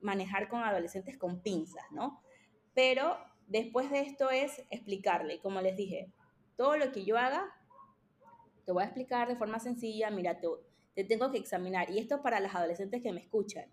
manejar 0.00 0.48
con 0.48 0.62
adolescentes 0.62 1.18
con 1.18 1.42
pinzas, 1.42 1.84
¿no? 1.90 2.22
Pero 2.74 3.18
después 3.46 3.90
de 3.90 4.00
esto 4.00 4.30
es 4.30 4.64
explicarle, 4.70 5.40
como 5.40 5.60
les 5.60 5.76
dije, 5.76 6.10
todo 6.56 6.76
lo 6.76 6.92
que 6.92 7.04
yo 7.04 7.18
haga 7.18 7.52
te 8.64 8.72
voy 8.72 8.82
a 8.82 8.86
explicar 8.86 9.28
de 9.28 9.36
forma 9.36 9.58
sencilla, 9.58 10.10
mira, 10.10 10.40
te, 10.40 11.04
tengo 11.04 11.30
que 11.30 11.38
examinar. 11.38 11.90
Y 11.90 11.98
esto 11.98 12.22
para 12.22 12.40
las 12.40 12.54
adolescentes 12.54 13.02
que 13.02 13.12
me 13.12 13.20
escuchan. 13.20 13.66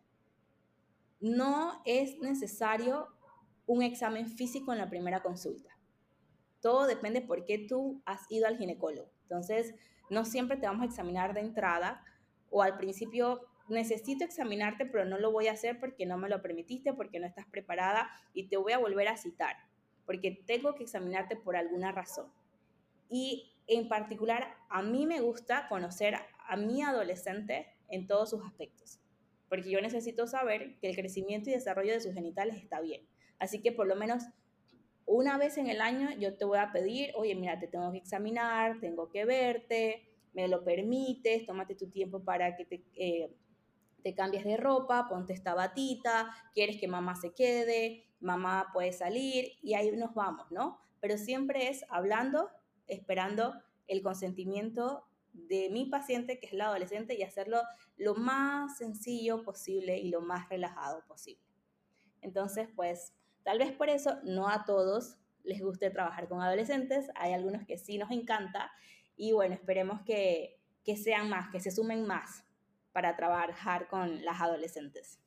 No 1.19 1.82
es 1.86 2.17
necesario 2.19 3.08
un 3.65 3.84
examen 3.84 4.28
físico 4.28 4.71
en 4.71 4.80
la 4.80 4.89
primera 4.89 5.21
consulta. 5.21 5.69
Todo 6.62 6.88
depende 6.88 7.21
por 7.21 7.45
qué 7.45 7.60
tú 7.60 8.02
has 8.06 8.21
ido 8.30 8.47
al 8.47 8.58
ginecólogo. 8.58 9.12
Entonces, 9.23 9.75
no 10.10 10.25
siempre 10.25 10.58
te 10.58 10.65
vamos 10.65 10.84
a 10.84 10.86
examinar 10.86 11.34
de 11.34 11.41
entrada 11.41 12.04
o 12.49 12.63
al 12.63 12.78
principio 12.78 13.41
necesito 13.69 14.23
examinarte, 14.23 14.86
pero 14.86 15.06
no 15.06 15.19
lo 15.19 15.32
voy 15.32 15.47
a 15.47 15.54
hacer 15.54 15.80
porque 15.80 16.06
no 16.06 16.17
me 16.17 16.30
lo 16.30 16.41
permitiste, 16.41 16.93
porque 16.93 17.19
no 17.19 17.28
estás 17.28 17.45
preparada 17.45 18.10
y 18.34 18.47
te 18.47 18.58
voy 18.58 18.73
a 18.73 18.80
volver 18.80 19.08
a 19.08 19.17
citar, 19.17 19.56
porque 20.06 20.43
tengo 20.47 20.73
que 20.73 20.84
examinarte 20.84 21.36
por 21.36 21.56
alguna 21.56 21.91
razón. 21.91 22.32
Y 23.10 23.54
en 23.69 23.88
particular, 23.88 24.47
a 24.69 24.82
mí 24.82 25.05
me 25.05 25.21
gusta 25.21 25.67
conocer 25.69 26.15
a 26.47 26.58
mi 26.58 26.82
adolescente 26.82 27.67
en 27.88 28.08
todos 28.08 28.32
sus 28.32 28.43
aspectos, 28.43 28.99
porque 29.47 29.69
yo 29.69 29.79
necesito 29.79 30.27
saber 30.27 30.79
que 30.79 30.89
el 30.89 30.95
crecimiento 30.95 31.49
y 31.49 31.53
desarrollo 31.53 31.93
de 31.93 32.01
sus 32.01 32.13
genitales 32.13 32.58
está 32.58 32.82
bien. 32.82 33.08
Así 33.38 33.62
que 33.62 33.71
por 33.71 33.88
lo 33.88 33.95
menos 33.95 34.23
una 35.05 35.38
vez 35.38 35.58
en 35.58 35.67
el 35.67 35.82
año 35.82 36.10
yo 36.19 36.36
te 36.36 36.45
voy 36.45 36.58
a 36.58 36.71
pedir, 36.71 37.12
oye, 37.15 37.36
mira, 37.36 37.60
te 37.60 37.67
tengo 37.67 37.91
que 37.91 37.99
examinar, 37.99 38.79
tengo 38.79 39.10
que 39.10 39.25
verte, 39.25 40.10
me 40.34 40.47
lo 40.47 40.63
permites, 40.63 41.45
tómate 41.45 41.75
tu 41.75 41.89
tiempo 41.89 42.23
para 42.23 42.55
que 42.55 42.65
te, 42.65 42.84
eh, 42.95 43.36
te 44.03 44.13
cambies 44.13 44.45
de 44.45 44.57
ropa, 44.57 45.07
ponte 45.07 45.34
esta 45.34 45.53
batita, 45.53 46.30
quieres 46.53 46.78
que 46.78 46.88
mamá 46.88 47.15
se 47.15 47.34
quede, 47.34 48.05
mamá 48.20 48.70
puede 48.74 48.93
salir 48.93 49.53
y 49.61 49.74
ahí 49.76 49.91
nos 49.91 50.13
vamos, 50.13 50.51
¿no? 50.51 50.80
Pero 50.99 51.17
siempre 51.17 51.70
es 51.70 51.86
hablando 51.89 52.49
esperando 52.89 53.53
el 53.87 54.01
consentimiento 54.01 55.05
de 55.33 55.69
mi 55.69 55.85
paciente, 55.85 56.39
que 56.39 56.47
es 56.47 56.53
la 56.53 56.65
adolescente, 56.65 57.15
y 57.15 57.23
hacerlo 57.23 57.61
lo 57.97 58.15
más 58.15 58.77
sencillo 58.77 59.43
posible 59.43 59.97
y 59.97 60.09
lo 60.09 60.21
más 60.21 60.49
relajado 60.49 61.03
posible. 61.07 61.43
Entonces, 62.21 62.67
pues, 62.75 63.13
tal 63.43 63.59
vez 63.59 63.71
por 63.71 63.89
eso 63.89 64.19
no 64.23 64.49
a 64.49 64.65
todos 64.65 65.17
les 65.43 65.61
guste 65.61 65.89
trabajar 65.89 66.27
con 66.27 66.41
adolescentes, 66.41 67.09
hay 67.15 67.33
algunos 67.33 67.65
que 67.65 67.77
sí 67.77 67.97
nos 67.97 68.11
encanta, 68.11 68.71
y 69.15 69.31
bueno, 69.31 69.53
esperemos 69.55 70.01
que, 70.01 70.57
sean 71.03 71.29
más, 71.29 71.51
que 71.51 71.59
se 71.59 71.69
sumen 71.69 72.07
más 72.07 72.43
para 72.93 73.15
trabajar 73.15 73.87
con 73.87 74.25
las 74.25 74.41
adolescentes. 74.41 75.19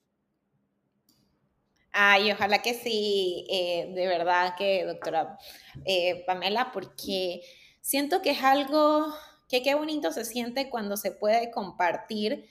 Ay, 1.93 2.33
ojalá 2.33 2.63
que 2.63 2.73
sí, 2.73 3.47
eh, 3.51 3.93
de 3.95 4.07
verdad 4.07 4.55
que, 4.57 4.85
doctora 4.87 5.39
eh, 5.85 6.25
Pamela, 6.27 6.73
porque 6.73 7.43
siento 7.83 8.23
que 8.23 8.31
es 8.31 8.43
algo 8.43 9.13
que 9.47 9.63
qué 9.63 9.75
bonito 9.75 10.11
se 10.11 10.25
siente 10.25 10.71
cuando 10.71 10.97
se 10.97 11.13
puede 11.13 11.51
compartir 11.51 12.49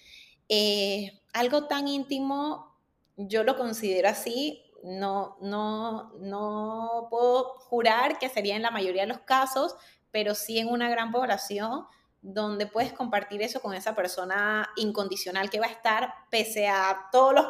eh, 0.47 1.19
algo 1.33 1.65
tan 1.65 1.87
íntimo, 1.87 2.77
yo 3.17 3.43
lo 3.43 3.57
considero 3.57 4.09
así, 4.09 4.63
no, 4.83 5.37
no, 5.41 6.13
no 6.19 7.07
puedo 7.09 7.55
jurar 7.61 8.19
que 8.19 8.29
sería 8.29 8.55
en 8.55 8.61
la 8.61 8.71
mayoría 8.71 9.03
de 9.03 9.07
los 9.07 9.21
casos, 9.21 9.75
pero 10.11 10.35
sí 10.35 10.59
en 10.59 10.67
una 10.67 10.89
gran 10.89 11.11
población 11.11 11.85
donde 12.21 12.67
puedes 12.67 12.93
compartir 12.93 13.41
eso 13.41 13.61
con 13.61 13.73
esa 13.73 13.95
persona 13.95 14.69
incondicional 14.75 15.49
que 15.49 15.59
va 15.59 15.65
a 15.65 15.71
estar 15.71 16.13
pese 16.29 16.67
a 16.67 17.07
todos 17.11 17.33
los 17.33 17.45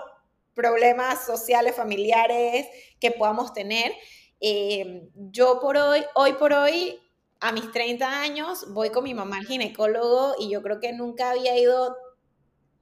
problemas 0.53 1.25
sociales, 1.25 1.75
familiares 1.75 2.67
que 2.99 3.11
podamos 3.11 3.53
tener. 3.53 3.93
Eh, 4.39 5.09
yo 5.15 5.59
por 5.59 5.77
hoy, 5.77 6.03
hoy 6.15 6.33
por 6.33 6.53
hoy, 6.53 6.99
a 7.39 7.51
mis 7.51 7.71
30 7.71 8.21
años, 8.21 8.71
voy 8.73 8.89
con 8.89 9.03
mi 9.03 9.13
mamá 9.13 9.37
al 9.37 9.45
ginecólogo 9.45 10.35
y 10.39 10.49
yo 10.49 10.61
creo 10.61 10.79
que 10.79 10.93
nunca 10.93 11.31
había 11.31 11.57
ido 11.57 11.95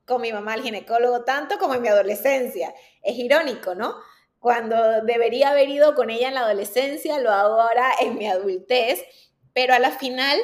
con 0.06 0.22
mi 0.22 0.34
mamá 0.34 0.54
al 0.54 0.64
ginecólogo 0.64 1.24
tanto 1.24 1.58
como 1.60 1.76
en 1.76 1.82
mi 1.82 1.88
adolescencia. 1.88 2.74
Es 3.02 3.18
irónico, 3.18 3.76
¿no? 3.76 3.96
Cuando 4.40 5.02
debería 5.04 5.52
haber 5.52 5.70
ido 5.70 5.96
con 5.96 6.10
ella 6.10 6.30
en 6.30 6.34
la 6.34 6.42
adolescencia, 6.42 7.20
lo 7.20 7.32
hago 7.32 7.62
ahora 7.62 7.92
en 8.00 8.18
mi 8.18 8.28
adultez, 8.28 9.04
pero 9.54 9.74
a 9.74 9.80
la 9.80 9.92
final, 9.92 10.40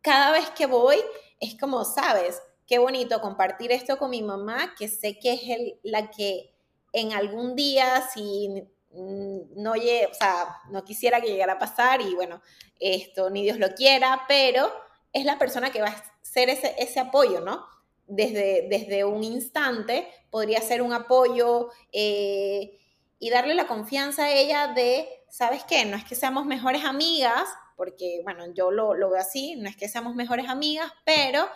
cada 0.00 0.32
vez 0.32 0.50
que 0.50 0.66
voy, 0.66 0.96
es 1.40 1.58
como, 1.58 1.84
sabes, 1.84 2.42
qué 2.66 2.78
bonito 2.78 3.20
compartir 3.20 3.72
esto 3.72 3.98
con 3.98 4.10
mi 4.10 4.22
mamá, 4.22 4.74
que 4.78 4.88
sé 4.88 5.18
que 5.18 5.34
es 5.34 5.74
la 5.82 6.10
que 6.10 6.52
en 6.92 7.12
algún 7.12 7.54
día, 7.54 8.02
si 8.12 8.48
no, 8.90 9.72
o 9.72 10.70
no 10.70 10.84
quisiera 10.84 11.20
que 11.20 11.28
llegara 11.28 11.54
a 11.54 11.58
pasar 11.58 12.00
y 12.00 12.14
bueno, 12.14 12.40
esto 12.80 13.30
ni 13.30 13.42
Dios 13.42 13.58
lo 13.58 13.74
quiera, 13.74 14.22
pero 14.26 14.72
es 15.12 15.24
la 15.24 15.38
persona 15.38 15.70
que 15.70 15.82
va 15.82 15.88
a 15.88 16.04
ser 16.22 16.48
ese, 16.48 17.00
apoyo, 17.00 17.40
¿no? 17.40 17.66
Desde, 18.06 18.66
desde 18.68 19.04
un 19.04 19.24
instante 19.24 20.08
podría 20.30 20.60
ser 20.60 20.80
un 20.80 20.92
apoyo 20.92 21.70
eh, 21.92 22.78
y 23.18 23.30
darle 23.30 23.54
la 23.54 23.66
confianza 23.66 24.24
a 24.24 24.32
ella 24.32 24.68
de, 24.68 25.08
¿sabes 25.28 25.64
qué? 25.64 25.84
No 25.84 25.96
es 25.96 26.04
que 26.04 26.14
seamos 26.14 26.46
mejores 26.46 26.84
amigas, 26.84 27.48
porque 27.76 28.20
bueno, 28.24 28.44
yo 28.54 28.70
lo, 28.70 28.94
lo 28.94 29.10
veo 29.10 29.20
así, 29.20 29.56
no 29.56 29.68
es 29.68 29.76
que 29.76 29.88
seamos 29.88 30.14
mejores 30.14 30.48
amigas, 30.48 30.90
pero 31.04 31.48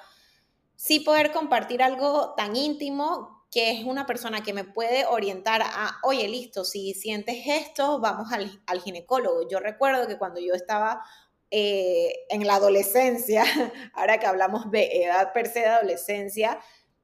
sí 0.81 1.01
poder 1.01 1.31
compartir 1.31 1.83
algo 1.83 2.33
tan 2.39 2.57
íntimo 2.57 3.45
que 3.51 3.71
es 3.71 3.85
una 3.85 4.07
persona 4.07 4.43
que 4.43 4.55
me 4.55 4.65
puede 4.65 5.05
orientar 5.05 5.61
a, 5.63 5.99
oye, 6.05 6.27
listo, 6.27 6.65
si 6.65 6.95
sientes 6.95 7.37
esto, 7.47 8.01
vamos 8.01 8.33
al, 8.33 8.63
al 8.67 8.81
ginecólogo. 8.81 9.47
Yo 9.47 9.61
recuerdo 9.61 10.09
que 10.09 10.17
cuando 10.17 10.41
yo 10.41 10.55
estaba 10.55 11.03
eh, 11.51 12.25
en 12.31 12.47
la 12.47 12.55
adolescencia, 12.55 13.45
ahora 13.93 14.19
que 14.19 14.27
hablamos 14.27 14.71
de 14.71 15.05
edad 15.05 15.35
per 15.35 15.49
se 15.49 15.61
de 15.61 15.67
adolescencia, 15.67 16.59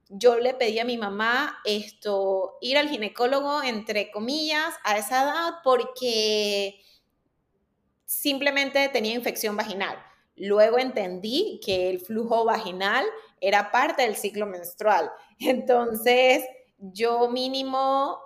yo 0.09 0.39
le 0.39 0.55
pedí 0.55 0.79
a 0.79 0.85
mi 0.85 0.97
mamá 0.97 1.59
esto, 1.63 2.57
ir 2.61 2.79
al 2.79 2.89
ginecólogo, 2.89 3.61
entre 3.61 4.09
comillas, 4.09 4.73
a 4.85 4.97
esa 4.97 5.21
edad 5.21 5.53
porque 5.63 6.81
simplemente 8.05 8.89
tenía 8.89 9.13
infección 9.13 9.55
vaginal. 9.55 10.06
Luego 10.37 10.77
entendí 10.77 11.59
que 11.65 11.89
el 11.89 11.99
flujo 11.99 12.45
vaginal 12.45 13.05
era 13.41 13.71
parte 13.71 14.03
del 14.03 14.15
ciclo 14.15 14.45
menstrual. 14.45 15.11
Entonces, 15.39 16.45
yo 16.77 17.29
mínimo 17.29 18.19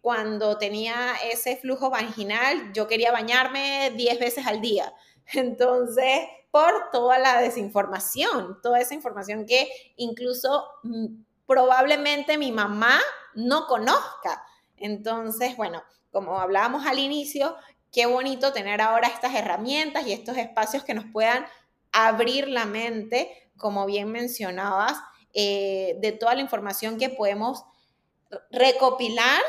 cuando 0.00 0.56
tenía 0.58 1.14
ese 1.30 1.56
flujo 1.56 1.90
vaginal, 1.90 2.72
yo 2.72 2.88
quería 2.88 3.12
bañarme 3.12 3.92
10 3.94 4.18
veces 4.18 4.46
al 4.46 4.60
día. 4.60 4.92
Entonces, 5.32 6.20
por 6.50 6.90
toda 6.90 7.18
la 7.18 7.40
desinformación, 7.40 8.60
toda 8.62 8.80
esa 8.80 8.94
información 8.94 9.46
que 9.46 9.68
incluso 9.96 10.64
mm, 10.82 11.06
probablemente 11.46 12.38
mi 12.38 12.50
mamá 12.50 12.98
no 13.34 13.66
conozca. 13.66 14.44
Entonces, 14.76 15.56
bueno, 15.56 15.82
como 16.10 16.40
hablábamos 16.40 16.86
al 16.86 16.98
inicio, 16.98 17.56
qué 17.92 18.06
bonito 18.06 18.52
tener 18.52 18.80
ahora 18.80 19.08
estas 19.08 19.34
herramientas 19.34 20.06
y 20.06 20.12
estos 20.12 20.36
espacios 20.36 20.84
que 20.84 20.94
nos 20.94 21.06
puedan 21.12 21.46
abrir 21.92 22.48
la 22.48 22.66
mente, 22.66 23.50
como 23.56 23.86
bien 23.86 24.10
mencionabas, 24.10 24.98
eh, 25.32 25.96
de 26.00 26.12
toda 26.12 26.34
la 26.34 26.40
información 26.40 26.98
que 26.98 27.08
podemos 27.08 27.64
recopilar 28.50 29.40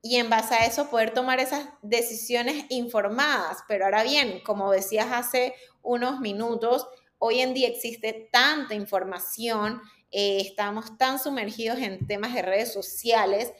y 0.00 0.16
en 0.16 0.28
base 0.28 0.54
a 0.54 0.66
eso 0.66 0.90
poder 0.90 1.14
tomar 1.14 1.38
esas 1.38 1.68
decisiones 1.82 2.66
informadas. 2.68 3.58
Pero 3.68 3.84
ahora 3.84 4.02
bien, 4.02 4.40
como 4.44 4.70
decías 4.72 5.08
hace 5.12 5.54
unos 5.82 6.20
minutos, 6.20 6.88
hoy 7.18 7.40
en 7.40 7.54
día 7.54 7.68
existe 7.68 8.28
tanta 8.32 8.74
información, 8.74 9.80
eh, 10.10 10.38
estamos 10.40 10.98
tan 10.98 11.20
sumergidos 11.20 11.78
en 11.78 12.06
temas 12.06 12.34
de 12.34 12.42
redes 12.42 12.72
sociales 12.72 13.52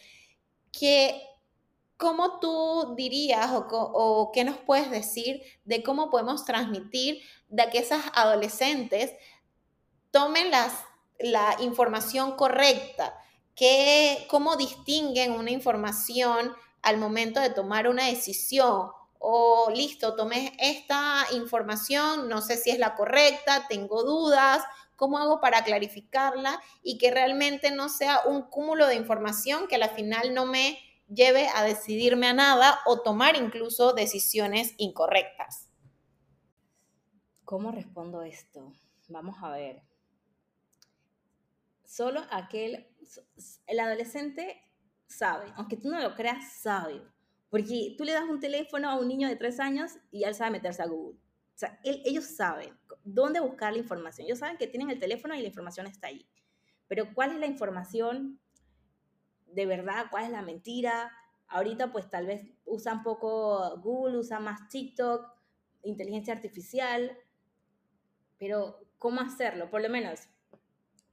que 0.72 1.22
¿cómo 2.02 2.40
tú 2.40 2.96
dirías 2.96 3.48
o, 3.52 4.32
qué 4.34 4.42
nos 4.42 4.56
puedes 4.56 4.90
decir 4.90 5.40
de 5.64 5.84
cómo 5.84 6.10
podemos 6.10 6.44
transmitir 6.44 7.22
de 7.46 7.70
que 7.70 7.78
esas 7.78 8.02
adolescentes 8.14 9.12
tomen 10.10 10.50
las, 10.50 10.74
la 11.20 11.56
información 11.60 12.32
correcta? 12.32 13.16
Que, 13.54 14.26
¿Cómo 14.28 14.56
distinguen 14.56 15.30
una 15.30 15.52
información 15.52 16.52
al 16.82 16.98
momento 16.98 17.38
de 17.38 17.50
tomar 17.50 17.86
una 17.86 18.06
decisión? 18.06 18.90
O 19.20 19.70
listo, 19.72 20.16
tomé 20.16 20.56
esta 20.58 21.24
información, 21.34 22.28
no 22.28 22.42
sé 22.42 22.56
si 22.56 22.70
es 22.70 22.80
la 22.80 22.96
correcta, 22.96 23.68
tengo 23.68 24.02
dudas, 24.02 24.64
¿cómo 24.96 25.18
hago 25.18 25.40
para 25.40 25.62
clarificarla 25.62 26.60
y 26.82 26.98
que 26.98 27.12
realmente 27.12 27.70
no 27.70 27.88
sea 27.88 28.22
un 28.24 28.42
cúmulo 28.42 28.88
de 28.88 28.96
información 28.96 29.68
que 29.68 29.76
al 29.76 29.88
final 29.90 30.34
no 30.34 30.46
me 30.46 30.80
lleve 31.14 31.48
a 31.54 31.64
decidirme 31.64 32.28
a 32.28 32.32
nada 32.32 32.80
o 32.86 33.02
tomar 33.02 33.36
incluso 33.36 33.92
decisiones 33.92 34.74
incorrectas. 34.78 35.68
¿Cómo 37.44 37.70
respondo 37.70 38.22
esto? 38.22 38.72
Vamos 39.08 39.36
a 39.42 39.50
ver. 39.50 39.82
Solo 41.84 42.22
aquel, 42.30 42.88
el 43.66 43.80
adolescente 43.80 44.62
sabe, 45.06 45.52
aunque 45.56 45.76
tú 45.76 45.90
no 45.90 46.00
lo 46.00 46.14
creas, 46.14 46.60
sabe. 46.60 47.02
Porque 47.50 47.94
tú 47.98 48.04
le 48.04 48.12
das 48.12 48.24
un 48.24 48.40
teléfono 48.40 48.88
a 48.88 48.98
un 48.98 49.08
niño 49.08 49.28
de 49.28 49.36
tres 49.36 49.60
años 49.60 49.92
y 50.10 50.24
él 50.24 50.34
sabe 50.34 50.52
meterse 50.52 50.82
a 50.82 50.86
Google. 50.86 51.18
O 51.54 51.58
sea, 51.58 51.78
ellos 51.84 52.24
saben 52.24 52.74
dónde 53.04 53.40
buscar 53.40 53.74
la 53.74 53.78
información. 53.78 54.26
Ellos 54.26 54.38
saben 54.38 54.56
que 54.56 54.66
tienen 54.66 54.88
el 54.88 54.98
teléfono 54.98 55.34
y 55.34 55.42
la 55.42 55.48
información 55.48 55.86
está 55.86 56.06
ahí. 56.06 56.26
Pero 56.88 57.12
¿cuál 57.12 57.32
es 57.32 57.38
la 57.38 57.46
información 57.46 58.40
de 59.54 59.66
verdad, 59.66 60.06
cuál 60.10 60.24
es 60.24 60.30
la 60.30 60.42
mentira. 60.42 61.12
Ahorita 61.48 61.92
pues 61.92 62.08
tal 62.08 62.26
vez 62.26 62.46
usan 62.64 63.02
poco 63.02 63.78
Google, 63.80 64.18
usan 64.18 64.44
más 64.44 64.68
TikTok, 64.68 65.26
inteligencia 65.82 66.34
artificial, 66.34 67.16
pero 68.38 68.80
¿cómo 68.98 69.20
hacerlo? 69.20 69.70
Por 69.70 69.82
lo 69.82 69.88
menos 69.88 70.20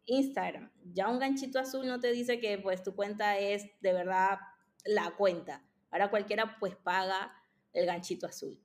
Instagram, 0.05 0.71
ya 0.93 1.09
un 1.09 1.19
ganchito 1.19 1.59
azul 1.59 1.85
no 1.87 1.99
te 1.99 2.11
dice 2.11 2.39
que 2.39 2.57
pues 2.57 2.83
tu 2.83 2.95
cuenta 2.95 3.37
es 3.37 3.65
de 3.81 3.93
verdad 3.93 4.39
la 4.85 5.11
cuenta. 5.11 5.63
Ahora 5.91 6.09
cualquiera 6.09 6.57
pues 6.59 6.75
paga 6.75 7.33
el 7.73 7.85
ganchito 7.85 8.25
azul. 8.25 8.59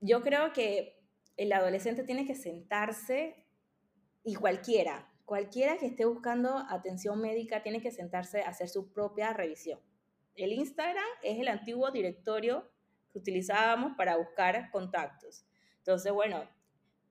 Yo 0.00 0.22
creo 0.22 0.52
que 0.52 1.02
el 1.36 1.52
adolescente 1.52 2.04
tiene 2.04 2.26
que 2.26 2.34
sentarse 2.34 3.46
y 4.22 4.34
cualquiera, 4.34 5.09
Cualquiera 5.30 5.78
que 5.78 5.86
esté 5.86 6.06
buscando 6.06 6.66
atención 6.68 7.20
médica 7.20 7.62
tiene 7.62 7.80
que 7.80 7.92
sentarse 7.92 8.42
a 8.42 8.48
hacer 8.48 8.68
su 8.68 8.92
propia 8.92 9.32
revisión. 9.32 9.78
El 10.34 10.52
Instagram 10.52 11.06
es 11.22 11.38
el 11.38 11.46
antiguo 11.46 11.92
directorio 11.92 12.68
que 13.12 13.20
utilizábamos 13.20 13.92
para 13.96 14.16
buscar 14.16 14.72
contactos. 14.72 15.46
Entonces, 15.76 16.10
bueno, 16.10 16.50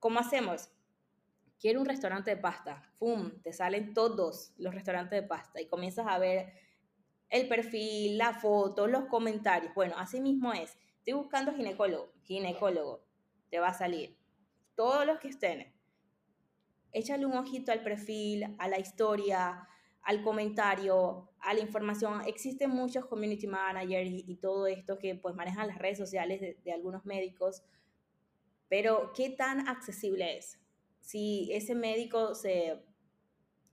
¿cómo 0.00 0.20
hacemos? 0.20 0.68
Quiero 1.58 1.80
un 1.80 1.86
restaurante 1.86 2.32
de 2.32 2.36
pasta. 2.36 2.92
¡Fum! 2.98 3.40
Te 3.40 3.54
salen 3.54 3.94
todos 3.94 4.52
los 4.58 4.74
restaurantes 4.74 5.18
de 5.18 5.26
pasta 5.26 5.58
y 5.62 5.66
comienzas 5.66 6.06
a 6.06 6.18
ver 6.18 6.52
el 7.30 7.48
perfil, 7.48 8.18
la 8.18 8.34
foto, 8.34 8.86
los 8.86 9.06
comentarios. 9.06 9.72
Bueno, 9.72 9.94
así 9.96 10.20
mismo 10.20 10.52
es. 10.52 10.76
Estoy 10.98 11.14
buscando 11.14 11.54
ginecólogo. 11.54 12.12
Ginecólogo. 12.24 13.02
Te 13.48 13.60
va 13.60 13.68
a 13.68 13.74
salir. 13.74 14.18
Todos 14.74 15.06
los 15.06 15.18
que 15.20 15.28
estén 15.28 15.72
échale 16.92 17.26
un 17.26 17.34
ojito 17.34 17.72
al 17.72 17.82
perfil, 17.82 18.54
a 18.58 18.68
la 18.68 18.78
historia, 18.78 19.68
al 20.02 20.22
comentario, 20.22 21.30
a 21.40 21.54
la 21.54 21.60
información. 21.60 22.22
Existen 22.26 22.70
muchos 22.70 23.06
community 23.06 23.46
managers 23.46 24.10
y, 24.10 24.36
todo 24.36 24.66
esto 24.66 24.98
que 24.98 25.14
pues 25.14 25.34
manejan 25.34 25.66
las 25.66 25.78
redes 25.78 25.98
sociales 25.98 26.40
de, 26.40 26.72
algunos 26.72 27.04
médicos, 27.04 27.62
pero 28.68 29.12
¿qué 29.14 29.30
tan 29.30 29.68
accesible 29.68 30.38
es? 30.38 30.58
Si 31.00 31.52
ese 31.52 31.74
médico 31.74 32.34
se, 32.34 32.82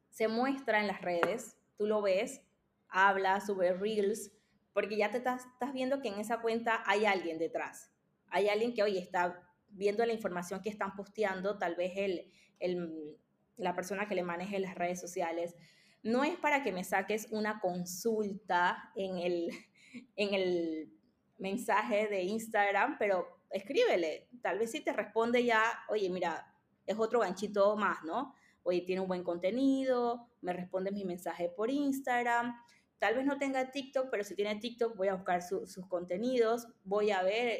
se 0.09 0.27
muestra 0.27 0.79
en 0.79 0.87
las 0.87 1.01
redes, 1.01 1.57
tú 1.77 1.85
lo 1.85 2.01
ves, 2.01 2.41
habla, 2.89 3.39
sube 3.41 3.73
reels, 3.73 4.31
porque 4.73 4.97
ya 4.97 5.11
te 5.11 5.17
estás, 5.17 5.45
estás 5.45 5.73
viendo 5.73 6.01
que 6.01 6.09
en 6.09 6.19
esa 6.19 6.41
cuenta 6.41 6.83
hay 6.85 7.05
alguien 7.05 7.37
detrás. 7.37 7.91
Hay 8.29 8.49
alguien 8.49 8.73
que 8.73 8.83
hoy 8.83 8.97
está 8.97 9.46
viendo 9.69 10.05
la 10.05 10.13
información 10.13 10.61
que 10.61 10.69
están 10.69 10.95
posteando, 10.95 11.57
tal 11.57 11.75
vez 11.75 11.93
el, 11.95 12.31
el, 12.59 13.17
la 13.57 13.75
persona 13.75 14.07
que 14.07 14.15
le 14.15 14.23
maneje 14.23 14.59
las 14.59 14.75
redes 14.75 14.99
sociales, 14.99 15.55
no 16.03 16.23
es 16.23 16.37
para 16.37 16.63
que 16.63 16.71
me 16.71 16.83
saques 16.83 17.27
una 17.31 17.59
consulta 17.59 18.91
en 18.95 19.17
el, 19.17 19.49
en 20.15 20.33
el 20.33 20.93
mensaje 21.37 22.07
de 22.07 22.23
Instagram, 22.23 22.97
pero 22.97 23.39
escríbele. 23.49 24.29
Tal 24.41 24.59
vez 24.59 24.71
si 24.71 24.81
te 24.81 24.93
responde 24.93 25.43
ya, 25.43 25.61
oye, 25.89 26.09
mira, 26.09 26.53
es 26.85 26.97
otro 26.97 27.19
ganchito 27.19 27.75
más, 27.75 28.03
¿no? 28.03 28.33
Oye, 28.63 28.81
tiene 28.81 29.01
un 29.01 29.07
buen 29.07 29.23
contenido, 29.23 30.29
me 30.41 30.53
responde 30.53 30.91
mi 30.91 31.05
mensaje 31.05 31.49
por 31.49 31.69
Instagram. 31.69 32.55
Tal 32.99 33.15
vez 33.15 33.25
no 33.25 33.37
tenga 33.37 33.71
TikTok, 33.71 34.09
pero 34.09 34.23
si 34.23 34.35
tiene 34.35 34.55
TikTok 34.55 34.95
voy 34.97 35.07
a 35.07 35.15
buscar 35.15 35.41
sus 35.41 35.85
contenidos, 35.87 36.67
voy 36.83 37.11
a 37.11 37.21
ver 37.21 37.59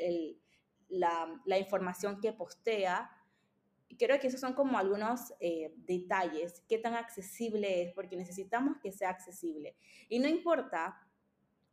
la, 0.90 1.58
información 1.58 2.20
que 2.22 2.34
postea. 2.34 3.12
Creo 3.98 4.20
que 4.20 4.28
esos 4.28 4.40
son 4.40 4.54
como 4.54 4.78
algunos 4.78 5.34
eh, 5.40 5.74
detalles, 5.78 6.64
qué 6.68 6.78
tan 6.78 6.94
accesible 6.94 7.84
es, 7.84 7.94
porque 7.94 8.18
necesitamos 8.18 8.78
que 8.82 8.92
sea 8.92 9.10
accesible. 9.10 9.76
Y 10.10 10.20
no 10.20 10.28
importa 10.28 11.08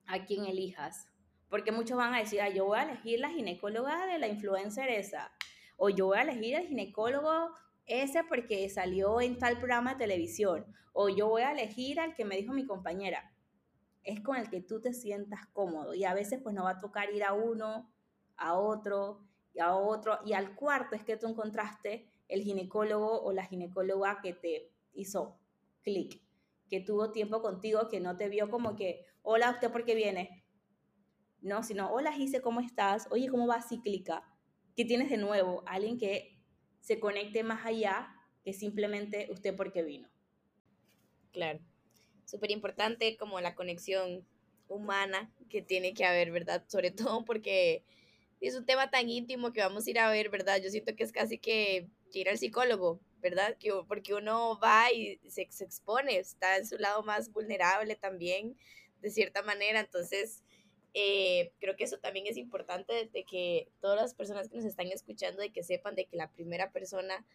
a 0.06 0.24
quién 0.24 0.46
elijas, 0.46 1.08
porque 1.48 1.72
muchos 1.72 1.96
van 1.96 2.14
a 2.14 2.18
decir, 2.18 2.40
ah, 2.40 2.48
yo 2.48 2.66
voy 2.66 2.78
a 2.78 2.84
elegir 2.84 3.20
la 3.20 3.30
ginecóloga 3.30 4.06
de 4.06 4.18
la 4.18 4.28
influencer 4.28 4.88
esa, 4.88 5.32
o 5.76 5.88
yo 5.88 6.06
voy 6.06 6.18
a 6.18 6.22
elegir 6.22 6.54
el 6.54 6.68
ginecólogo 6.68 7.50
ese 7.86 8.24
porque 8.24 8.68
salió 8.70 9.20
en 9.20 9.38
tal 9.38 9.58
programa 9.58 9.92
de 9.92 9.98
televisión, 9.98 10.66
o 10.92 11.08
yo 11.08 11.28
voy 11.28 11.42
a 11.42 11.52
elegir 11.52 12.00
al 12.00 12.14
que 12.14 12.24
me 12.24 12.36
dijo 12.36 12.52
mi 12.52 12.66
compañera. 12.66 13.32
Es 14.02 14.20
con 14.20 14.36
el 14.36 14.48
que 14.50 14.60
tú 14.60 14.80
te 14.80 14.92
sientas 14.92 15.46
cómodo 15.52 15.94
y 15.94 16.04
a 16.04 16.14
veces 16.14 16.40
pues 16.42 16.54
no 16.54 16.64
va 16.64 16.72
a 16.72 16.78
tocar 16.78 17.12
ir 17.12 17.24
a 17.24 17.32
uno, 17.32 17.90
a 18.36 18.54
otro, 18.54 19.20
y 19.52 19.60
a 19.60 19.74
otro, 19.74 20.18
y 20.24 20.32
al 20.32 20.54
cuarto 20.54 20.96
es 20.96 21.04
que 21.04 21.16
tú 21.16 21.28
encontraste 21.28 22.08
el 22.28 22.42
ginecólogo 22.42 23.22
o 23.22 23.32
la 23.32 23.44
ginecóloga 23.44 24.20
que 24.20 24.32
te 24.32 24.72
hizo 24.94 25.38
clic, 25.82 26.20
que 26.68 26.80
tuvo 26.80 27.12
tiempo 27.12 27.40
contigo, 27.42 27.88
que 27.88 28.00
no 28.00 28.16
te 28.16 28.28
vio 28.28 28.50
como 28.50 28.74
que, 28.74 29.06
hola, 29.22 29.50
¿usted 29.50 29.70
por 29.70 29.84
qué 29.84 29.94
viene? 29.94 30.44
no, 31.44 31.62
sino, 31.62 31.92
hola 31.92 32.10
Gise, 32.10 32.40
¿cómo 32.40 32.60
estás? 32.60 33.06
Oye, 33.10 33.28
¿cómo 33.28 33.46
va 33.46 33.60
Cíclica? 33.60 34.24
¿Qué 34.74 34.86
tienes 34.86 35.10
de 35.10 35.18
nuevo? 35.18 35.62
Alguien 35.66 35.98
que 35.98 36.40
se 36.80 36.98
conecte 36.98 37.42
más 37.42 37.66
allá 37.66 38.08
que 38.42 38.54
simplemente 38.54 39.28
usted 39.30 39.54
porque 39.54 39.82
vino. 39.82 40.08
Claro, 41.32 41.60
súper 42.24 42.50
importante 42.50 43.18
como 43.18 43.40
la 43.42 43.54
conexión 43.54 44.26
humana 44.68 45.34
que 45.50 45.60
tiene 45.60 45.92
que 45.92 46.06
haber, 46.06 46.30
¿verdad? 46.30 46.64
Sobre 46.66 46.90
todo 46.90 47.26
porque 47.26 47.84
es 48.46 48.54
un 48.56 48.66
tema 48.66 48.90
tan 48.90 49.08
íntimo 49.08 49.52
que 49.52 49.60
vamos 49.60 49.86
a 49.86 49.90
ir 49.90 49.98
a 49.98 50.10
ver, 50.10 50.30
¿verdad? 50.30 50.60
Yo 50.62 50.70
siento 50.70 50.94
que 50.96 51.04
es 51.04 51.12
casi 51.12 51.38
que, 51.38 51.88
ir 52.12 52.28
al 52.28 52.38
psicólogo, 52.38 53.00
¿verdad? 53.20 53.56
Que, 53.58 53.72
porque 53.88 54.14
uno 54.14 54.58
va 54.62 54.92
y 54.92 55.18
se, 55.28 55.48
se 55.50 55.64
expone, 55.64 56.18
está 56.18 56.56
en 56.56 56.66
su 56.66 56.78
lado 56.78 57.02
más 57.02 57.32
vulnerable 57.32 57.96
también, 57.96 58.56
de 59.00 59.10
cierta 59.10 59.42
manera, 59.42 59.80
entonces 59.80 60.44
eh, 60.94 61.52
creo 61.58 61.74
que 61.74 61.82
eso 61.84 61.98
también 61.98 62.26
es 62.28 62.36
importante 62.36 63.10
de 63.12 63.24
que 63.24 63.68
todas 63.80 64.00
las 64.00 64.14
personas 64.14 64.48
que 64.48 64.56
nos 64.56 64.64
están 64.64 64.86
escuchando, 64.86 65.42
de 65.42 65.50
que 65.50 65.64
sepan 65.64 65.96
de 65.96 66.06
que 66.06 66.16
la 66.16 66.30
primera 66.30 66.70
persona 66.70 67.26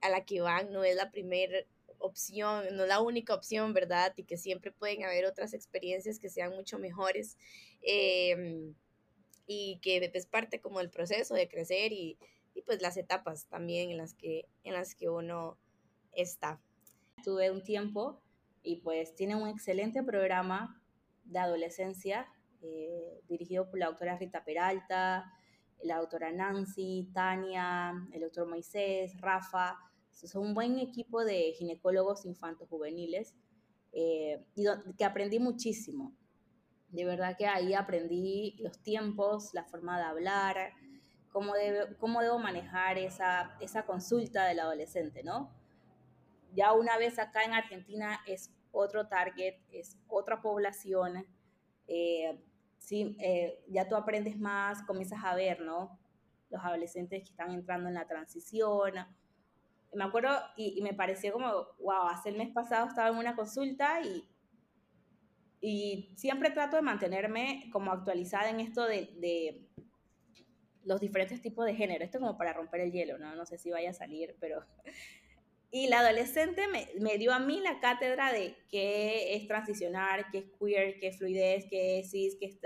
a 0.00 0.08
la 0.08 0.24
que 0.24 0.40
van 0.40 0.72
no 0.72 0.84
es 0.84 0.94
la 0.94 1.10
primera 1.10 1.58
opción, 1.98 2.64
no 2.76 2.84
es 2.84 2.88
la 2.88 3.00
única 3.00 3.34
opción, 3.34 3.74
¿verdad? 3.74 4.14
Y 4.16 4.22
que 4.22 4.36
siempre 4.36 4.70
pueden 4.70 5.04
haber 5.04 5.24
otras 5.24 5.52
experiencias 5.52 6.20
que 6.20 6.28
sean 6.28 6.54
mucho 6.54 6.78
mejores 6.78 7.36
em, 7.82 8.74
y 9.46 9.78
que 9.80 10.10
es 10.12 10.26
parte 10.26 10.60
como 10.60 10.78
del 10.80 10.90
proceso 10.90 11.34
de 11.34 11.48
crecer 11.48 11.92
y, 11.92 12.18
y, 12.54 12.62
pues 12.62 12.82
las 12.82 12.96
etapas 12.96 13.46
también 13.46 13.90
en 13.90 13.98
las 13.98 14.14
que, 14.14 14.48
en 14.64 14.74
las 14.74 14.94
que 14.94 15.08
uno 15.08 15.58
está. 16.12 16.60
Tuve 17.22 17.50
un 17.50 17.62
tiempo 17.62 18.20
y 18.62 18.76
pues 18.76 19.14
tiene 19.14 19.36
un 19.36 19.48
excelente 19.48 20.02
programa 20.02 20.82
de 21.24 21.38
adolescencia 21.38 22.26
eh, 22.62 23.20
dirigido 23.28 23.68
por 23.68 23.78
la 23.78 23.86
doctora 23.86 24.18
Rita 24.18 24.44
Peralta, 24.44 25.32
la 25.82 25.98
doctora 25.98 26.32
Nancy, 26.32 27.10
Tania, 27.12 27.92
el 28.12 28.20
doctor 28.20 28.48
Moisés, 28.48 29.20
Rafa. 29.20 29.78
Es 30.22 30.34
un 30.34 30.54
buen 30.54 30.78
equipo 30.78 31.24
de 31.24 31.52
ginecólogos 31.52 32.24
infantos 32.24 32.68
juveniles 32.68 33.34
eh, 33.92 34.42
y 34.54 34.64
que 34.96 35.04
aprendí 35.04 35.38
muchísimo. 35.38 36.16
De 36.88 37.04
verdad 37.04 37.36
que 37.36 37.46
ahí 37.46 37.74
aprendí 37.74 38.56
los 38.58 38.80
tiempos, 38.82 39.52
la 39.52 39.64
forma 39.64 39.98
de 39.98 40.04
hablar, 40.04 40.72
cómo, 41.32 41.52
cómo 41.98 42.22
debo 42.22 42.38
manejar 42.38 42.98
esa, 42.98 43.56
esa 43.60 43.84
consulta 43.84 44.46
del 44.46 44.60
adolescente, 44.60 45.22
¿no? 45.22 45.50
Ya 46.54 46.72
una 46.72 46.96
vez 46.96 47.18
acá 47.18 47.44
en 47.44 47.52
Argentina 47.52 48.20
es 48.26 48.50
otro 48.72 49.08
target, 49.08 49.56
es 49.70 49.98
otra 50.08 50.40
población. 50.40 51.26
Eh, 51.88 52.42
¿sí? 52.78 53.16
Eh, 53.20 53.62
ya 53.68 53.88
tú 53.88 53.96
aprendes 53.96 54.38
más, 54.38 54.82
comienzas 54.84 55.22
a 55.24 55.34
ver, 55.34 55.60
¿no? 55.60 55.98
Los 56.50 56.64
adolescentes 56.64 57.22
que 57.22 57.30
están 57.30 57.50
entrando 57.50 57.88
en 57.88 57.94
la 57.94 58.06
transición. 58.06 58.94
Me 59.92 60.04
acuerdo 60.04 60.30
y, 60.56 60.80
me 60.82 60.94
pareció 60.94 61.32
como, 61.32 61.50
wow, 61.80 62.08
hace 62.08 62.30
el 62.30 62.36
mes 62.36 62.50
pasado 62.52 62.86
estaba 62.86 63.08
en 63.08 63.16
una 63.16 63.34
consulta 63.34 64.00
y, 64.00 64.28
y 65.60 66.12
siempre 66.16 66.50
trato 66.50 66.76
de 66.76 66.82
mantenerme 66.82 67.68
como 67.72 67.92
actualizada 67.92 68.50
en 68.50 68.60
esto 68.60 68.84
de, 68.84 69.10
de 69.18 69.66
los 70.84 71.00
diferentes 71.00 71.40
tipos 71.42 71.66
de 71.66 71.74
género. 71.74 72.04
Esto 72.04 72.18
es 72.18 72.22
como 72.22 72.38
para 72.38 72.52
romper 72.52 72.80
el 72.80 72.92
hielo, 72.92 73.18
¿no? 73.18 73.34
No 73.34 73.46
sé 73.46 73.58
si 73.58 73.70
vaya 73.70 73.90
a 73.90 73.94
salir, 73.94 74.36
pero 74.40 74.64
y 75.70 75.88
la 75.88 76.00
adolescente 76.00 76.68
me, 76.68 76.88
me, 77.00 77.18
dio 77.18 77.32
a 77.32 77.38
mí 77.38 77.60
la 77.60 77.80
cátedra 77.80 78.32
de 78.32 78.56
qué 78.68 79.34
es 79.34 79.46
transicionar, 79.46 80.30
qué 80.30 80.38
es 80.38 80.44
queer, 80.58 81.00
qué 81.00 81.08
es 81.08 81.18
fluidez, 81.18 81.66
qué 81.68 81.98
es 81.98 82.10
cis, 82.10 82.36
qué 82.38 82.46
es 82.46 82.58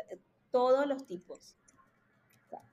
todos 0.50 0.86
los 0.86 1.06
tipos. 1.06 1.56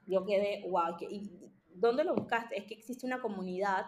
yo 0.05 0.25
quedé, 0.25 0.63
wow, 0.69 0.95
¿y 1.09 1.29
¿dónde 1.73 2.03
lo 2.03 2.15
buscaste? 2.15 2.57
Es 2.57 2.65
que 2.65 2.73
existe 2.73 3.05
una 3.05 3.21
comunidad 3.21 3.85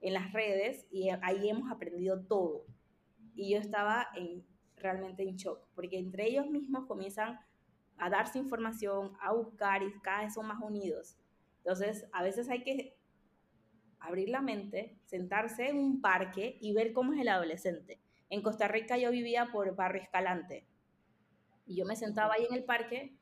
en 0.00 0.14
las 0.14 0.32
redes 0.32 0.86
y 0.90 1.08
ahí 1.22 1.48
hemos 1.48 1.70
aprendido 1.70 2.20
todo. 2.26 2.66
Y 3.34 3.52
yo 3.52 3.58
estaba 3.58 4.08
en, 4.16 4.44
realmente 4.84 5.22
en 5.22 5.36
shock, 5.36 5.66
porque 5.74 5.98
entre 5.98 6.28
ellos 6.28 6.46
mismos 6.46 6.86
comienzan 6.86 7.40
a 7.96 8.10
darse 8.10 8.38
información, 8.38 9.16
a 9.20 9.32
buscar 9.32 9.82
y 9.82 9.92
cada 10.00 10.22
vez 10.22 10.34
son 10.34 10.46
más 10.46 10.60
unidos. 10.62 11.16
Entonces, 11.58 12.06
a 12.12 12.22
veces 12.22 12.48
hay 12.48 12.62
que 12.62 12.96
abrir 13.98 14.28
la 14.28 14.42
mente, 14.42 14.98
sentarse 15.06 15.68
en 15.70 15.78
un 15.78 16.00
parque 16.00 16.58
y 16.60 16.72
ver 16.72 16.92
cómo 16.92 17.14
es 17.14 17.20
el 17.20 17.28
adolescente. 17.28 18.00
En 18.28 18.42
Costa 18.42 18.68
Rica 18.68 18.98
yo 18.98 19.10
vivía 19.10 19.48
por 19.50 19.74
Barrio 19.74 20.02
Escalante 20.02 20.66
y 21.66 21.76
yo 21.76 21.86
me 21.86 21.96
sentaba 21.96 22.34
ahí 22.34 22.44
en 22.48 22.54
el 22.54 22.64
parque 22.64 23.16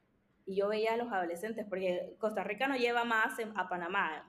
y 0.45 0.57
yo 0.57 0.69
veía 0.69 0.95
a 0.95 0.97
los 0.97 1.13
adolescentes, 1.13 1.67
porque 1.69 2.17
Costa 2.19 2.43
Rica 2.43 2.67
no 2.67 2.77
lleva 2.77 3.05
más 3.05 3.35
a 3.55 3.69
Panamá, 3.69 4.27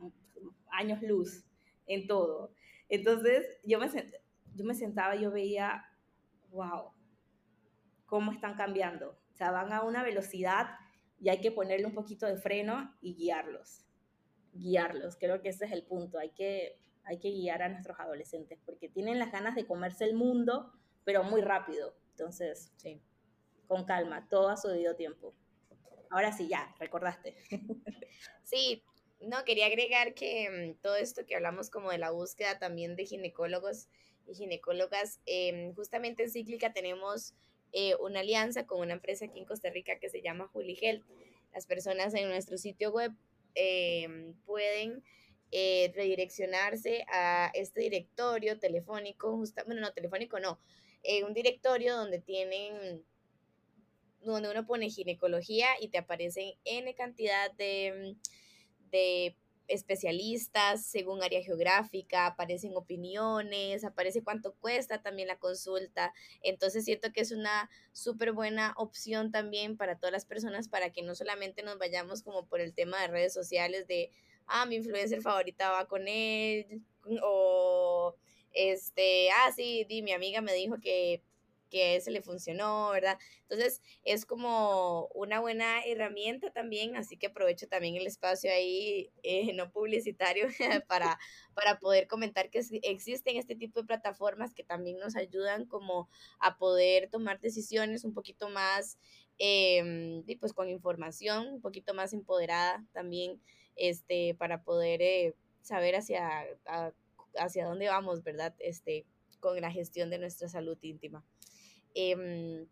años 0.71 1.01
luz 1.01 1.43
en 1.87 2.05
todo. 2.05 2.53
Entonces 2.87 3.57
yo 3.63 3.79
me, 3.79 3.87
yo 4.53 4.65
me 4.65 4.75
sentaba 4.75 5.15
y 5.15 5.21
yo 5.21 5.31
veía, 5.31 5.85
wow, 6.51 6.91
cómo 8.13 8.31
están 8.31 8.53
cambiando. 8.53 9.17
O 9.33 9.35
sea, 9.35 9.49
van 9.49 9.73
a 9.73 9.81
una 9.81 10.03
velocidad 10.03 10.67
y 11.19 11.29
hay 11.29 11.41
que 11.41 11.51
ponerle 11.51 11.87
un 11.87 11.95
poquito 11.95 12.27
de 12.27 12.37
freno 12.37 12.95
y 13.01 13.15
guiarlos 13.15 13.87
guiarlos. 14.53 15.17
Creo 15.17 15.41
que 15.41 15.49
ese 15.49 15.65
es 15.65 15.71
el 15.71 15.83
punto. 15.83 16.19
Hay 16.19 16.29
que, 16.29 16.79
hay 17.05 17.19
que 17.19 17.31
guiar 17.31 17.63
a 17.63 17.69
nuestros 17.69 17.99
adolescentes 17.99 18.59
porque 18.63 18.87
tienen 18.87 19.19
las 19.19 19.31
ganas 19.31 19.55
de 19.55 19.65
comerse 19.65 20.05
el 20.05 20.13
mundo, 20.13 20.71
pero 21.03 21.23
muy 21.23 21.41
rápido. 21.41 21.95
Entonces, 22.11 22.71
sí, 22.77 23.01
con 23.67 23.85
calma, 23.85 24.27
todo 24.29 24.49
a 24.49 24.57
su 24.57 24.67
debido 24.67 24.95
tiempo. 24.95 25.33
Ahora 26.11 26.31
sí, 26.31 26.47
ya, 26.47 26.73
recordaste. 26.79 27.35
Sí, 28.43 28.83
no, 29.19 29.43
quería 29.45 29.65
agregar 29.65 30.13
que 30.13 30.75
mm, 30.75 30.81
todo 30.81 30.97
esto 30.97 31.25
que 31.25 31.35
hablamos 31.35 31.69
como 31.71 31.89
de 31.89 31.97
la 31.97 32.11
búsqueda 32.11 32.59
también 32.59 32.95
de 32.95 33.05
ginecólogos 33.05 33.87
y 34.27 34.35
ginecólogas, 34.35 35.21
em, 35.25 35.73
justamente 35.73 36.23
en 36.23 36.29
Cíclica 36.29 36.73
tenemos 36.73 37.35
eh, 37.73 37.95
una 37.95 38.21
alianza 38.21 38.65
con 38.65 38.79
una 38.79 38.93
empresa 38.93 39.25
aquí 39.25 39.39
en 39.39 39.45
Costa 39.45 39.69
Rica 39.69 39.99
que 39.99 40.09
se 40.09 40.21
llama 40.21 40.47
Juli 40.47 40.77
Health. 40.81 41.03
Las 41.53 41.65
personas 41.65 42.13
en 42.13 42.29
nuestro 42.29 42.57
sitio 42.57 42.91
web 42.91 43.11
Em, 43.55 44.33
pueden 44.45 45.03
eh, 45.51 45.91
redireccionarse 45.95 47.05
a 47.11 47.51
este 47.53 47.81
directorio 47.81 48.59
telefónico, 48.59 49.43
bueno, 49.67 49.81
no, 49.81 49.93
telefónico 49.93 50.39
no, 50.39 50.59
eh, 51.03 51.23
un 51.23 51.33
directorio 51.33 51.95
donde 51.95 52.19
tienen, 52.19 53.03
donde 54.21 54.49
uno 54.49 54.65
pone 54.65 54.89
ginecología 54.89 55.67
y 55.79 55.89
te 55.89 55.99
aparecen 55.99 56.53
N 56.65 56.95
cantidad 56.95 57.51
de, 57.51 58.15
de 58.89 59.35
especialistas 59.67 60.85
según 60.85 61.23
área 61.23 61.41
geográfica, 61.41 62.25
aparecen 62.25 62.75
opiniones, 62.75 63.83
aparece 63.83 64.23
cuánto 64.23 64.53
cuesta 64.55 65.01
también 65.01 65.27
la 65.27 65.39
consulta. 65.39 66.13
Entonces 66.41 66.85
siento 66.85 67.11
que 67.13 67.21
es 67.21 67.31
una 67.31 67.69
súper 67.91 68.33
buena 68.33 68.73
opción 68.77 69.31
también 69.31 69.77
para 69.77 69.97
todas 69.97 70.11
las 70.11 70.25
personas 70.25 70.67
para 70.67 70.91
que 70.91 71.01
no 71.01 71.15
solamente 71.15 71.63
nos 71.63 71.77
vayamos 71.77 72.23
como 72.23 72.45
por 72.45 72.61
el 72.61 72.73
tema 72.73 73.01
de 73.01 73.07
redes 73.07 73.33
sociales 73.33 73.87
de 73.87 74.11
ah, 74.47 74.65
mi 74.65 74.75
influencer 74.75 75.21
favorita 75.21 75.71
va 75.71 75.87
con 75.87 76.07
él, 76.07 76.83
o 77.21 78.15
este, 78.53 79.29
ah, 79.31 79.51
sí, 79.55 79.85
di, 79.87 80.01
mi 80.01 80.11
amiga 80.11 80.41
me 80.41 80.53
dijo 80.53 80.79
que 80.79 81.21
que 81.73 81.95
ese 81.95 82.11
le 82.11 82.21
funcionó, 82.21 82.91
¿verdad? 82.91 83.17
Entonces 83.41 83.81
es 84.03 84.27
como 84.27 85.07
una 85.15 85.39
buena 85.39 85.83
herramienta 85.83 86.51
también, 86.51 86.95
así 86.95 87.17
que 87.17 87.27
aprovecho 87.27 87.67
también 87.67 87.95
el 87.95 88.05
espacio 88.05 88.51
ahí 88.51 89.09
eh, 89.23 89.53
no 89.53 89.71
publicitario 89.71 90.45
para, 90.87 91.17
para 91.55 91.79
poder 91.79 92.05
comentar 92.05 92.51
que 92.51 92.61
existen 92.83 93.37
este 93.37 93.55
tipo 93.55 93.81
de 93.81 93.87
plataformas 93.87 94.53
que 94.53 94.63
también 94.63 94.99
nos 94.99 95.15
ayudan 95.15 95.65
como 95.65 96.09
a 96.37 96.59
poder 96.59 97.09
tomar 97.09 97.39
decisiones 97.39 98.03
un 98.03 98.13
poquito 98.13 98.49
más, 98.49 98.99
eh, 99.39 100.23
pues 100.39 100.53
con 100.53 100.69
información, 100.69 101.47
un 101.47 101.61
poquito 101.61 101.95
más 101.95 102.13
empoderada 102.13 102.85
también, 102.93 103.41
este, 103.75 104.35
para 104.35 104.61
poder 104.61 105.01
eh, 105.01 105.33
saber 105.63 105.95
hacia, 105.95 106.45
hacia 107.35 107.65
dónde 107.65 107.87
vamos, 107.87 108.21
¿verdad? 108.21 108.53
Este, 108.59 109.07
con 109.39 109.59
la 109.59 109.71
gestión 109.71 110.11
de 110.11 110.19
nuestra 110.19 110.47
salud 110.49 110.77
íntima. 110.83 111.25
Em, 111.93 112.67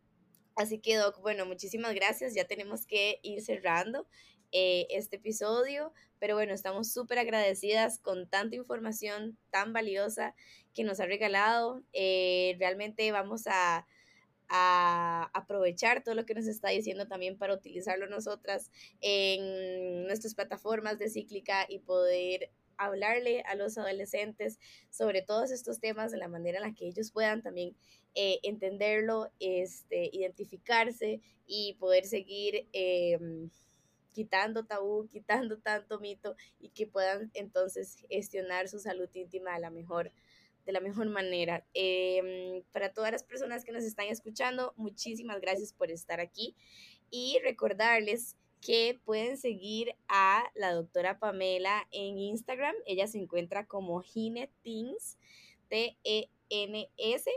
así 0.55 0.79
que, 0.79 0.95
Doc, 0.95 1.21
bueno, 1.21 1.45
muchísimas 1.45 1.93
gracias. 1.93 2.33
Ya 2.33 2.45
tenemos 2.45 2.85
que 2.85 3.19
ir 3.23 3.41
cerrando 3.41 4.07
eh, 4.51 4.87
este 4.89 5.15
episodio, 5.15 5.93
pero 6.19 6.35
bueno, 6.35 6.53
estamos 6.53 6.91
súper 6.91 7.19
agradecidas 7.19 7.99
con 7.99 8.27
tanta 8.27 8.55
información 8.55 9.37
tan 9.49 9.73
valiosa 9.73 10.35
que 10.73 10.83
nos 10.83 10.99
ha 10.99 11.05
regalado. 11.05 11.83
Eh, 11.93 12.55
realmente 12.59 13.11
vamos 13.11 13.47
a, 13.47 13.87
a 14.49 15.31
aprovechar 15.33 16.03
todo 16.03 16.15
lo 16.15 16.25
que 16.25 16.33
nos 16.33 16.47
está 16.47 16.69
diciendo 16.69 17.07
también 17.07 17.37
para 17.37 17.53
utilizarlo 17.53 18.07
nosotras 18.07 18.69
en 18.99 20.05
nuestras 20.05 20.35
plataformas 20.35 20.99
de 20.99 21.09
cíclica 21.09 21.65
y 21.69 21.79
poder 21.79 22.51
hablarle 22.75 23.43
a 23.43 23.55
los 23.55 23.77
adolescentes 23.77 24.59
sobre 24.89 25.21
todos 25.21 25.51
estos 25.51 25.79
temas 25.79 26.11
de 26.11 26.17
la 26.17 26.27
manera 26.27 26.57
en 26.57 26.65
la 26.65 26.73
que 26.73 26.87
ellos 26.87 27.11
puedan 27.11 27.41
también 27.41 27.75
eh, 28.15 28.39
entenderlo, 28.43 29.31
este, 29.39 30.09
identificarse 30.11 31.21
y 31.45 31.73
poder 31.79 32.05
seguir 32.05 32.67
em, 32.73 33.49
quitando 34.13 34.65
tabú, 34.65 35.07
quitando 35.07 35.59
tanto 35.59 35.99
mito 35.99 36.35
y 36.59 36.69
que 36.69 36.87
puedan 36.87 37.31
entonces 37.33 37.95
gestionar 38.09 38.67
su 38.67 38.79
salud 38.79 39.09
íntima 39.13 39.53
de 39.53 39.61
la 39.61 39.69
mejor, 39.69 40.11
de 40.65 40.71
la 40.71 40.79
mejor 40.79 41.07
manera. 41.07 41.65
Em, 41.73 42.63
para 42.71 42.93
todas 42.93 43.11
las 43.11 43.23
personas 43.23 43.63
que 43.63 43.71
nos 43.71 43.83
están 43.83 44.07
escuchando, 44.07 44.73
muchísimas 44.77 45.39
gracias 45.41 45.73
por 45.73 45.91
estar 45.91 46.19
aquí 46.19 46.55
y 47.09 47.39
recordarles 47.43 48.35
que 48.61 48.99
pueden 49.03 49.37
seguir 49.37 49.95
a 50.07 50.43
la 50.55 50.73
doctora 50.73 51.19
Pamela 51.19 51.87
en 51.91 52.17
Instagram. 52.17 52.75
Ella 52.85 53.07
se 53.07 53.17
encuentra 53.17 53.65
como 53.65 54.01
Ginetins, 54.01 55.17
T-E-N-S. 55.67 57.31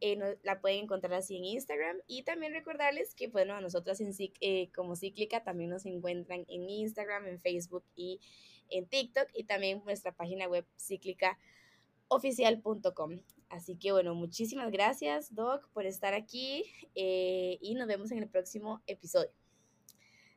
Eh, 0.00 0.18
la 0.42 0.60
pueden 0.60 0.84
encontrar 0.84 1.14
así 1.14 1.38
en 1.38 1.44
Instagram 1.44 1.96
y 2.06 2.22
también 2.22 2.52
recordarles 2.52 3.14
que 3.14 3.28
bueno 3.28 3.54
a 3.54 3.62
nosotras 3.62 3.98
en, 4.02 4.12
eh, 4.40 4.68
como 4.74 4.94
cíclica 4.94 5.42
también 5.42 5.70
nos 5.70 5.86
encuentran 5.86 6.44
en 6.48 6.68
Instagram, 6.68 7.26
en 7.26 7.40
Facebook 7.40 7.82
y 7.94 8.20
en 8.68 8.86
TikTok 8.86 9.30
y 9.32 9.44
también 9.44 9.82
nuestra 9.84 10.12
página 10.12 10.48
web 10.48 10.66
cíclicaoficial.com. 10.78 13.22
Así 13.48 13.76
que 13.76 13.92
bueno, 13.92 14.14
muchísimas 14.14 14.70
gracias 14.70 15.34
Doc 15.34 15.66
por 15.72 15.86
estar 15.86 16.12
aquí 16.12 16.64
eh, 16.94 17.56
y 17.62 17.74
nos 17.74 17.88
vemos 17.88 18.12
en 18.12 18.18
el 18.18 18.28
próximo 18.28 18.82
episodio. 18.86 19.30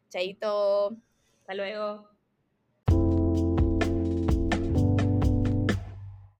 Chaito. 0.09 0.95
Hasta 1.41 1.53
luego. 1.53 2.18